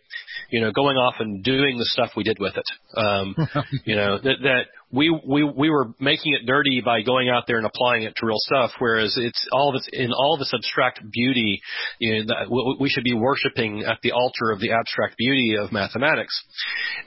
you 0.49 0.61
know, 0.61 0.71
going 0.71 0.97
off 0.97 1.15
and 1.19 1.43
doing 1.43 1.77
the 1.77 1.85
stuff 1.85 2.11
we 2.15 2.23
did 2.23 2.37
with 2.39 2.53
it. 2.55 2.97
Um, 2.97 3.35
you 3.85 3.95
know, 3.95 4.17
that, 4.17 4.37
that 4.43 4.63
we, 4.91 5.09
we, 5.25 5.43
we 5.43 5.69
were 5.69 5.93
making 5.99 6.33
it 6.33 6.45
dirty 6.45 6.81
by 6.83 7.01
going 7.01 7.29
out 7.29 7.43
there 7.47 7.57
and 7.57 7.65
applying 7.65 8.03
it 8.03 8.15
to 8.17 8.25
real 8.25 8.39
stuff, 8.39 8.71
whereas 8.79 9.15
it's 9.17 9.47
all 9.51 9.69
of 9.69 9.75
its, 9.75 9.87
in 9.93 10.11
all 10.11 10.35
of 10.35 10.41
abstract 10.53 10.99
beauty, 11.11 11.61
you 11.99 12.25
know, 12.25 12.75
we 12.79 12.89
should 12.89 13.03
be 13.03 13.13
worshiping 13.13 13.83
at 13.83 13.99
the 14.01 14.11
altar 14.13 14.51
of 14.51 14.59
the 14.59 14.71
abstract 14.71 15.15
beauty 15.17 15.55
of 15.55 15.71
mathematics. 15.71 16.43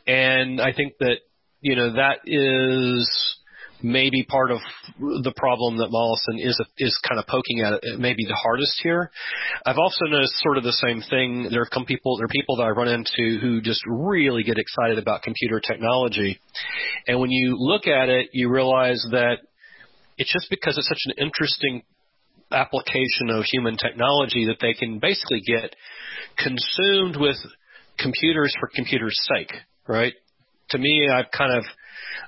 And 0.06 0.60
I 0.60 0.72
think 0.72 0.94
that 1.00 1.18
you 1.62 1.76
know, 1.76 1.92
that 1.94 2.18
is 2.26 3.38
maybe 3.82 4.24
part 4.24 4.50
of 4.50 4.58
the 4.98 5.32
problem 5.36 5.78
that 5.78 5.90
Mollison 5.90 6.38
is 6.38 6.60
is 6.78 6.98
kind 7.08 7.18
of 7.18 7.26
poking 7.26 7.60
at 7.60 7.74
it, 7.74 7.98
maybe 7.98 8.24
the 8.24 8.34
hardest 8.34 8.80
here. 8.82 9.10
I've 9.66 9.78
also 9.78 10.06
noticed 10.06 10.34
sort 10.38 10.58
of 10.58 10.64
the 10.64 10.72
same 10.72 11.02
thing. 11.08 11.48
There 11.50 11.62
are 11.62 11.84
people, 11.84 12.16
there 12.16 12.26
are 12.26 12.28
people 12.28 12.56
that 12.56 12.64
I 12.64 12.70
run 12.70 12.88
into 12.88 13.38
who 13.40 13.60
just 13.60 13.82
really 13.86 14.42
get 14.42 14.58
excited 14.58 14.98
about 14.98 15.22
computer 15.22 15.60
technology, 15.60 16.40
and 17.06 17.20
when 17.20 17.30
you 17.30 17.56
look 17.58 17.86
at 17.86 18.08
it, 18.08 18.30
you 18.32 18.50
realize 18.50 19.04
that 19.10 19.38
it's 20.18 20.32
just 20.32 20.48
because 20.50 20.76
it's 20.78 20.88
such 20.88 21.02
an 21.06 21.24
interesting 21.24 21.82
application 22.50 23.30
of 23.30 23.44
human 23.44 23.76
technology 23.76 24.46
that 24.46 24.58
they 24.60 24.74
can 24.74 24.98
basically 24.98 25.40
get 25.40 25.74
consumed 26.36 27.16
with 27.16 27.36
computers 27.98 28.54
for 28.60 28.68
computers' 28.74 29.18
sake, 29.34 29.52
right? 29.88 30.12
to 30.72 30.78
me, 30.78 31.08
I've 31.12 31.30
kind 31.30 31.52
of 31.56 31.64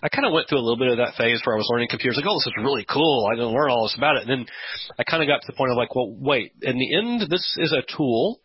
I 0.02 0.08
kind 0.08 0.26
of 0.26 0.32
went 0.32 0.48
through 0.48 0.58
a 0.58 0.66
little 0.66 0.78
bit 0.78 0.88
of 0.88 0.98
that 0.98 1.14
phase 1.16 1.40
where 1.44 1.54
I 1.54 1.58
was 1.58 1.68
learning 1.70 1.88
computers, 1.88 2.16
like, 2.16 2.26
oh, 2.28 2.36
this 2.36 2.46
is 2.46 2.52
really 2.58 2.84
cool. 2.84 3.28
I 3.30 3.36
didn't 3.36 3.52
learn 3.52 3.70
all 3.70 3.84
this 3.84 3.96
about 3.96 4.16
it. 4.16 4.28
And 4.28 4.30
then 4.30 4.46
I 4.98 5.04
kind 5.04 5.22
of 5.22 5.28
got 5.28 5.40
to 5.40 5.46
the 5.46 5.56
point 5.56 5.70
of 5.70 5.76
like, 5.76 5.94
well, 5.94 6.10
wait. 6.10 6.52
In 6.62 6.78
the 6.78 6.96
end, 6.96 7.30
this 7.30 7.56
is 7.58 7.72
a 7.72 7.82
tool, 7.96 8.40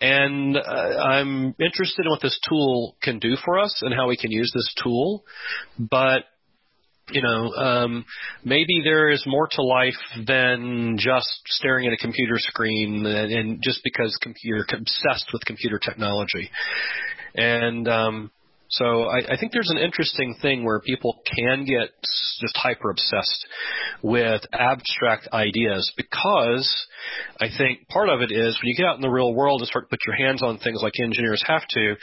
and 0.00 0.56
uh, 0.56 0.60
I'm 0.60 1.54
interested 1.60 2.06
in 2.06 2.10
what 2.10 2.22
this 2.22 2.38
tool 2.48 2.96
can 3.02 3.18
do 3.18 3.36
for 3.44 3.58
us 3.58 3.82
and 3.82 3.94
how 3.94 4.08
we 4.08 4.16
can 4.16 4.30
use 4.30 4.50
this 4.54 4.74
tool. 4.82 5.24
But 5.78 6.24
you 7.10 7.22
know, 7.22 7.52
um, 7.52 8.04
maybe 8.44 8.80
there 8.82 9.10
is 9.10 9.24
more 9.26 9.46
to 9.52 9.62
life 9.62 9.92
than 10.26 10.96
just 10.98 11.28
staring 11.46 11.86
at 11.86 11.92
a 11.92 11.98
computer 11.98 12.36
screen 12.38 13.04
and, 13.04 13.32
and 13.32 13.62
just 13.62 13.80
because 13.84 14.16
com- 14.22 14.34
you're 14.42 14.64
obsessed 14.72 15.28
with 15.32 15.44
computer 15.44 15.78
technology. 15.78 16.50
And 17.34 17.86
um, 17.88 18.30
so 18.78 19.04
I, 19.04 19.34
I 19.34 19.36
think 19.38 19.52
there's 19.52 19.70
an 19.70 19.78
interesting 19.78 20.36
thing 20.42 20.64
where 20.64 20.80
people 20.80 21.20
can 21.36 21.64
get 21.64 21.90
just 22.40 22.56
hyper 22.56 22.90
obsessed 22.90 23.46
with 24.02 24.42
abstract 24.52 25.28
ideas 25.32 25.92
because 25.96 26.86
I 27.40 27.48
think 27.56 27.88
part 27.88 28.08
of 28.08 28.20
it 28.20 28.32
is 28.32 28.58
when 28.60 28.68
you 28.68 28.76
get 28.76 28.86
out 28.86 28.96
in 28.96 29.02
the 29.02 29.10
real 29.10 29.32
world 29.32 29.60
and 29.60 29.68
start 29.68 29.84
to 29.84 29.90
put 29.90 30.00
your 30.06 30.16
hands 30.16 30.42
on 30.42 30.58
things 30.58 30.80
like 30.82 30.94
engineers 31.00 31.42
have 31.46 31.66
to, 31.70 31.94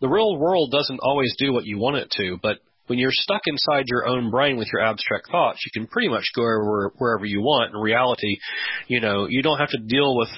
the 0.00 0.08
real 0.08 0.36
world 0.36 0.72
doesn't 0.72 1.00
always 1.00 1.34
do 1.38 1.52
what 1.52 1.64
you 1.64 1.78
want 1.78 1.96
it 1.96 2.10
to, 2.16 2.38
but 2.42 2.58
when 2.86 2.98
you're 2.98 3.10
stuck 3.12 3.42
inside 3.46 3.84
your 3.86 4.06
own 4.06 4.30
brain 4.30 4.56
with 4.56 4.68
your 4.72 4.82
abstract 4.82 5.30
thoughts, 5.30 5.64
you 5.64 5.80
can 5.80 5.88
pretty 5.88 6.08
much 6.08 6.24
go 6.34 6.42
wherever, 6.42 6.92
wherever 6.98 7.24
you 7.24 7.40
want. 7.40 7.74
In 7.74 7.80
reality, 7.80 8.38
you 8.86 9.00
know, 9.00 9.26
you 9.28 9.42
don't 9.42 9.58
have 9.58 9.70
to 9.70 9.78
deal 9.78 10.16
with 10.16 10.28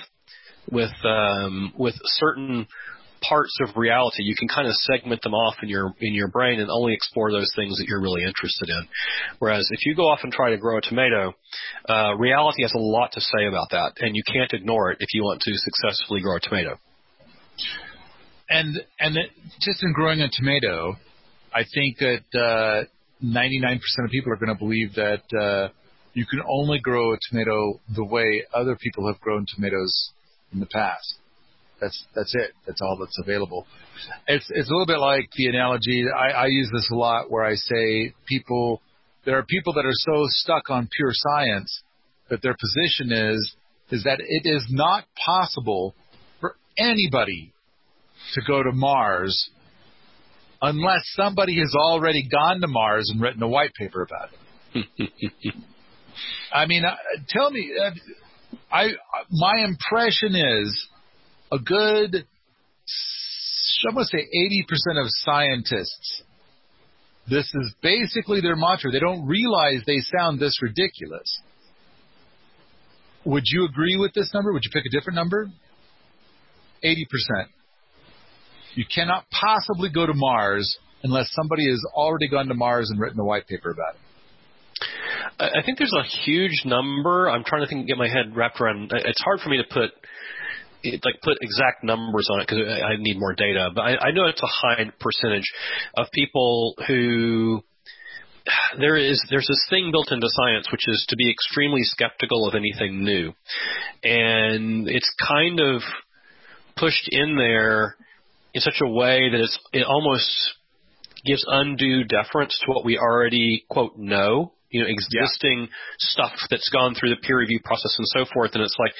with 0.70 0.93
um, 1.05 1.72
with 1.76 1.95
certain 2.05 2.66
parts 3.20 3.56
of 3.62 3.76
reality. 3.76 4.22
You 4.22 4.34
can 4.38 4.48
kind 4.48 4.66
of 4.66 4.74
segment 4.74 5.22
them 5.22 5.34
off 5.34 5.56
in 5.62 5.68
your 5.68 5.94
in 6.00 6.14
your 6.14 6.28
brain 6.28 6.60
and 6.60 6.70
only 6.70 6.94
explore 6.94 7.30
those 7.30 7.50
things 7.56 7.76
that 7.78 7.86
you're 7.88 8.00
really 8.00 8.24
interested 8.24 8.68
in. 8.68 8.88
Whereas 9.38 9.68
if 9.70 9.86
you 9.86 9.94
go 9.94 10.08
off 10.08 10.20
and 10.22 10.32
try 10.32 10.50
to 10.50 10.56
grow 10.56 10.78
a 10.78 10.80
tomato, 10.80 11.34
uh, 11.88 12.14
reality 12.16 12.62
has 12.62 12.72
a 12.74 12.78
lot 12.78 13.12
to 13.12 13.20
say 13.20 13.46
about 13.46 13.70
that, 13.70 13.92
and 14.00 14.16
you 14.16 14.22
can't 14.26 14.52
ignore 14.52 14.90
it 14.92 14.98
if 15.00 15.08
you 15.12 15.22
want 15.22 15.40
to 15.42 15.52
successfully 15.54 16.20
grow 16.20 16.36
a 16.36 16.40
tomato. 16.40 16.78
And 18.48 18.80
and 18.98 19.16
it, 19.16 19.30
just 19.60 19.82
in 19.82 19.92
growing 19.92 20.20
a 20.20 20.28
tomato, 20.30 20.96
I 21.54 21.64
think 21.74 21.98
that 21.98 22.24
uh, 22.34 22.84
99% 23.24 23.80
of 24.04 24.10
people 24.10 24.32
are 24.32 24.36
going 24.36 24.52
to 24.52 24.58
believe 24.58 24.94
that 24.94 25.22
uh, 25.36 25.72
you 26.14 26.24
can 26.26 26.40
only 26.48 26.78
grow 26.78 27.12
a 27.12 27.18
tomato 27.28 27.80
the 27.94 28.04
way 28.04 28.44
other 28.54 28.76
people 28.76 29.06
have 29.06 29.20
grown 29.20 29.44
tomatoes 29.54 30.12
in 30.52 30.60
the 30.60 30.66
past. 30.66 31.17
That's 31.80 32.04
that's 32.14 32.34
it. 32.34 32.52
That's 32.66 32.80
all 32.82 32.96
that's 32.98 33.18
available. 33.22 33.66
It's 34.26 34.46
it's 34.50 34.68
a 34.68 34.72
little 34.72 34.86
bit 34.86 34.98
like 34.98 35.28
the 35.36 35.46
analogy. 35.46 36.04
I, 36.08 36.30
I 36.30 36.46
use 36.46 36.70
this 36.72 36.88
a 36.90 36.96
lot 36.96 37.30
where 37.30 37.44
I 37.44 37.54
say 37.54 38.14
people 38.26 38.82
there 39.24 39.38
are 39.38 39.44
people 39.44 39.74
that 39.74 39.86
are 39.86 39.92
so 39.92 40.24
stuck 40.26 40.70
on 40.70 40.88
pure 40.96 41.12
science 41.12 41.82
that 42.30 42.42
their 42.42 42.54
position 42.54 43.12
is 43.12 43.54
is 43.90 44.04
that 44.04 44.20
it 44.20 44.42
is 44.44 44.66
not 44.70 45.04
possible 45.24 45.94
for 46.40 46.56
anybody 46.76 47.52
to 48.34 48.40
go 48.46 48.62
to 48.62 48.72
Mars 48.72 49.50
unless 50.60 51.02
somebody 51.14 51.58
has 51.60 51.74
already 51.76 52.28
gone 52.28 52.60
to 52.60 52.66
Mars 52.66 53.08
and 53.12 53.20
written 53.20 53.42
a 53.42 53.48
white 53.48 53.72
paper 53.74 54.02
about 54.02 54.30
it. 54.74 55.10
I 56.52 56.66
mean, 56.66 56.84
uh, 56.84 56.96
tell 57.28 57.50
me, 57.50 57.70
uh, 57.80 57.90
I 58.70 58.90
my 59.30 59.64
impression 59.64 60.34
is 60.34 60.88
a 61.53 61.59
good, 61.59 62.26
I'm 63.88 63.94
to 63.94 64.05
say 64.05 64.18
80% 64.18 65.01
of 65.01 65.07
scientists, 65.09 66.22
this 67.28 67.44
is 67.55 67.74
basically 67.82 68.40
their 68.40 68.57
mantra. 68.57 68.90
They 68.90 69.01
don't 69.01 69.26
realize 69.26 69.82
they 69.86 70.01
sound 70.01 70.40
this 70.40 70.61
ridiculous. 70.62 71.42
Would 73.24 73.44
you 73.46 73.66
agree 73.66 73.96
with 73.99 74.14
this 74.14 74.30
number? 74.32 74.53
Would 74.53 74.64
you 74.64 74.70
pick 74.72 74.84
a 74.86 74.90
different 74.90 75.16
number? 75.16 75.49
80%. 76.82 77.05
You 78.74 78.84
cannot 78.92 79.26
possibly 79.30 79.90
go 79.92 80.07
to 80.07 80.14
Mars 80.14 80.78
unless 81.03 81.30
somebody 81.32 81.68
has 81.68 81.84
already 81.94 82.28
gone 82.28 82.46
to 82.49 82.55
Mars 82.55 82.88
and 82.90 83.01
written 83.01 83.20
a 83.20 83.24
white 83.24 83.46
paper 83.46 83.70
about 83.70 83.94
it. 83.94 84.01
I 85.40 85.62
think 85.64 85.78
there's 85.78 85.92
a 85.99 86.05
huge 86.24 86.62
number. 86.64 87.28
I'm 87.28 87.44
trying 87.44 87.62
to 87.62 87.68
think, 87.68 87.86
get 87.86 87.99
my 87.99 88.09
head 88.09 88.34
wrapped 88.34 88.61
around. 88.61 88.90
It's 88.92 89.22
hard 89.22 89.40
for 89.40 89.51
me 89.51 89.59
to 89.59 89.64
put 89.64 89.90
it, 90.82 91.04
like 91.04 91.20
put 91.22 91.38
exact 91.40 91.84
numbers 91.84 92.28
on 92.32 92.40
it 92.40 92.48
because 92.48 92.64
I, 92.66 92.96
need 92.98 93.18
more 93.18 93.34
data, 93.34 93.70
but 93.74 93.82
I, 93.82 94.08
I 94.08 94.10
know 94.12 94.26
it's 94.26 94.42
a 94.42 94.46
high 94.46 94.90
percentage 95.00 95.50
of 95.96 96.06
people 96.12 96.74
who 96.86 97.62
there 98.78 98.96
is 98.96 99.24
there's 99.30 99.46
this 99.48 99.66
thing 99.70 99.90
built 99.90 100.12
into 100.12 100.28
science 100.30 100.68
which 100.70 100.86
is 100.86 101.04
to 101.08 101.16
be 101.16 101.30
extremely 101.30 101.82
skeptical 101.82 102.48
of 102.48 102.54
anything 102.54 103.04
new, 103.04 103.32
and 104.02 104.88
it's 104.88 105.12
kind 105.26 105.60
of 105.60 105.82
pushed 106.76 107.08
in 107.10 107.36
there 107.36 107.96
in 108.54 108.60
such 108.60 108.80
a 108.82 108.88
way 108.88 109.28
that 109.30 109.40
it's 109.40 109.58
it 109.72 109.84
almost 109.84 110.54
gives 111.24 111.44
undue 111.48 112.04
deference 112.04 112.58
to 112.60 112.72
what 112.72 112.84
we 112.84 112.96
already 112.96 113.64
quote 113.68 113.98
know 113.98 114.52
you 114.70 114.82
know, 114.82 114.88
existing 114.88 115.60
yeah. 115.60 115.66
stuff 115.98 116.32
that's 116.50 116.68
gone 116.70 116.94
through 116.94 117.10
the 117.10 117.16
peer 117.16 117.38
review 117.38 117.60
process 117.64 117.94
and 117.98 118.06
so 118.06 118.24
forth. 118.32 118.52
And 118.54 118.62
it's 118.62 118.76
like 118.78 118.92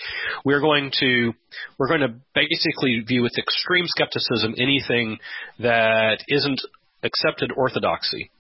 we're 0.45 0.61
going 0.61 0.91
to 1.01 1.33
we're 1.79 1.89
going 1.89 2.01
to 2.01 2.15
basically 2.35 3.01
view 3.07 3.23
with 3.23 3.37
extreme 3.39 3.85
skepticism 3.87 4.55
anything 4.59 5.19
that 5.59 6.25
isn't 6.29 6.61
accepted 7.03 7.53
orthodoxy. 7.57 8.31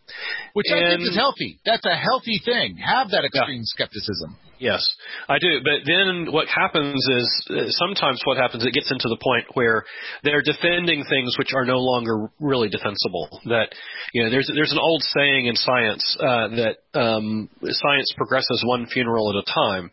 Which 0.55 0.66
and, 0.68 0.85
I 0.85 0.91
think 0.91 1.03
is 1.03 1.16
healthy. 1.16 1.61
That's 1.64 1.85
a 1.85 1.97
healthy 1.97 2.41
thing. 2.45 2.76
Have 2.76 3.11
that 3.11 3.24
extreme 3.24 3.61
yeah. 3.61 3.74
skepticism. 3.76 4.37
Yes, 4.59 4.83
I 5.29 5.39
do. 5.39 5.61
But 5.63 5.87
then 5.87 6.33
what 6.33 6.49
happens 6.49 7.01
is 7.11 7.47
uh, 7.51 7.55
sometimes 7.69 8.21
what 8.25 8.37
happens 8.37 8.65
it 8.65 8.75
gets 8.75 8.91
into 8.91 9.09
the 9.09 9.19
point 9.23 9.47
where 9.55 9.85
they're 10.25 10.43
defending 10.43 11.05
things 11.09 11.37
which 11.39 11.51
are 11.55 11.65
no 11.65 11.79
longer 11.79 12.29
really 12.41 12.69
defensible. 12.69 13.41
That 13.47 13.69
you 14.13 14.25
know, 14.25 14.31
there's 14.31 14.51
there's 14.55 14.73
an 14.73 14.79
old 14.81 15.03
saying 15.03 15.47
in 15.47 15.55
science 15.55 16.17
uh, 16.21 16.49
that 16.49 16.77
um, 16.95 17.49
science 17.63 18.13
progresses 18.17 18.65
one 18.67 18.87
funeral 18.87 19.31
at 19.31 19.49
a 19.49 19.55
time, 19.55 19.91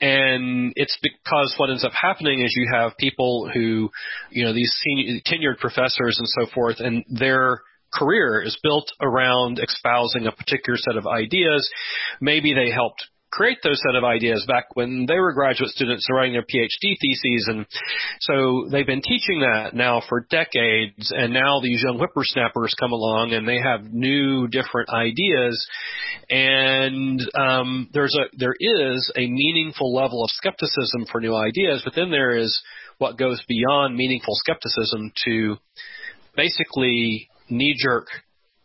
and 0.00 0.72
it's 0.76 0.98
because 1.02 1.54
what 1.56 1.70
ends 1.70 1.84
up 1.84 1.92
happening 1.92 2.40
is 2.42 2.54
you 2.56 2.70
have 2.72 2.96
people 2.98 3.50
who, 3.52 3.90
you 4.30 4.44
know, 4.44 4.52
these 4.52 4.72
senior, 4.84 5.20
tenured 5.26 5.58
professors 5.58 6.16
and 6.18 6.28
so 6.28 6.52
forth, 6.54 6.76
and 6.78 7.04
they're 7.08 7.60
career 7.92 8.42
is 8.42 8.58
built 8.62 8.90
around 9.00 9.58
espousing 9.58 10.26
a 10.26 10.32
particular 10.32 10.76
set 10.76 10.96
of 10.96 11.06
ideas. 11.06 11.68
Maybe 12.20 12.52
they 12.52 12.70
helped 12.70 13.06
create 13.30 13.58
those 13.62 13.80
set 13.86 13.96
of 13.96 14.04
ideas 14.04 14.44
back 14.46 14.64
when 14.74 15.06
they 15.06 15.18
were 15.18 15.32
graduate 15.32 15.70
students 15.70 16.06
writing 16.10 16.32
their 16.32 16.42
PhD 16.42 16.96
theses. 17.00 17.46
And 17.48 17.66
so 18.20 18.68
they've 18.70 18.86
been 18.86 19.02
teaching 19.02 19.40
that 19.40 19.74
now 19.74 20.02
for 20.08 20.26
decades. 20.30 21.12
And 21.14 21.32
now 21.32 21.60
these 21.60 21.82
young 21.84 21.98
whippersnappers 21.98 22.74
come 22.78 22.92
along 22.92 23.32
and 23.32 23.46
they 23.46 23.58
have 23.58 23.92
new, 23.92 24.48
different 24.48 24.88
ideas. 24.90 25.66
And 26.30 27.20
um, 27.38 27.90
there's 27.92 28.14
a 28.14 28.36
there 28.36 28.54
is 28.58 29.12
a 29.16 29.26
meaningful 29.26 29.94
level 29.94 30.24
of 30.24 30.30
skepticism 30.30 31.06
for 31.10 31.20
new 31.20 31.34
ideas, 31.34 31.82
but 31.84 31.94
then 31.94 32.10
there 32.10 32.36
is 32.36 32.60
what 32.98 33.18
goes 33.18 33.42
beyond 33.48 33.96
meaningful 33.96 34.34
skepticism 34.36 35.12
to 35.26 35.56
basically 36.36 37.28
knee 37.48 37.76
jerk 37.78 38.08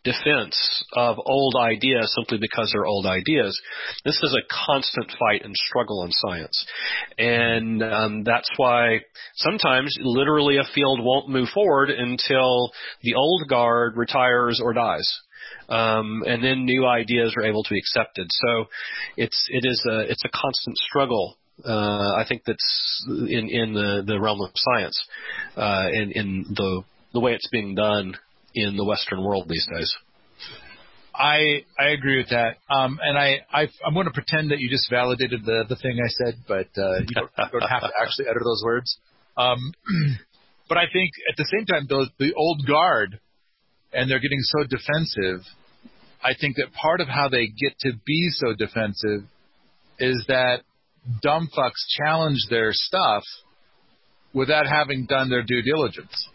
defense 0.04 0.84
of 0.94 1.18
old 1.26 1.56
ideas 1.60 2.14
simply 2.18 2.38
because 2.40 2.72
they're 2.72 2.86
old 2.86 3.06
ideas. 3.06 3.60
This 4.04 4.20
is 4.24 4.36
a 4.36 4.66
constant 4.68 5.12
fight 5.20 5.44
and 5.44 5.56
struggle 5.56 6.04
in 6.04 6.12
science. 6.12 6.66
And 7.18 7.84
um, 7.84 8.24
that's 8.24 8.50
why 8.58 9.02
sometimes 9.36 9.96
literally 10.02 10.58
a 10.58 10.74
field 10.74 11.00
won't 11.02 11.30
move 11.30 11.50
forward 11.50 11.90
until 11.90 12.72
the 13.04 13.16
old 13.16 13.48
guard 13.48 13.96
retires 13.96 14.60
or 14.64 14.74
dies. 14.74 15.08
Um, 15.70 16.24
and 16.26 16.44
then 16.44 16.66
new 16.66 16.86
ideas 16.86 17.34
are 17.38 17.44
able 17.44 17.64
to 17.64 17.74
be 17.74 17.80
accepted. 17.80 18.28
So 18.30 18.66
it's 19.18 19.48
it 19.50 19.64
is 19.66 19.86
a 19.90 20.00
it's 20.02 20.26
a 20.26 20.30
constant 20.30 20.78
struggle 20.78 21.38
uh, 21.66 22.16
I 22.16 22.26
think 22.28 22.44
that's 22.46 23.06
in 23.08 23.50
in 23.50 23.74
the, 23.74 24.04
the 24.06 24.20
realm 24.20 24.42
of 24.42 24.50
science, 24.56 25.00
uh, 25.56 25.90
in 25.92 26.12
in 26.12 26.46
the 26.56 26.84
the 27.14 27.20
way 27.20 27.34
it's 27.34 27.48
being 27.52 27.76
done 27.76 28.16
in 28.54 28.76
the 28.76 28.86
Western 28.86 29.24
world 29.24 29.48
these 29.50 29.68
days. 29.74 29.94
I 31.14 31.66
I 31.78 31.90
agree 31.90 32.18
with 32.18 32.30
that, 32.30 32.58
um, 32.70 33.00
and 33.04 33.18
I, 33.18 33.42
I 33.52 33.64
am 33.86 33.94
going 33.94 34.06
to 34.06 34.14
pretend 34.14 34.52
that 34.52 34.60
you 34.60 34.70
just 34.70 34.90
validated 34.90 35.44
the 35.46 35.66
the 35.68 35.76
thing 35.76 36.00
I 36.04 36.08
said, 36.08 36.36
but 36.48 36.68
uh, 36.82 37.00
you, 37.00 37.14
don't, 37.14 37.30
you 37.38 37.60
don't 37.60 37.70
have 37.70 37.82
to 37.82 37.92
actually 38.02 38.28
utter 38.30 38.40
those 38.44 38.62
words. 38.64 38.98
Um, 39.38 39.74
but 40.70 40.78
I 40.78 40.86
think 40.92 41.12
at 41.30 41.36
the 41.38 41.46
same 41.52 41.66
time, 41.66 41.86
those 41.90 42.10
the 42.18 42.34
old 42.34 42.66
guard, 42.66 43.20
and 43.92 44.10
they're 44.10 44.20
getting 44.20 44.42
so 44.42 44.64
defensive. 44.64 45.46
I 46.24 46.34
think 46.40 46.56
that 46.58 46.72
part 46.74 47.02
of 47.02 47.08
how 47.08 47.30
they 47.30 47.48
get 47.48 47.78
to 47.82 47.92
be 48.06 48.30
so 48.32 48.54
defensive 48.54 49.24
is 50.00 50.24
that 50.28 50.62
dumb 51.22 51.50
fucks 51.56 51.82
challenge 51.98 52.46
their 52.50 52.70
stuff 52.72 53.24
without 54.34 54.68
having 54.68 55.08
done 55.08 55.30
their 55.30 55.44
due 55.44 55.62
diligence. 55.62 56.30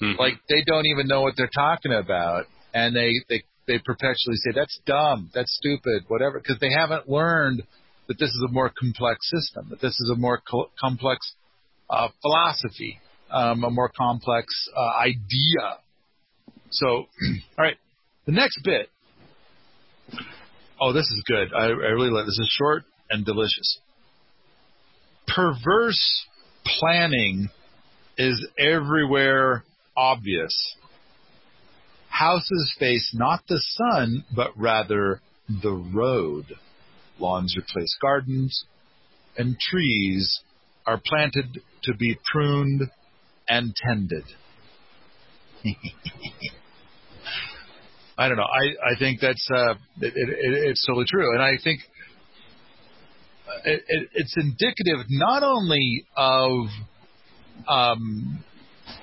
Mm-hmm. 0.00 0.18
Like 0.18 0.34
they 0.48 0.62
don't 0.66 0.86
even 0.86 1.06
know 1.06 1.22
what 1.22 1.34
they're 1.36 1.50
talking 1.52 1.92
about, 1.92 2.46
and 2.72 2.94
they 2.94 3.12
they 3.28 3.42
they 3.66 3.78
perpetually 3.78 4.36
say 4.36 4.52
that's 4.54 4.80
dumb, 4.86 5.30
that's 5.34 5.54
stupid, 5.56 6.04
whatever, 6.08 6.40
because 6.40 6.58
they 6.60 6.72
haven't 6.72 7.08
learned 7.08 7.62
that 8.08 8.18
this 8.18 8.30
is 8.30 8.44
a 8.48 8.52
more 8.52 8.72
complex 8.76 9.18
system, 9.28 9.68
that 9.70 9.80
this 9.80 9.92
is 10.00 10.10
a 10.10 10.16
more 10.16 10.40
co- 10.50 10.70
complex 10.80 11.34
uh, 11.90 12.08
philosophy, 12.22 12.98
um, 13.30 13.62
a 13.64 13.70
more 13.70 13.90
complex 13.96 14.46
uh, 14.74 15.00
idea. 15.02 15.78
So, 16.70 16.86
all 17.58 17.64
right, 17.64 17.76
the 18.26 18.32
next 18.32 18.60
bit. 18.64 18.88
Oh, 20.80 20.92
this 20.92 21.04
is 21.04 21.22
good. 21.26 21.52
I, 21.54 21.64
I 21.64 21.90
really 21.90 22.10
like 22.10 22.24
this. 22.24 22.38
is 22.38 22.50
short 22.56 22.84
and 23.10 23.24
delicious. 23.24 23.78
Perverse 25.26 26.26
planning 26.64 27.50
is 28.16 28.46
everywhere 28.58 29.64
obvious. 29.98 30.76
Houses 32.08 32.74
face 32.78 33.10
not 33.14 33.42
the 33.48 33.60
sun, 33.60 34.24
but 34.34 34.52
rather 34.56 35.20
the 35.48 35.72
road. 35.72 36.46
Lawns 37.18 37.54
replace 37.58 37.96
gardens, 38.00 38.64
and 39.36 39.58
trees 39.58 40.40
are 40.86 41.00
planted 41.04 41.60
to 41.82 41.94
be 41.94 42.16
pruned 42.32 42.82
and 43.48 43.74
tended. 43.74 44.24
I 48.16 48.28
don't 48.28 48.36
know. 48.36 48.42
I, 48.42 48.92
I 48.94 48.98
think 48.98 49.20
that's 49.20 49.48
uh, 49.52 49.74
it, 50.00 50.12
it, 50.14 50.68
it's 50.68 50.84
totally 50.86 51.06
true, 51.08 51.34
and 51.34 51.42
I 51.42 51.56
think 51.62 51.80
it, 53.64 53.82
it's 54.14 54.34
indicative 54.36 55.06
not 55.08 55.42
only 55.42 56.04
of 56.16 56.66
um, 57.68 58.44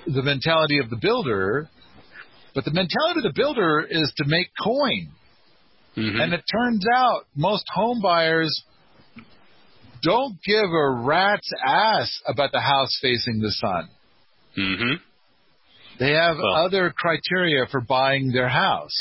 the 0.06 0.24
mentality 0.24 0.80
of 0.80 0.90
the 0.90 0.98
builder, 0.98 1.70
but 2.54 2.66
the 2.66 2.72
mentality 2.72 3.20
of 3.20 3.24
the 3.24 3.34
builder 3.36 3.86
is 3.90 4.12
to 4.18 4.26
make 4.28 4.48
coin. 4.62 5.12
Mm-hmm. 5.98 6.20
And 6.20 6.34
it 6.34 6.44
turns 6.52 6.86
out 6.94 7.26
most 7.36 7.66
home 7.74 8.02
buyers 8.02 8.64
don't 10.02 10.38
give 10.46 10.66
a 10.66 10.90
rat's 10.92 11.50
ass 11.66 12.22
about 12.28 12.52
the 12.52 12.60
house 12.60 12.98
facing 13.02 13.40
the 13.40 13.52
sun. 13.52 13.90
Mm-hmm. 14.58 14.94
They 16.00 16.12
have 16.12 16.38
well, 16.38 16.66
other 16.66 16.94
criteria 16.96 17.66
for 17.72 17.82
buying 17.82 18.32
their 18.32 18.50
house. 18.50 18.94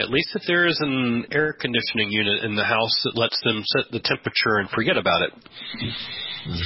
At 0.00 0.10
least 0.10 0.30
if 0.34 0.42
there 0.46 0.66
is 0.66 0.78
an 0.80 1.26
air 1.30 1.52
conditioning 1.52 2.10
unit 2.10 2.44
in 2.44 2.56
the 2.56 2.64
house 2.64 3.02
that 3.04 3.16
lets 3.16 3.40
them 3.44 3.62
set 3.64 3.92
the 3.92 4.00
temperature 4.00 4.56
and 4.56 4.68
forget 4.70 4.96
about 4.96 5.22
it. 5.22 5.32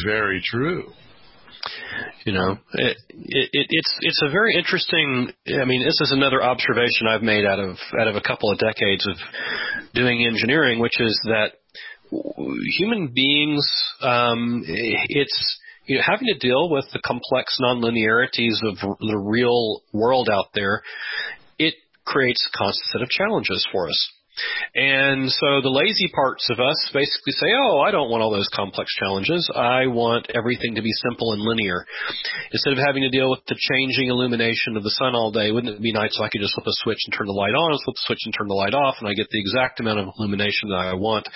Very 0.05 0.41
true. 0.45 0.93
You 2.25 2.33
know, 2.33 2.59
it, 2.75 2.97
it, 3.11 3.67
it's 3.71 3.99
it's 4.01 4.23
a 4.23 4.31
very 4.31 4.55
interesting. 4.57 5.33
I 5.47 5.65
mean, 5.65 5.85
this 5.85 6.01
is 6.01 6.13
another 6.13 6.43
observation 6.43 7.07
I've 7.09 7.23
made 7.23 7.45
out 7.45 7.59
of 7.59 7.77
out 8.01 8.09
of 8.09 8.17
a 8.17 8.21
couple 8.21 8.51
of 8.51 8.59
decades 8.59 9.07
of 9.07 9.17
doing 9.95 10.27
engineering, 10.27 10.81
which 10.81 11.01
is 11.01 11.21
that 11.25 11.53
human 12.79 13.09
beings, 13.15 13.67
um, 14.01 14.63
it's 14.67 15.59
you 15.87 15.97
know, 15.97 16.03
having 16.05 16.27
to 16.27 16.39
deal 16.39 16.69
with 16.69 16.85
the 16.93 17.01
complex 17.05 17.59
nonlinearities 17.63 18.57
of 18.65 18.79
the 19.01 19.17
real 19.17 19.83
world 19.93 20.29
out 20.31 20.49
there. 20.55 20.83
It 21.59 21.75
creates 22.05 22.49
a 22.53 22.57
constant 22.57 22.89
set 22.93 23.03
of 23.03 23.09
challenges 23.09 23.67
for 23.73 23.89
us. 23.89 24.13
And 24.75 25.31
so 25.31 25.61
the 25.61 25.73
lazy 25.73 26.09
parts 26.15 26.49
of 26.51 26.61
us 26.61 26.77
basically 26.93 27.33
say, 27.33 27.49
oh, 27.57 27.81
I 27.81 27.91
don't 27.91 28.11
want 28.11 28.23
all 28.23 28.31
those 28.31 28.51
complex 28.53 28.93
challenges. 28.95 29.49
I 29.55 29.87
want 29.87 30.31
everything 30.35 30.75
to 30.75 30.83
be 30.83 30.93
simple 30.93 31.33
and 31.33 31.43
linear. 31.43 31.87
Instead 32.53 32.75
of 32.75 32.85
having 32.85 33.03
to 33.03 33.11
deal 33.11 33.31
with 33.31 33.41
the 33.49 33.57
changing 33.57 34.09
illumination 34.09 34.77
of 34.77 34.83
the 34.83 34.91
sun 34.91 35.15
all 35.15 35.33
day, 35.33 35.51
wouldn't 35.51 35.75
it 35.75 35.83
be 35.83 35.93
nice 35.93 36.17
if 36.17 36.23
I 36.23 36.29
could 36.29 36.41
just 36.41 36.55
flip 36.55 36.67
a 36.67 36.77
switch 36.85 37.01
and 37.07 37.15
turn 37.15 37.27
the 37.27 37.33
light 37.33 37.55
on, 37.55 37.73
flip 37.85 37.97
the 37.97 38.07
switch 38.07 38.25
and 38.25 38.35
turn 38.37 38.49
the 38.49 38.55
light 38.55 38.75
off, 38.75 38.97
and 39.01 39.09
I 39.09 39.15
get 39.15 39.29
the 39.31 39.41
exact 39.41 39.81
amount 39.81 40.01
of 40.01 40.13
illumination 40.19 40.69
that 40.69 40.85
I 40.85 40.95
want 40.95 41.29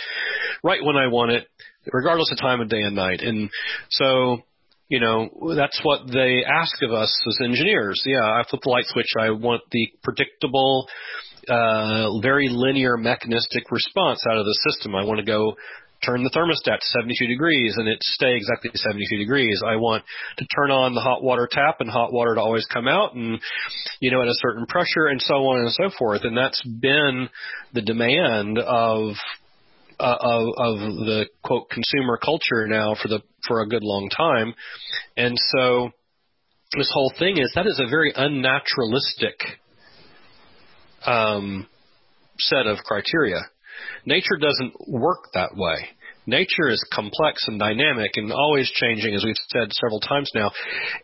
right 0.62 0.84
when 0.84 0.96
I 0.96 1.08
want 1.08 1.32
it, 1.32 1.46
regardless 1.92 2.30
of 2.32 2.38
time 2.38 2.60
of 2.60 2.68
day 2.68 2.82
and 2.82 2.96
night. 2.96 3.20
And 3.20 3.50
so 3.90 4.42
you 4.90 4.98
know, 4.98 5.30
that's 5.56 5.80
what 5.84 6.10
they 6.12 6.42
ask 6.44 6.82
of 6.82 6.92
us 6.92 7.16
as 7.28 7.38
engineers. 7.44 8.02
Yeah, 8.04 8.24
I 8.24 8.42
flip 8.50 8.62
the 8.62 8.70
light 8.70 8.86
switch. 8.88 9.14
I 9.18 9.30
want 9.30 9.62
the 9.70 9.88
predictable, 10.02 10.88
uh, 11.48 12.18
very 12.20 12.48
linear 12.50 12.96
mechanistic 12.96 13.70
response 13.70 14.20
out 14.28 14.36
of 14.36 14.44
the 14.44 14.58
system. 14.68 14.96
I 14.96 15.04
want 15.04 15.20
to 15.20 15.24
go 15.24 15.54
turn 16.04 16.24
the 16.24 16.30
thermostat 16.30 16.80
to 16.80 16.86
72 16.86 17.26
degrees 17.28 17.74
and 17.76 17.86
it 17.86 17.98
stay 18.02 18.34
exactly 18.34 18.70
72 18.74 19.16
degrees. 19.16 19.62
I 19.64 19.76
want 19.76 20.02
to 20.38 20.46
turn 20.56 20.72
on 20.72 20.94
the 20.94 21.00
hot 21.00 21.22
water 21.22 21.48
tap 21.50 21.76
and 21.80 21.88
hot 21.90 22.12
water 22.12 22.34
to 22.34 22.40
always 22.40 22.66
come 22.66 22.88
out 22.88 23.14
and, 23.14 23.38
you 24.00 24.10
know, 24.10 24.22
at 24.22 24.28
a 24.28 24.34
certain 24.34 24.66
pressure 24.66 25.06
and 25.06 25.20
so 25.22 25.34
on 25.34 25.60
and 25.60 25.72
so 25.72 25.90
forth. 25.96 26.22
And 26.24 26.36
that's 26.36 26.62
been 26.64 27.28
the 27.74 27.82
demand 27.82 28.58
of, 28.58 29.14
uh, 30.00 30.16
of, 30.20 30.46
of 30.56 30.78
the 31.06 31.26
quote 31.44 31.68
consumer 31.70 32.18
culture 32.22 32.66
now 32.66 32.94
for 33.00 33.08
the, 33.08 33.20
for 33.46 33.60
a 33.60 33.68
good 33.68 33.82
long 33.82 34.08
time. 34.08 34.54
And 35.16 35.36
so 35.52 35.90
this 36.76 36.90
whole 36.92 37.12
thing 37.18 37.38
is 37.38 37.52
that 37.54 37.66
is 37.66 37.80
a 37.84 37.88
very 37.88 38.12
unnaturalistic 38.12 39.34
um, 41.04 41.66
set 42.38 42.66
of 42.66 42.78
criteria. 42.78 43.40
Nature 44.06 44.36
doesn't 44.40 44.74
work 44.88 45.28
that 45.34 45.56
way. 45.56 45.88
Nature 46.30 46.70
is 46.70 46.84
complex 46.92 47.44
and 47.48 47.58
dynamic 47.58 48.12
and 48.14 48.32
always 48.32 48.70
changing, 48.70 49.14
as 49.14 49.24
we've 49.24 49.34
said 49.48 49.72
several 49.72 49.98
times 49.98 50.30
now. 50.34 50.52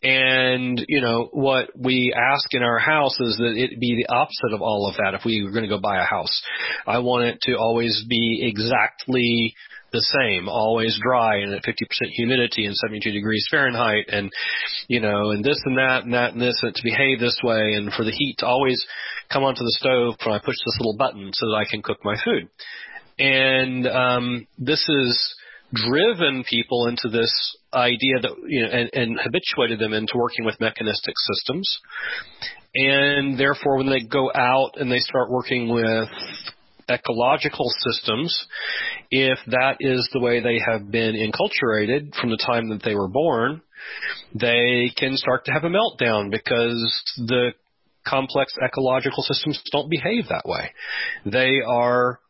And, 0.03 0.85
you 0.89 1.01
know, 1.01 1.29
what 1.33 1.71
we 1.77 2.15
ask 2.17 2.55
in 2.55 2.63
our 2.63 2.79
house 2.79 3.19
is 3.21 3.37
that 3.39 3.55
it 3.57 3.81
be 3.81 3.97
the 3.97 4.15
opposite 4.15 4.55
of 4.55 4.63
all 4.63 4.89
of 4.89 4.97
that 4.97 5.15
if 5.15 5.25
we 5.25 5.43
were 5.43 5.51
going 5.51 5.65
to 5.65 5.69
go 5.69 5.81
buy 5.81 6.01
a 6.01 6.05
house. 6.05 6.43
I 6.87 7.01
want 7.01 7.25
it 7.25 7.41
to 7.43 7.57
always 7.57 8.05
be 8.09 8.41
exactly 8.49 9.55
the 9.93 10.01
same, 10.21 10.49
always 10.49 10.99
dry 11.03 11.39
and 11.39 11.53
at 11.55 11.65
50% 11.65 11.73
humidity 12.11 12.67
and 12.67 12.75
72 12.75 13.11
degrees 13.11 13.47
Fahrenheit 13.51 14.07
and, 14.09 14.31
you 14.89 15.01
know, 15.01 15.31
and 15.31 15.45
this 15.45 15.61
and 15.65 15.79
that 15.79 16.05
and 16.05 16.15
that 16.15 16.33
and 16.33 16.41
this 16.41 16.59
and 16.63 16.75
to 16.75 16.83
behave 16.85 17.19
this 17.19 17.39
way 17.43 17.75
and 17.75 17.93
for 17.93 18.05
the 18.05 18.11
heat 18.11 18.37
to 18.39 18.47
always 18.47 18.85
come 19.33 19.43
onto 19.43 19.63
the 19.63 19.77
stove 19.81 20.15
when 20.25 20.35
I 20.35 20.39
push 20.39 20.55
this 20.55 20.79
little 20.81 20.97
button 20.97 21.31
so 21.33 21.47
that 21.47 21.57
I 21.57 21.71
can 21.71 21.83
cook 21.83 21.99
my 22.05 22.17
food. 22.25 22.49
And, 23.19 23.87
um, 23.87 24.47
this 24.59 24.85
has 24.87 25.35
driven 25.75 26.45
people 26.49 26.87
into 26.87 27.09
this 27.09 27.33
idea 27.75 28.21
that 28.23 28.31
you 28.47 28.63
know 28.63 28.69
and, 28.71 28.91
and 28.93 29.21
habituated 29.21 29.81
them 29.81 29.93
into 29.93 30.13
working 30.17 30.45
with 30.45 30.61
mechanistic 30.61 31.15
systems 31.19 31.81
and 32.77 33.39
therefore 33.39 33.79
when 33.79 33.89
they 33.89 34.01
go 34.01 34.31
out 34.35 34.73
and 34.77 34.93
they 34.93 34.99
start 34.99 35.31
working 35.31 35.69
with 35.69 36.09
ecological 36.89 37.69
systems, 37.81 38.47
if 39.11 39.39
that 39.49 39.79
is 39.81 40.09
the 40.13 40.21
way 40.21 40.41
they 40.41 40.61
have 40.65 40.91
been 40.91 41.15
enculturated 41.15 42.15
from 42.15 42.31
the 42.31 42.37
time 42.37 42.69
that 42.69 42.83
they 42.85 42.95
were 42.95 43.09
born, 43.09 43.63
they 44.35 44.93
can 44.97 45.17
start 45.17 45.47
to 45.47 45.53
have 45.53 45.65
a 45.65 45.71
meltdown 45.71 46.31
because 46.31 47.03
the 47.17 47.53
complex 48.07 48.55
ecological 48.63 49.23
systems 49.23 49.61
don't 49.73 49.91
behave 49.91 50.29
that 50.29 50.45
way. 50.45 50.71
They 51.25 51.61
are 51.67 52.21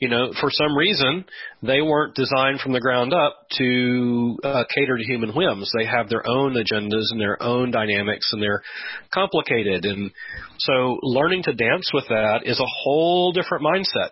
you 0.00 0.08
know, 0.08 0.32
for 0.40 0.48
some 0.50 0.74
reason, 0.76 1.26
they 1.62 1.82
weren't 1.82 2.14
designed 2.14 2.60
from 2.60 2.72
the 2.72 2.80
ground 2.80 3.12
up 3.12 3.46
to 3.58 4.38
uh, 4.42 4.64
cater 4.74 4.96
to 4.96 5.04
human 5.04 5.30
whims. 5.30 5.70
They 5.76 5.84
have 5.84 6.08
their 6.08 6.26
own 6.26 6.54
agendas 6.54 7.04
and 7.10 7.20
their 7.20 7.40
own 7.42 7.70
dynamics, 7.70 8.30
and 8.32 8.42
they're 8.42 8.62
complicated. 9.12 9.84
And 9.84 10.10
so, 10.58 10.98
learning 11.02 11.42
to 11.44 11.52
dance 11.52 11.90
with 11.92 12.08
that 12.08 12.40
is 12.44 12.58
a 12.58 12.66
whole 12.82 13.32
different 13.32 13.62
mindset 13.62 14.10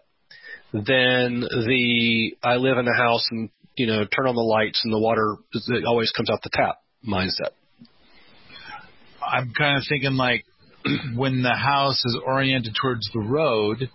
than 0.74 1.40
the 1.40 2.36
I 2.42 2.56
live 2.56 2.76
in 2.76 2.86
a 2.86 2.96
house 2.96 3.26
and 3.30 3.48
you 3.76 3.86
know 3.86 4.04
turn 4.04 4.26
on 4.28 4.34
the 4.34 4.42
lights 4.42 4.82
and 4.84 4.92
the 4.92 4.98
water 4.98 5.36
it 5.54 5.84
always 5.86 6.12
comes 6.12 6.28
out 6.30 6.42
the 6.42 6.50
tap 6.52 6.76
mindset. 7.08 7.52
I'm 9.26 9.52
kind 9.56 9.78
of 9.78 9.84
thinking 9.88 10.18
like 10.18 10.44
when 11.16 11.42
the 11.42 11.54
house 11.54 12.04
is 12.04 12.18
oriented 12.26 12.76
towards 12.80 13.08
the 13.14 13.20
road, 13.20 13.88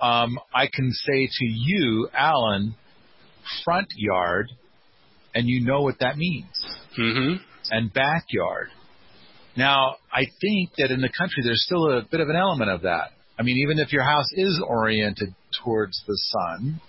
um, 0.00 0.38
I 0.54 0.66
can 0.72 0.90
say 0.92 1.26
to 1.26 1.44
you, 1.44 2.08
Alan, 2.12 2.74
front 3.64 3.88
yard, 3.96 4.50
and 5.34 5.48
you 5.48 5.64
know 5.64 5.82
what 5.82 5.98
that 6.00 6.16
means. 6.16 6.54
Mm-hmm. 6.98 7.42
And 7.70 7.92
backyard. 7.92 8.68
Now, 9.56 9.96
I 10.12 10.26
think 10.40 10.70
that 10.78 10.90
in 10.90 11.00
the 11.00 11.08
country 11.16 11.42
there's 11.42 11.64
still 11.64 11.90
a 11.90 12.02
bit 12.02 12.20
of 12.20 12.28
an 12.28 12.36
element 12.36 12.70
of 12.70 12.82
that. 12.82 13.12
I 13.38 13.42
mean, 13.42 13.58
even 13.58 13.78
if 13.78 13.92
your 13.92 14.02
house 14.02 14.26
is 14.32 14.62
oriented 14.66 15.34
towards 15.62 16.02
the 16.06 16.16
sun, 16.16 16.80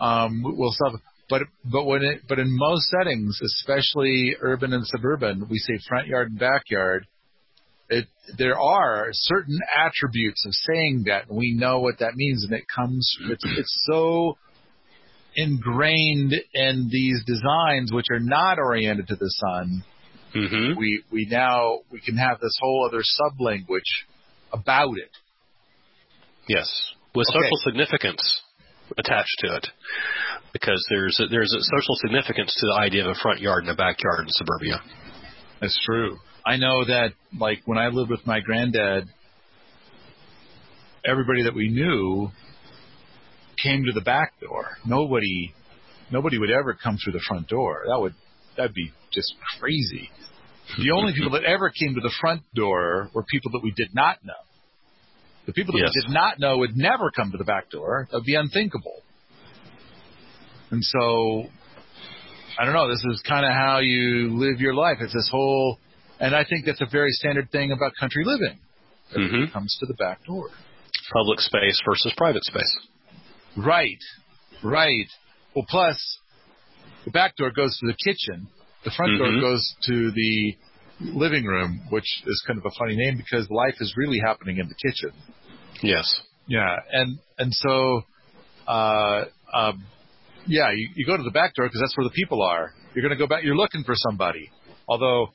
um, 0.00 0.42
we'll 0.44 0.72
still. 0.72 1.00
But 1.30 1.42
but 1.64 1.84
when 1.84 2.02
it 2.02 2.22
but 2.28 2.38
in 2.38 2.48
most 2.50 2.88
settings, 2.88 3.40
especially 3.42 4.36
urban 4.40 4.72
and 4.72 4.86
suburban, 4.86 5.46
we 5.48 5.58
say 5.58 5.78
front 5.88 6.06
yard 6.06 6.30
and 6.30 6.38
backyard. 6.38 7.06
It 7.98 8.06
there 8.38 8.58
are 8.58 9.08
certain 9.12 9.58
attributes 9.86 10.44
of 10.46 10.52
saying 10.68 11.04
that, 11.06 11.28
and 11.28 11.36
we 11.36 11.54
know 11.54 11.80
what 11.80 11.98
that 11.98 12.12
means, 12.16 12.44
and 12.44 12.52
it 12.52 12.64
comes. 12.74 13.04
It's 13.30 13.44
it's 13.60 13.76
so 13.90 14.36
ingrained 15.36 16.32
in 16.54 16.88
these 16.90 17.22
designs, 17.26 17.92
which 17.92 18.06
are 18.10 18.20
not 18.20 18.58
oriented 18.58 19.08
to 19.08 19.16
the 19.16 19.30
sun. 19.30 19.84
Mm-hmm. 20.34 20.78
We 20.78 21.04
we 21.12 21.26
now 21.30 21.80
we 21.90 22.00
can 22.00 22.16
have 22.16 22.40
this 22.40 22.56
whole 22.60 22.88
other 22.88 23.02
sub 23.02 23.40
language 23.40 24.06
about 24.52 24.96
it. 24.98 25.10
Yes, 26.48 26.68
with 27.14 27.28
Okay. 27.28 27.38
social 27.38 27.58
significance 27.64 28.40
attached 28.98 29.36
to 29.38 29.56
it, 29.56 29.66
because 30.52 30.84
there's 30.90 31.18
a, 31.20 31.26
there's 31.28 31.52
a 31.52 31.62
social 31.62 31.94
significance 32.04 32.52
to 32.60 32.66
the 32.66 32.78
idea 32.80 33.02
of 33.04 33.16
a 33.16 33.20
front 33.20 33.40
yard 33.40 33.64
and 33.64 33.70
a 33.72 33.76
backyard 33.76 34.20
in 34.20 34.28
suburbia. 34.28 34.82
That's 35.60 35.78
true. 35.86 36.18
I 36.46 36.56
know 36.56 36.84
that, 36.84 37.12
like, 37.38 37.62
when 37.64 37.78
I 37.78 37.88
lived 37.88 38.10
with 38.10 38.26
my 38.26 38.40
granddad, 38.40 39.08
everybody 41.04 41.44
that 41.44 41.54
we 41.54 41.68
knew 41.68 42.30
came 43.62 43.84
to 43.84 43.92
the 43.92 44.02
back 44.02 44.38
door. 44.40 44.76
Nobody, 44.84 45.54
nobody 46.10 46.38
would 46.38 46.50
ever 46.50 46.74
come 46.74 46.98
through 47.02 47.14
the 47.14 47.22
front 47.26 47.48
door. 47.48 47.84
That 47.88 47.98
would, 47.98 48.14
that'd 48.56 48.74
be 48.74 48.92
just 49.12 49.32
crazy. 49.58 50.10
The 50.78 50.92
only 50.92 51.12
people 51.14 51.30
that 51.32 51.44
ever 51.44 51.70
came 51.70 51.94
to 51.94 52.00
the 52.00 52.12
front 52.20 52.42
door 52.54 53.10
were 53.14 53.22
people 53.22 53.50
that 53.52 53.60
we 53.62 53.72
did 53.76 53.94
not 53.94 54.24
know. 54.24 54.32
The 55.46 55.52
people 55.52 55.72
that 55.74 55.80
Yes. 55.80 55.92
we 55.94 56.02
did 56.08 56.14
not 56.14 56.38
know 56.40 56.58
would 56.58 56.76
never 56.76 57.10
come 57.10 57.30
to 57.32 57.38
the 57.38 57.44
back 57.44 57.70
door. 57.70 58.08
That 58.10 58.18
would 58.18 58.24
be 58.24 58.34
unthinkable. 58.34 59.02
And 60.70 60.82
so, 60.82 61.44
I 62.58 62.64
don't 62.64 62.72
know. 62.72 62.88
This 62.88 63.04
is 63.10 63.22
kind 63.28 63.44
of 63.44 63.52
how 63.52 63.78
you 63.80 64.38
live 64.38 64.60
your 64.60 64.74
life. 64.74 64.96
It's 65.00 65.12
this 65.12 65.28
whole, 65.30 65.78
and 66.24 66.34
I 66.34 66.44
think 66.44 66.64
that's 66.64 66.80
a 66.80 66.86
very 66.90 67.10
standard 67.20 67.50
thing 67.50 67.72
about 67.72 67.92
country 68.00 68.24
living. 68.24 68.58
Mhm. 69.14 69.52
comes 69.52 69.76
to 69.80 69.86
the 69.86 69.94
back 69.94 70.24
door. 70.24 70.48
Public 71.12 71.38
space 71.40 71.78
versus 71.84 72.12
private 72.16 72.42
space. 72.44 72.72
Right, 73.56 74.02
right. 74.62 75.06
Well, 75.54 75.66
plus 75.68 75.98
the 77.04 77.10
back 77.10 77.36
door 77.36 77.50
goes 77.50 77.76
to 77.78 77.86
the 77.86 77.94
kitchen. 78.06 78.48
The 78.84 78.90
front 78.90 79.18
door 79.18 79.28
Mhm. 79.28 79.40
goes 79.40 79.62
to 79.88 80.10
the 80.10 80.56
living 81.00 81.44
room, 81.44 81.80
which 81.90 82.08
is 82.26 82.42
kind 82.46 82.58
of 82.58 82.64
a 82.66 82.70
funny 82.78 82.96
name 82.96 83.16
because 83.18 83.48
life 83.50 83.76
is 83.80 83.94
really 83.96 84.18
happening 84.18 84.56
in 84.58 84.66
the 84.68 84.74
kitchen. 84.86 85.12
Yes. 85.82 86.06
Yeah, 86.46 86.74
and 86.92 87.18
and 87.38 87.52
so, 87.54 88.02
uh, 88.66 89.24
um, 89.52 89.84
yeah, 90.46 90.70
you, 90.72 90.88
you 90.94 91.04
go 91.06 91.16
to 91.16 91.22
the 91.22 91.30
back 91.30 91.54
door 91.54 91.66
because 91.66 91.80
that's 91.80 91.96
where 91.96 92.04
the 92.04 92.16
people 92.22 92.42
are. 92.42 92.72
You're 92.94 93.02
going 93.02 93.16
to 93.18 93.22
go 93.22 93.26
back. 93.26 93.44
You're 93.44 93.56
looking 93.64 93.84
for 93.84 93.94
somebody. 93.94 94.50
Although 94.88 95.32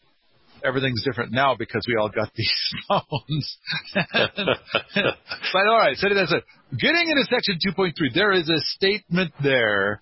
everything's 0.63 1.03
different 1.03 1.31
now 1.31 1.55
because 1.57 1.85
we 1.87 1.95
all 1.95 2.09
got 2.09 2.31
these 2.35 2.51
phones. 2.87 3.57
but 3.93 5.67
all 5.67 5.77
right, 5.77 5.95
so 5.97 6.07
that's 6.13 6.31
it. 6.31 6.43
Getting 6.77 7.09
into 7.09 7.23
section 7.29 7.57
2.3, 7.65 7.93
there 8.13 8.31
is 8.31 8.49
a 8.49 8.59
statement 8.75 9.33
there 9.41 10.01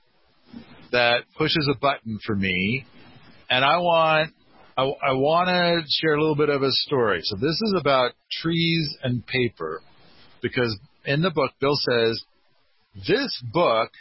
that 0.92 1.24
pushes 1.38 1.70
a 1.72 1.78
button 1.78 2.20
for 2.26 2.36
me, 2.36 2.86
and 3.50 3.64
I 3.64 3.78
want 3.78 4.34
I, 4.78 4.84
I 4.84 5.14
want 5.14 5.48
to 5.48 5.82
share 5.90 6.14
a 6.14 6.20
little 6.20 6.36
bit 6.36 6.50
of 6.50 6.62
a 6.62 6.72
story. 6.72 7.22
So 7.24 7.36
this 7.36 7.60
is 7.62 7.76
about 7.80 8.12
trees 8.32 8.96
and 9.02 9.26
paper, 9.26 9.82
because 10.42 10.78
in 11.06 11.22
the 11.22 11.32
book, 11.32 11.52
Bill 11.60 11.76
says 11.76 12.24
this 13.08 13.44
book 13.52 13.92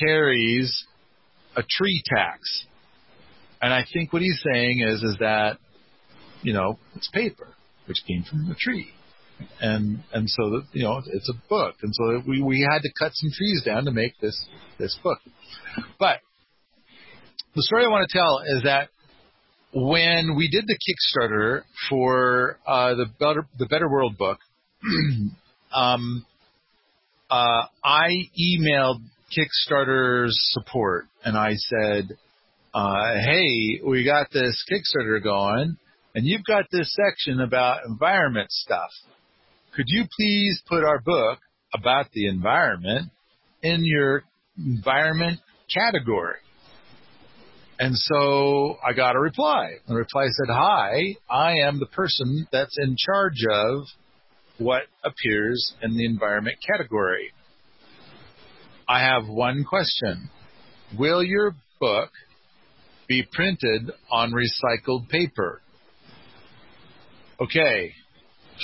carries 0.00 0.84
a 1.56 1.62
tree 1.62 2.02
tax, 2.06 2.66
and 3.60 3.72
I 3.72 3.84
think 3.92 4.12
what 4.12 4.22
he's 4.22 4.42
saying 4.52 4.80
is 4.80 5.02
is 5.02 5.16
that 5.20 5.58
you 6.42 6.52
know 6.52 6.78
it's 6.94 7.08
paper 7.08 7.48
which 7.86 8.02
came 8.06 8.24
from 8.24 8.48
the 8.48 8.54
tree, 8.54 8.88
and 9.60 10.02
and 10.12 10.28
so 10.28 10.50
that 10.50 10.64
you 10.72 10.82
know 10.82 11.00
it's 11.06 11.30
a 11.30 11.48
book, 11.48 11.76
and 11.82 11.94
so 11.94 12.22
we 12.26 12.42
we 12.42 12.60
had 12.60 12.80
to 12.82 12.90
cut 12.98 13.12
some 13.14 13.30
trees 13.32 13.62
down 13.64 13.84
to 13.84 13.92
make 13.92 14.18
this 14.20 14.46
this 14.78 14.98
book, 15.02 15.18
but 15.98 16.20
the 17.54 17.62
story 17.62 17.84
I 17.84 17.88
want 17.88 18.08
to 18.08 18.18
tell 18.18 18.40
is 18.46 18.64
that 18.64 18.90
when 19.72 20.36
we 20.36 20.48
did 20.48 20.66
the 20.66 20.76
Kickstarter 20.76 21.62
for 21.88 22.58
uh, 22.66 22.94
the 22.94 23.06
Better 23.18 23.46
the 23.58 23.66
Better 23.66 23.88
World 23.88 24.18
book, 24.18 24.38
um, 25.74 26.24
uh, 27.30 27.62
I 27.84 28.10
emailed 28.38 29.00
Kickstarter's 29.36 30.36
support 30.52 31.06
and 31.24 31.36
I 31.36 31.54
said, 31.54 32.16
uh, 32.74 33.14
"Hey, 33.14 33.80
we 33.84 34.04
got 34.04 34.30
this 34.32 34.64
Kickstarter 34.70 35.22
going, 35.22 35.76
and 36.16 36.26
you've 36.26 36.44
got 36.44 36.64
this 36.72 36.92
section 36.94 37.40
about 37.40 37.84
environment 37.86 38.50
stuff. 38.50 38.90
Could 39.74 39.84
you 39.86 40.06
please 40.18 40.62
put 40.66 40.82
our 40.82 40.98
book 40.98 41.38
about 41.74 42.06
the 42.12 42.26
environment 42.26 43.12
in 43.62 43.84
your 43.84 44.24
environment 44.56 45.40
category?" 45.72 46.38
And 47.78 47.94
so 47.94 48.78
I 48.82 48.94
got 48.94 49.16
a 49.16 49.20
reply. 49.20 49.74
The 49.86 49.94
reply 49.94 50.28
said, 50.28 50.50
Hi, 50.50 51.16
I 51.28 51.56
am 51.66 51.78
the 51.78 51.86
person 51.86 52.46
that's 52.50 52.76
in 52.78 52.96
charge 52.98 53.44
of 53.50 53.84
what 54.56 54.84
appears 55.04 55.74
in 55.82 55.94
the 55.94 56.06
environment 56.06 56.56
category. 56.66 57.32
I 58.88 59.00
have 59.00 59.28
one 59.28 59.64
question. 59.64 60.30
Will 60.98 61.22
your 61.22 61.54
book 61.78 62.10
be 63.06 63.22
printed 63.30 63.90
on 64.10 64.32
recycled 64.32 65.10
paper? 65.10 65.60
Okay, 67.40 67.92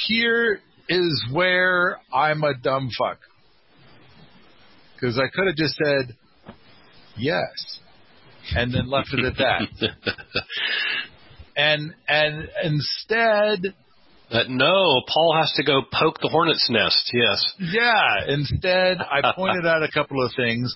here 0.07 0.61
is 0.89 1.25
where 1.33 1.99
I'm 2.13 2.43
a 2.43 2.55
dumb 2.55 2.91
fuck. 2.99 3.19
Because 4.95 5.19
I 5.19 5.29
could 5.35 5.47
have 5.47 5.57
just 5.57 5.75
said, 5.75 6.17
yes 7.17 7.81
and 8.55 8.73
then 8.75 8.89
left 8.89 9.09
it 9.13 9.25
at 9.25 9.37
that. 9.37 9.63
and 11.57 11.95
and 12.09 12.49
instead, 12.65 13.75
Uh, 14.31 14.45
no, 14.49 15.03
Paul 15.13 15.37
has 15.39 15.53
to 15.57 15.65
go 15.65 15.83
poke 15.93 16.19
the 16.21 16.29
hornet's 16.29 16.69
nest. 16.71 17.11
Yes. 17.13 17.45
yeah, 17.59 18.25
instead 18.29 18.99
I 18.99 19.33
pointed 19.35 19.67
out 19.67 19.83
a 19.83 19.91
couple 19.93 20.25
of 20.25 20.33
things 20.35 20.75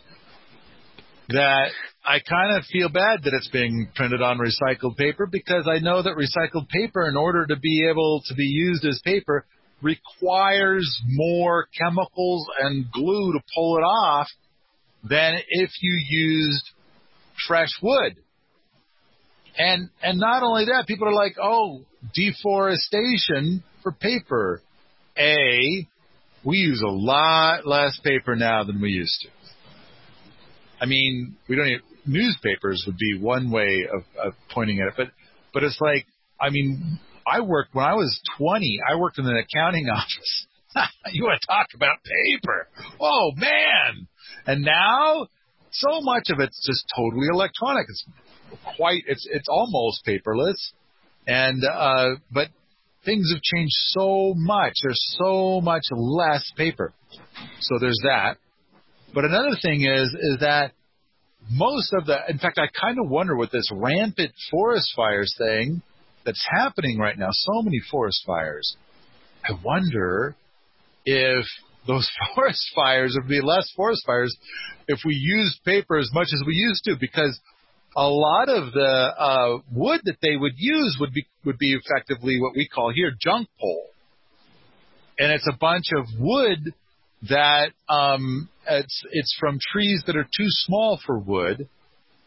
that 1.28 1.70
I 2.07 2.20
kind 2.20 2.57
of 2.57 2.64
feel 2.66 2.88
bad 2.88 3.24
that 3.24 3.34
it's 3.34 3.48
being 3.48 3.88
printed 3.96 4.22
on 4.22 4.38
recycled 4.38 4.96
paper 4.96 5.26
because 5.26 5.66
I 5.68 5.80
know 5.80 6.02
that 6.02 6.14
recycled 6.14 6.68
paper, 6.68 7.09
in 7.09 7.16
order 7.16 7.46
to 7.46 7.57
be 7.57 7.88
able 7.90 8.22
to 8.26 8.34
be 8.34 8.44
used 8.44 8.84
as 8.84 9.00
paper, 9.04 9.44
requires 9.82 10.88
more 11.04 11.66
chemicals 11.76 12.46
and 12.61 12.90
glue 12.92 13.32
to 13.32 13.40
pull 13.54 13.76
it 13.78 13.82
off 13.82 14.28
than 15.09 15.38
if 15.48 15.70
you 15.82 16.00
used 16.09 16.70
fresh 17.48 17.70
wood. 17.82 18.14
And 19.59 19.90
and 20.02 20.18
not 20.18 20.42
only 20.42 20.66
that, 20.66 20.86
people 20.86 21.09
are 21.09 21.14
like, 21.14 21.36
"Oh, 21.42 21.82
deforestation 22.14 23.64
for 23.82 23.90
paper." 23.90 24.62
A, 25.18 25.88
we 26.44 26.59
use 26.59 26.82
a 26.82 26.90
lot 26.90 27.66
less 27.66 27.98
paper 28.04 28.36
now 28.36 28.64
than 28.64 28.80
we 28.82 28.90
used 28.90 29.18
to. 29.22 29.28
I 30.78 30.84
mean, 30.84 31.36
we 31.48 31.57
don't 31.57 31.68
even, 31.68 31.80
newspapers 32.07 32.84
would 32.86 32.96
be 32.96 33.18
one 33.18 33.50
way 33.50 33.86
of, 33.92 34.02
of 34.24 34.32
pointing 34.50 34.80
at 34.80 34.88
it, 34.88 34.94
but 34.96 35.09
but 35.52 35.62
it's 35.62 35.80
like, 35.80 36.07
I 36.40 36.50
mean, 36.50 36.98
I 37.26 37.40
worked 37.40 37.74
when 37.74 37.84
I 37.84 37.94
was 37.94 38.20
20. 38.38 38.80
I 38.88 38.96
worked 38.96 39.18
in 39.18 39.26
an 39.26 39.36
accounting 39.36 39.88
office. 39.94 40.46
you 41.12 41.24
want 41.24 41.40
to 41.40 41.46
talk 41.46 41.68
about 41.74 41.96
paper? 42.04 42.68
Oh 43.00 43.32
man! 43.34 44.07
And 44.46 44.62
now, 44.62 45.26
so 45.72 46.00
much 46.02 46.28
of 46.30 46.40
it's 46.40 46.62
just 46.66 46.84
totally 46.94 47.28
electronic. 47.32 47.86
It's 47.88 48.04
quite, 48.76 49.04
it's 49.07 49.26
it's 49.30 49.48
almost 49.48 50.04
paperless, 50.07 50.72
and 51.26 51.62
uh, 51.64 52.16
but 52.30 52.48
things 53.07 53.32
have 53.32 53.40
changed 53.42 53.74
so 53.88 54.34
much. 54.36 54.74
There's 54.82 55.16
so 55.18 55.62
much 55.62 55.84
less 55.92 56.44
paper. 56.57 56.92
So 57.61 57.78
there's 57.80 58.00
that. 58.04 58.36
But 59.14 59.24
another 59.24 59.57
thing 59.62 59.86
is 59.86 60.09
is 60.12 60.40
that 60.40 60.72
most 61.51 61.92
of 61.92 62.07
the, 62.07 62.18
in 62.28 62.38
fact, 62.38 62.59
I 62.59 62.66
kind 62.80 62.99
of 62.99 63.09
wonder 63.09 63.36
with 63.36 63.51
this 63.51 63.68
rampant 63.72 64.32
forest 64.51 64.92
fires 64.97 65.34
thing 65.38 65.82
that's 66.24 66.44
happening 66.51 66.99
right 66.99 67.16
now. 67.16 67.28
So 67.30 67.62
many 67.62 67.80
forest 67.90 68.22
fires. 68.26 68.76
I 69.44 69.53
wonder 69.62 70.34
if 71.05 71.44
those 71.86 72.11
forest 72.34 72.62
fires 72.74 73.16
would 73.18 73.28
be 73.28 73.40
less 73.40 73.70
forest 73.76 74.03
fires 74.07 74.36
if 74.88 75.01
we 75.05 75.14
used 75.14 75.64
paper 75.64 75.97
as 75.97 76.11
much 76.12 76.28
as 76.32 76.42
we 76.47 76.55
used 76.55 76.84
to, 76.84 76.97
because 77.01 77.38
a 77.97 78.09
lot 78.09 78.49
of 78.49 78.72
the 78.72 79.14
uh, 79.18 79.59
wood 79.72 80.01
that 80.05 80.16
they 80.20 80.36
would 80.36 80.53
use 80.57 80.99
would 81.01 81.12
be 81.12 81.26
would 81.44 81.59
be 81.59 81.74
effectively 81.74 82.38
what 82.40 82.55
we 82.55 82.68
call 82.68 82.92
here 82.92 83.12
junk 83.18 83.49
pole, 83.59 83.86
and 85.18 85.32
it's 85.32 85.49
a 85.49 85.57
bunch 85.57 85.86
of 85.97 86.05
wood 86.18 86.74
that 87.28 87.70
um, 87.88 88.49
it's 88.68 89.02
it's 89.12 89.36
from 89.38 89.58
trees 89.72 90.02
that 90.06 90.16
are 90.16 90.24
too 90.24 90.48
small 90.48 91.00
for 91.04 91.18
wood, 91.18 91.68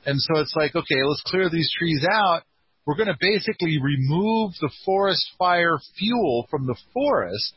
and 0.05 0.19
so 0.19 0.39
it's 0.39 0.53
like 0.55 0.75
okay, 0.75 1.03
let's 1.03 1.23
clear 1.25 1.49
these 1.49 1.71
trees 1.77 2.05
out. 2.09 2.43
We're 2.85 2.95
going 2.95 3.07
to 3.07 3.17
basically 3.19 3.77
remove 3.81 4.53
the 4.59 4.71
forest 4.83 5.23
fire 5.37 5.77
fuel 5.97 6.47
from 6.49 6.65
the 6.65 6.77
forest 6.93 7.53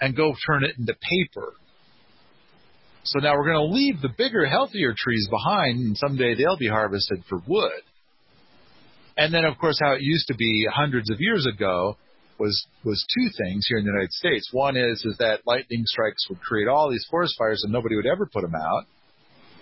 and 0.00 0.16
go 0.16 0.34
turn 0.46 0.64
it 0.64 0.76
into 0.78 0.94
paper. 0.94 1.54
So 3.04 3.20
now 3.20 3.34
we're 3.34 3.50
going 3.52 3.68
to 3.70 3.74
leave 3.74 4.02
the 4.02 4.10
bigger, 4.16 4.46
healthier 4.46 4.94
trees 4.96 5.28
behind, 5.30 5.78
and 5.78 5.96
someday 5.96 6.34
they'll 6.34 6.58
be 6.58 6.68
harvested 6.68 7.22
for 7.28 7.40
wood. 7.46 7.80
And 9.16 9.32
then, 9.32 9.44
of 9.44 9.56
course, 9.58 9.78
how 9.82 9.92
it 9.92 10.02
used 10.02 10.28
to 10.28 10.34
be 10.34 10.66
hundreds 10.70 11.10
of 11.10 11.16
years 11.20 11.46
ago 11.46 11.96
was 12.40 12.66
was 12.82 13.04
two 13.14 13.28
things 13.36 13.66
here 13.68 13.78
in 13.78 13.84
the 13.84 13.92
United 13.92 14.12
States. 14.12 14.48
One 14.50 14.76
is 14.76 15.04
is 15.04 15.16
that 15.18 15.46
lightning 15.46 15.84
strikes 15.84 16.28
would 16.28 16.40
create 16.40 16.66
all 16.66 16.90
these 16.90 17.06
forest 17.10 17.34
fires, 17.38 17.62
and 17.62 17.72
nobody 17.72 17.94
would 17.94 18.06
ever 18.06 18.26
put 18.26 18.42
them 18.42 18.54
out, 18.54 18.86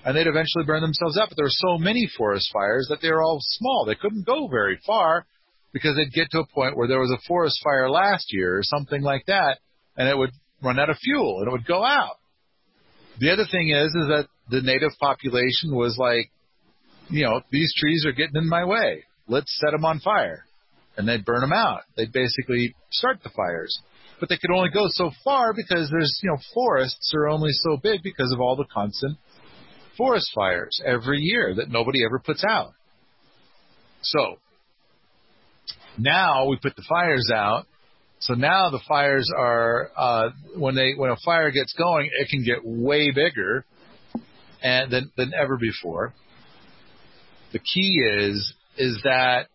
and 0.05 0.17
they'd 0.17 0.27
eventually 0.27 0.65
burn 0.65 0.81
themselves 0.81 1.19
up. 1.19 1.29
But 1.29 1.37
there 1.37 1.45
were 1.47 1.51
so 1.51 1.77
many 1.77 2.09
forest 2.17 2.49
fires 2.53 2.87
that 2.89 3.03
they 3.03 3.11
were 3.11 3.23
all 3.23 3.41
small; 3.43 3.85
they 3.85 3.97
couldn't 3.97 4.25
go 4.25 4.47
very 4.47 4.79
far 4.87 5.27
because 5.73 5.97
they'd 5.97 6.15
get 6.15 6.31
to 6.31 6.41
a 6.41 6.47
point 6.47 6.77
where 6.77 6.89
there 6.89 7.01
was 7.01 7.11
a 7.11 7.27
forest 7.27 7.61
fire 7.63 7.91
last 7.91 8.33
year 8.33 8.57
or 8.57 8.63
something 8.63 9.03
like 9.03 9.27
that, 9.27 9.59
and 9.97 10.09
it 10.09 10.17
would 10.17 10.31
run 10.63 10.79
out 10.79 10.91
of 10.91 10.97
fuel 10.99 11.41
and 11.41 11.49
it 11.49 11.53
would 11.53 11.67
go 11.67 11.85
out. 11.85 12.17
The 13.21 13.31
other 13.33 13.45
thing 13.51 13.71
is, 13.71 13.89
is 13.89 14.09
that 14.09 14.29
the 14.49 14.63
native 14.63 14.93
population 15.01 15.75
was 15.75 15.97
like, 15.99 16.31
you 17.11 17.25
know, 17.25 17.41
these 17.51 17.73
trees 17.77 18.07
are 18.07 18.13
getting 18.13 18.37
in 18.37 18.49
my 18.49 18.65
way. 18.65 19.05
Let's 19.27 19.55
set 19.61 19.73
them 19.73 19.85
on 19.85 20.01
fire. 20.01 20.45
And 20.99 21.09
they'd 21.09 21.25
burn 21.25 21.41
them 21.41 21.55
out. 21.55 21.83
They'd 21.97 22.13
basically 22.13 22.75
start 22.93 23.23
the 23.23 23.31
fires. 23.31 23.81
But 24.21 24.29
they 24.29 24.37
could 24.37 24.51
only 24.55 24.69
go 24.69 24.87
so 24.89 25.11
far 25.25 25.55
because 25.55 25.89
there's, 25.91 26.21
you 26.23 26.29
know, 26.29 26.39
forests 26.53 27.13
are 27.15 27.29
only 27.29 27.53
so 27.53 27.79
big 27.81 28.03
because 28.03 28.31
of 28.33 28.41
all 28.41 28.57
the 28.57 28.67
constant 28.71 29.17
forest 29.97 30.31
fires 30.35 30.81
every 30.85 31.19
year 31.21 31.55
that 31.55 31.71
nobody 31.71 32.05
ever 32.05 32.19
puts 32.19 32.45
out. 32.45 32.73
So 34.03 34.37
now 35.97 36.47
we 36.47 36.59
put 36.61 36.77
the 36.77 36.85
fires 36.87 37.31
out 37.33 37.67
so 38.21 38.35
now 38.35 38.71
the 38.71 38.81
fires 38.89 39.31
are 39.37 39.91
uh, 39.97 40.31
when 40.57 40.75
they 40.75 40.95
when 40.97 41.11
a 41.11 41.17
fire 41.25 41.51
gets 41.51 41.73
going, 41.75 42.11
it 42.19 42.29
can 42.29 42.45
get 42.45 42.59
way 42.65 43.13
bigger 43.13 43.65
and 44.63 44.91
than 44.91 45.13
than 45.17 45.33
ever 45.41 45.57
before. 45.57 46.15
The 47.53 47.61
key 47.61 48.03
is 48.05 48.53
is 48.77 49.01
that 49.05 49.47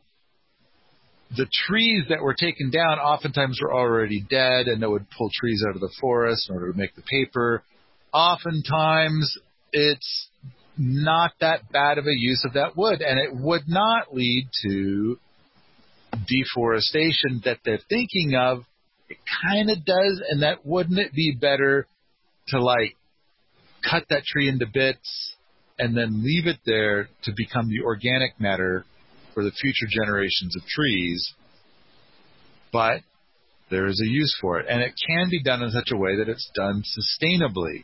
the 1.36 1.48
trees 1.68 2.06
that 2.10 2.22
were 2.22 2.34
taken 2.34 2.70
down 2.70 3.00
oftentimes 3.00 3.60
were 3.62 3.74
already 3.74 4.22
dead, 4.30 4.68
and 4.68 4.82
they 4.82 4.88
would 4.88 5.10
pull 5.18 5.30
trees 5.34 5.64
out 5.68 5.76
of 5.76 5.82
the 5.82 5.94
forest 6.00 6.50
in 6.50 6.56
order 6.56 6.72
to 6.72 6.78
make 6.78 6.96
the 6.96 7.02
paper. 7.02 7.64
Oftentimes, 8.14 9.38
it's 9.72 10.28
not 10.78 11.32
that 11.40 11.72
bad 11.72 11.98
of 11.98 12.06
a 12.06 12.16
use 12.16 12.44
of 12.46 12.54
that 12.54 12.76
wood, 12.76 13.02
and 13.02 13.20
it 13.20 13.36
would 13.36 13.68
not 13.68 14.14
lead 14.14 14.48
to 14.64 15.18
deforestation 16.28 17.42
that 17.46 17.60
they're 17.66 17.80
thinking 17.90 18.36
of, 18.36 18.64
it 19.10 19.18
kind 19.44 19.70
of 19.70 19.84
does. 19.86 20.22
And 20.30 20.44
that 20.44 20.66
wouldn't 20.66 21.00
it 21.00 21.14
be 21.14 21.36
better 21.40 21.88
to 22.50 22.62
like 22.62 22.96
cut 23.90 24.04
that 24.10 24.24
tree 24.24 24.48
into 24.48 24.66
bits 24.72 25.36
and 25.80 25.98
then 25.98 26.24
leave 26.24 26.48
it 26.48 26.60
there 26.66 27.10
to 27.24 27.32
become 27.36 27.68
the 27.68 27.84
organic 27.84 28.40
matter 28.40 28.86
for 29.34 29.44
the 29.44 29.52
future 29.52 29.88
generations 29.90 30.56
of 30.56 30.64
trees? 30.68 31.34
But 32.72 33.02
there 33.70 33.88
is 33.88 34.02
a 34.04 34.10
use 34.10 34.36
for 34.42 34.60
it, 34.60 34.68
and 34.70 34.82
it 34.82 34.94
can 35.08 35.30
be 35.30 35.42
done 35.44 35.64
in 35.64 35.72
such 35.72 35.90
a 35.92 35.98
way 35.98 36.18
that 36.18 36.30
it's 36.30 36.50
done 36.56 36.84
sustainably. 36.84 37.84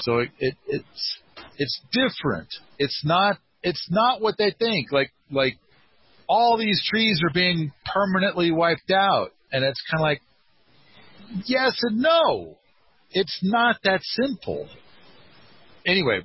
So 0.00 0.18
it, 0.18 0.30
it 0.38 0.54
it's 0.66 1.18
it's 1.56 1.80
different. 1.92 2.48
It's 2.78 3.02
not 3.04 3.36
it's 3.62 3.86
not 3.90 4.20
what 4.20 4.36
they 4.38 4.54
think. 4.58 4.92
Like 4.92 5.12
like 5.30 5.58
all 6.28 6.58
these 6.58 6.80
trees 6.88 7.20
are 7.24 7.32
being 7.32 7.72
permanently 7.92 8.52
wiped 8.52 8.90
out. 8.90 9.30
And 9.50 9.64
it's 9.64 9.82
kind 9.90 10.00
of 10.00 10.02
like, 10.02 10.20
yes 11.46 11.72
and 11.82 12.00
no. 12.00 12.58
It's 13.10 13.40
not 13.42 13.76
that 13.84 14.00
simple. 14.02 14.68
Anyway, 15.86 16.20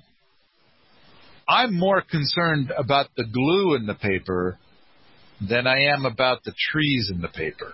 I'm 1.47 1.77
more 1.77 2.01
concerned 2.01 2.71
about 2.77 3.07
the 3.17 3.25
glue 3.25 3.75
in 3.75 3.85
the 3.85 3.95
paper 3.95 4.57
than 5.47 5.67
I 5.67 5.93
am 5.93 6.05
about 6.05 6.43
the 6.43 6.53
trees 6.71 7.11
in 7.13 7.21
the 7.21 7.27
paper. 7.27 7.73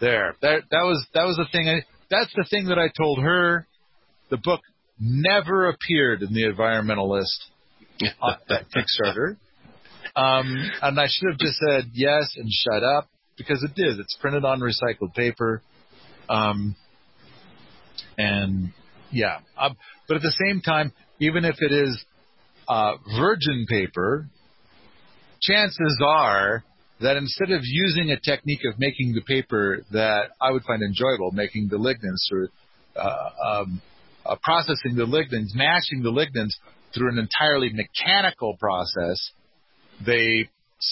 There, 0.00 0.34
that 0.42 0.62
that 0.70 0.82
was 0.82 1.06
that 1.14 1.24
was 1.24 1.36
the 1.36 1.46
thing. 1.52 1.68
I, 1.68 1.82
that's 2.10 2.32
the 2.34 2.46
thing 2.50 2.66
that 2.66 2.78
I 2.78 2.88
told 2.96 3.20
her. 3.20 3.66
The 4.30 4.38
book 4.38 4.60
never 4.98 5.68
appeared 5.68 6.22
in 6.22 6.32
the 6.32 6.44
environmentalist 6.44 7.38
uh, 8.22 8.36
Kickstarter. 8.74 9.36
Um, 10.16 10.70
and 10.82 10.98
I 10.98 11.06
should 11.08 11.30
have 11.30 11.38
just 11.38 11.58
said 11.68 11.90
yes 11.92 12.34
and 12.36 12.48
shut 12.50 12.82
up 12.82 13.08
because 13.36 13.62
it 13.62 13.74
did. 13.74 13.98
It's 13.98 14.16
printed 14.20 14.44
on 14.44 14.60
recycled 14.60 15.14
paper. 15.14 15.62
Um, 16.28 16.76
and 18.16 18.72
yeah, 19.10 19.38
um, 19.58 19.76
but 20.08 20.16
at 20.16 20.22
the 20.22 20.34
same 20.46 20.60
time, 20.60 20.92
even 21.24 21.44
if 21.44 21.56
it 21.60 21.72
is 21.72 22.04
uh, 22.68 22.92
virgin 23.18 23.66
paper, 23.68 24.26
chances 25.40 26.02
are 26.06 26.64
that 27.00 27.16
instead 27.16 27.50
of 27.50 27.60
using 27.64 28.10
a 28.10 28.20
technique 28.20 28.60
of 28.70 28.78
making 28.78 29.12
the 29.14 29.20
paper 29.22 29.80
that 29.92 30.30
I 30.40 30.52
would 30.52 30.62
find 30.64 30.82
enjoyable, 30.82 31.32
making 31.32 31.68
the 31.68 31.76
lignins 31.76 32.22
or 32.32 32.48
uh, 32.96 33.60
um, 33.60 33.82
uh, 34.24 34.36
processing 34.42 34.96
the 34.96 35.04
lignins, 35.04 35.54
mashing 35.54 36.02
the 36.02 36.12
lignins 36.12 36.52
through 36.94 37.10
an 37.10 37.18
entirely 37.18 37.70
mechanical 37.72 38.56
process, 38.58 39.18
they 40.06 40.48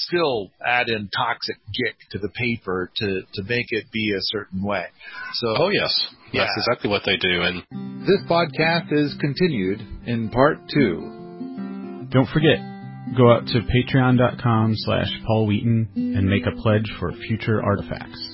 still 0.07 0.51
add 0.65 0.89
in 0.89 1.09
toxic 1.09 1.57
gick 1.73 1.97
to 2.11 2.19
the 2.19 2.29
paper 2.31 2.91
to, 2.97 3.23
to 3.35 3.43
make 3.45 3.67
it 3.71 3.85
be 3.93 4.13
a 4.13 4.21
certain 4.21 4.63
way. 4.63 4.87
So 5.35 5.55
Oh 5.59 5.69
yes. 5.71 5.93
That's 6.33 6.57
exactly 6.57 6.91
what 6.91 7.03
they 7.05 7.17
do 7.17 7.43
and 7.43 8.07
this 8.07 8.21
podcast 8.29 8.93
is 8.93 9.15
continued 9.21 9.81
in 10.07 10.31
part 10.31 10.59
two. 10.73 12.09
Don't 12.11 12.29
forget, 12.29 12.59
go 13.17 13.33
out 13.33 13.47
to 13.47 13.61
patreon.com 13.61 14.73
slash 14.77 15.09
Paul 15.27 15.47
Wheaton 15.47 15.89
and 15.95 16.29
make 16.29 16.45
a 16.47 16.61
pledge 16.61 16.91
for 16.99 17.13
future 17.13 17.63
artifacts. 17.63 18.32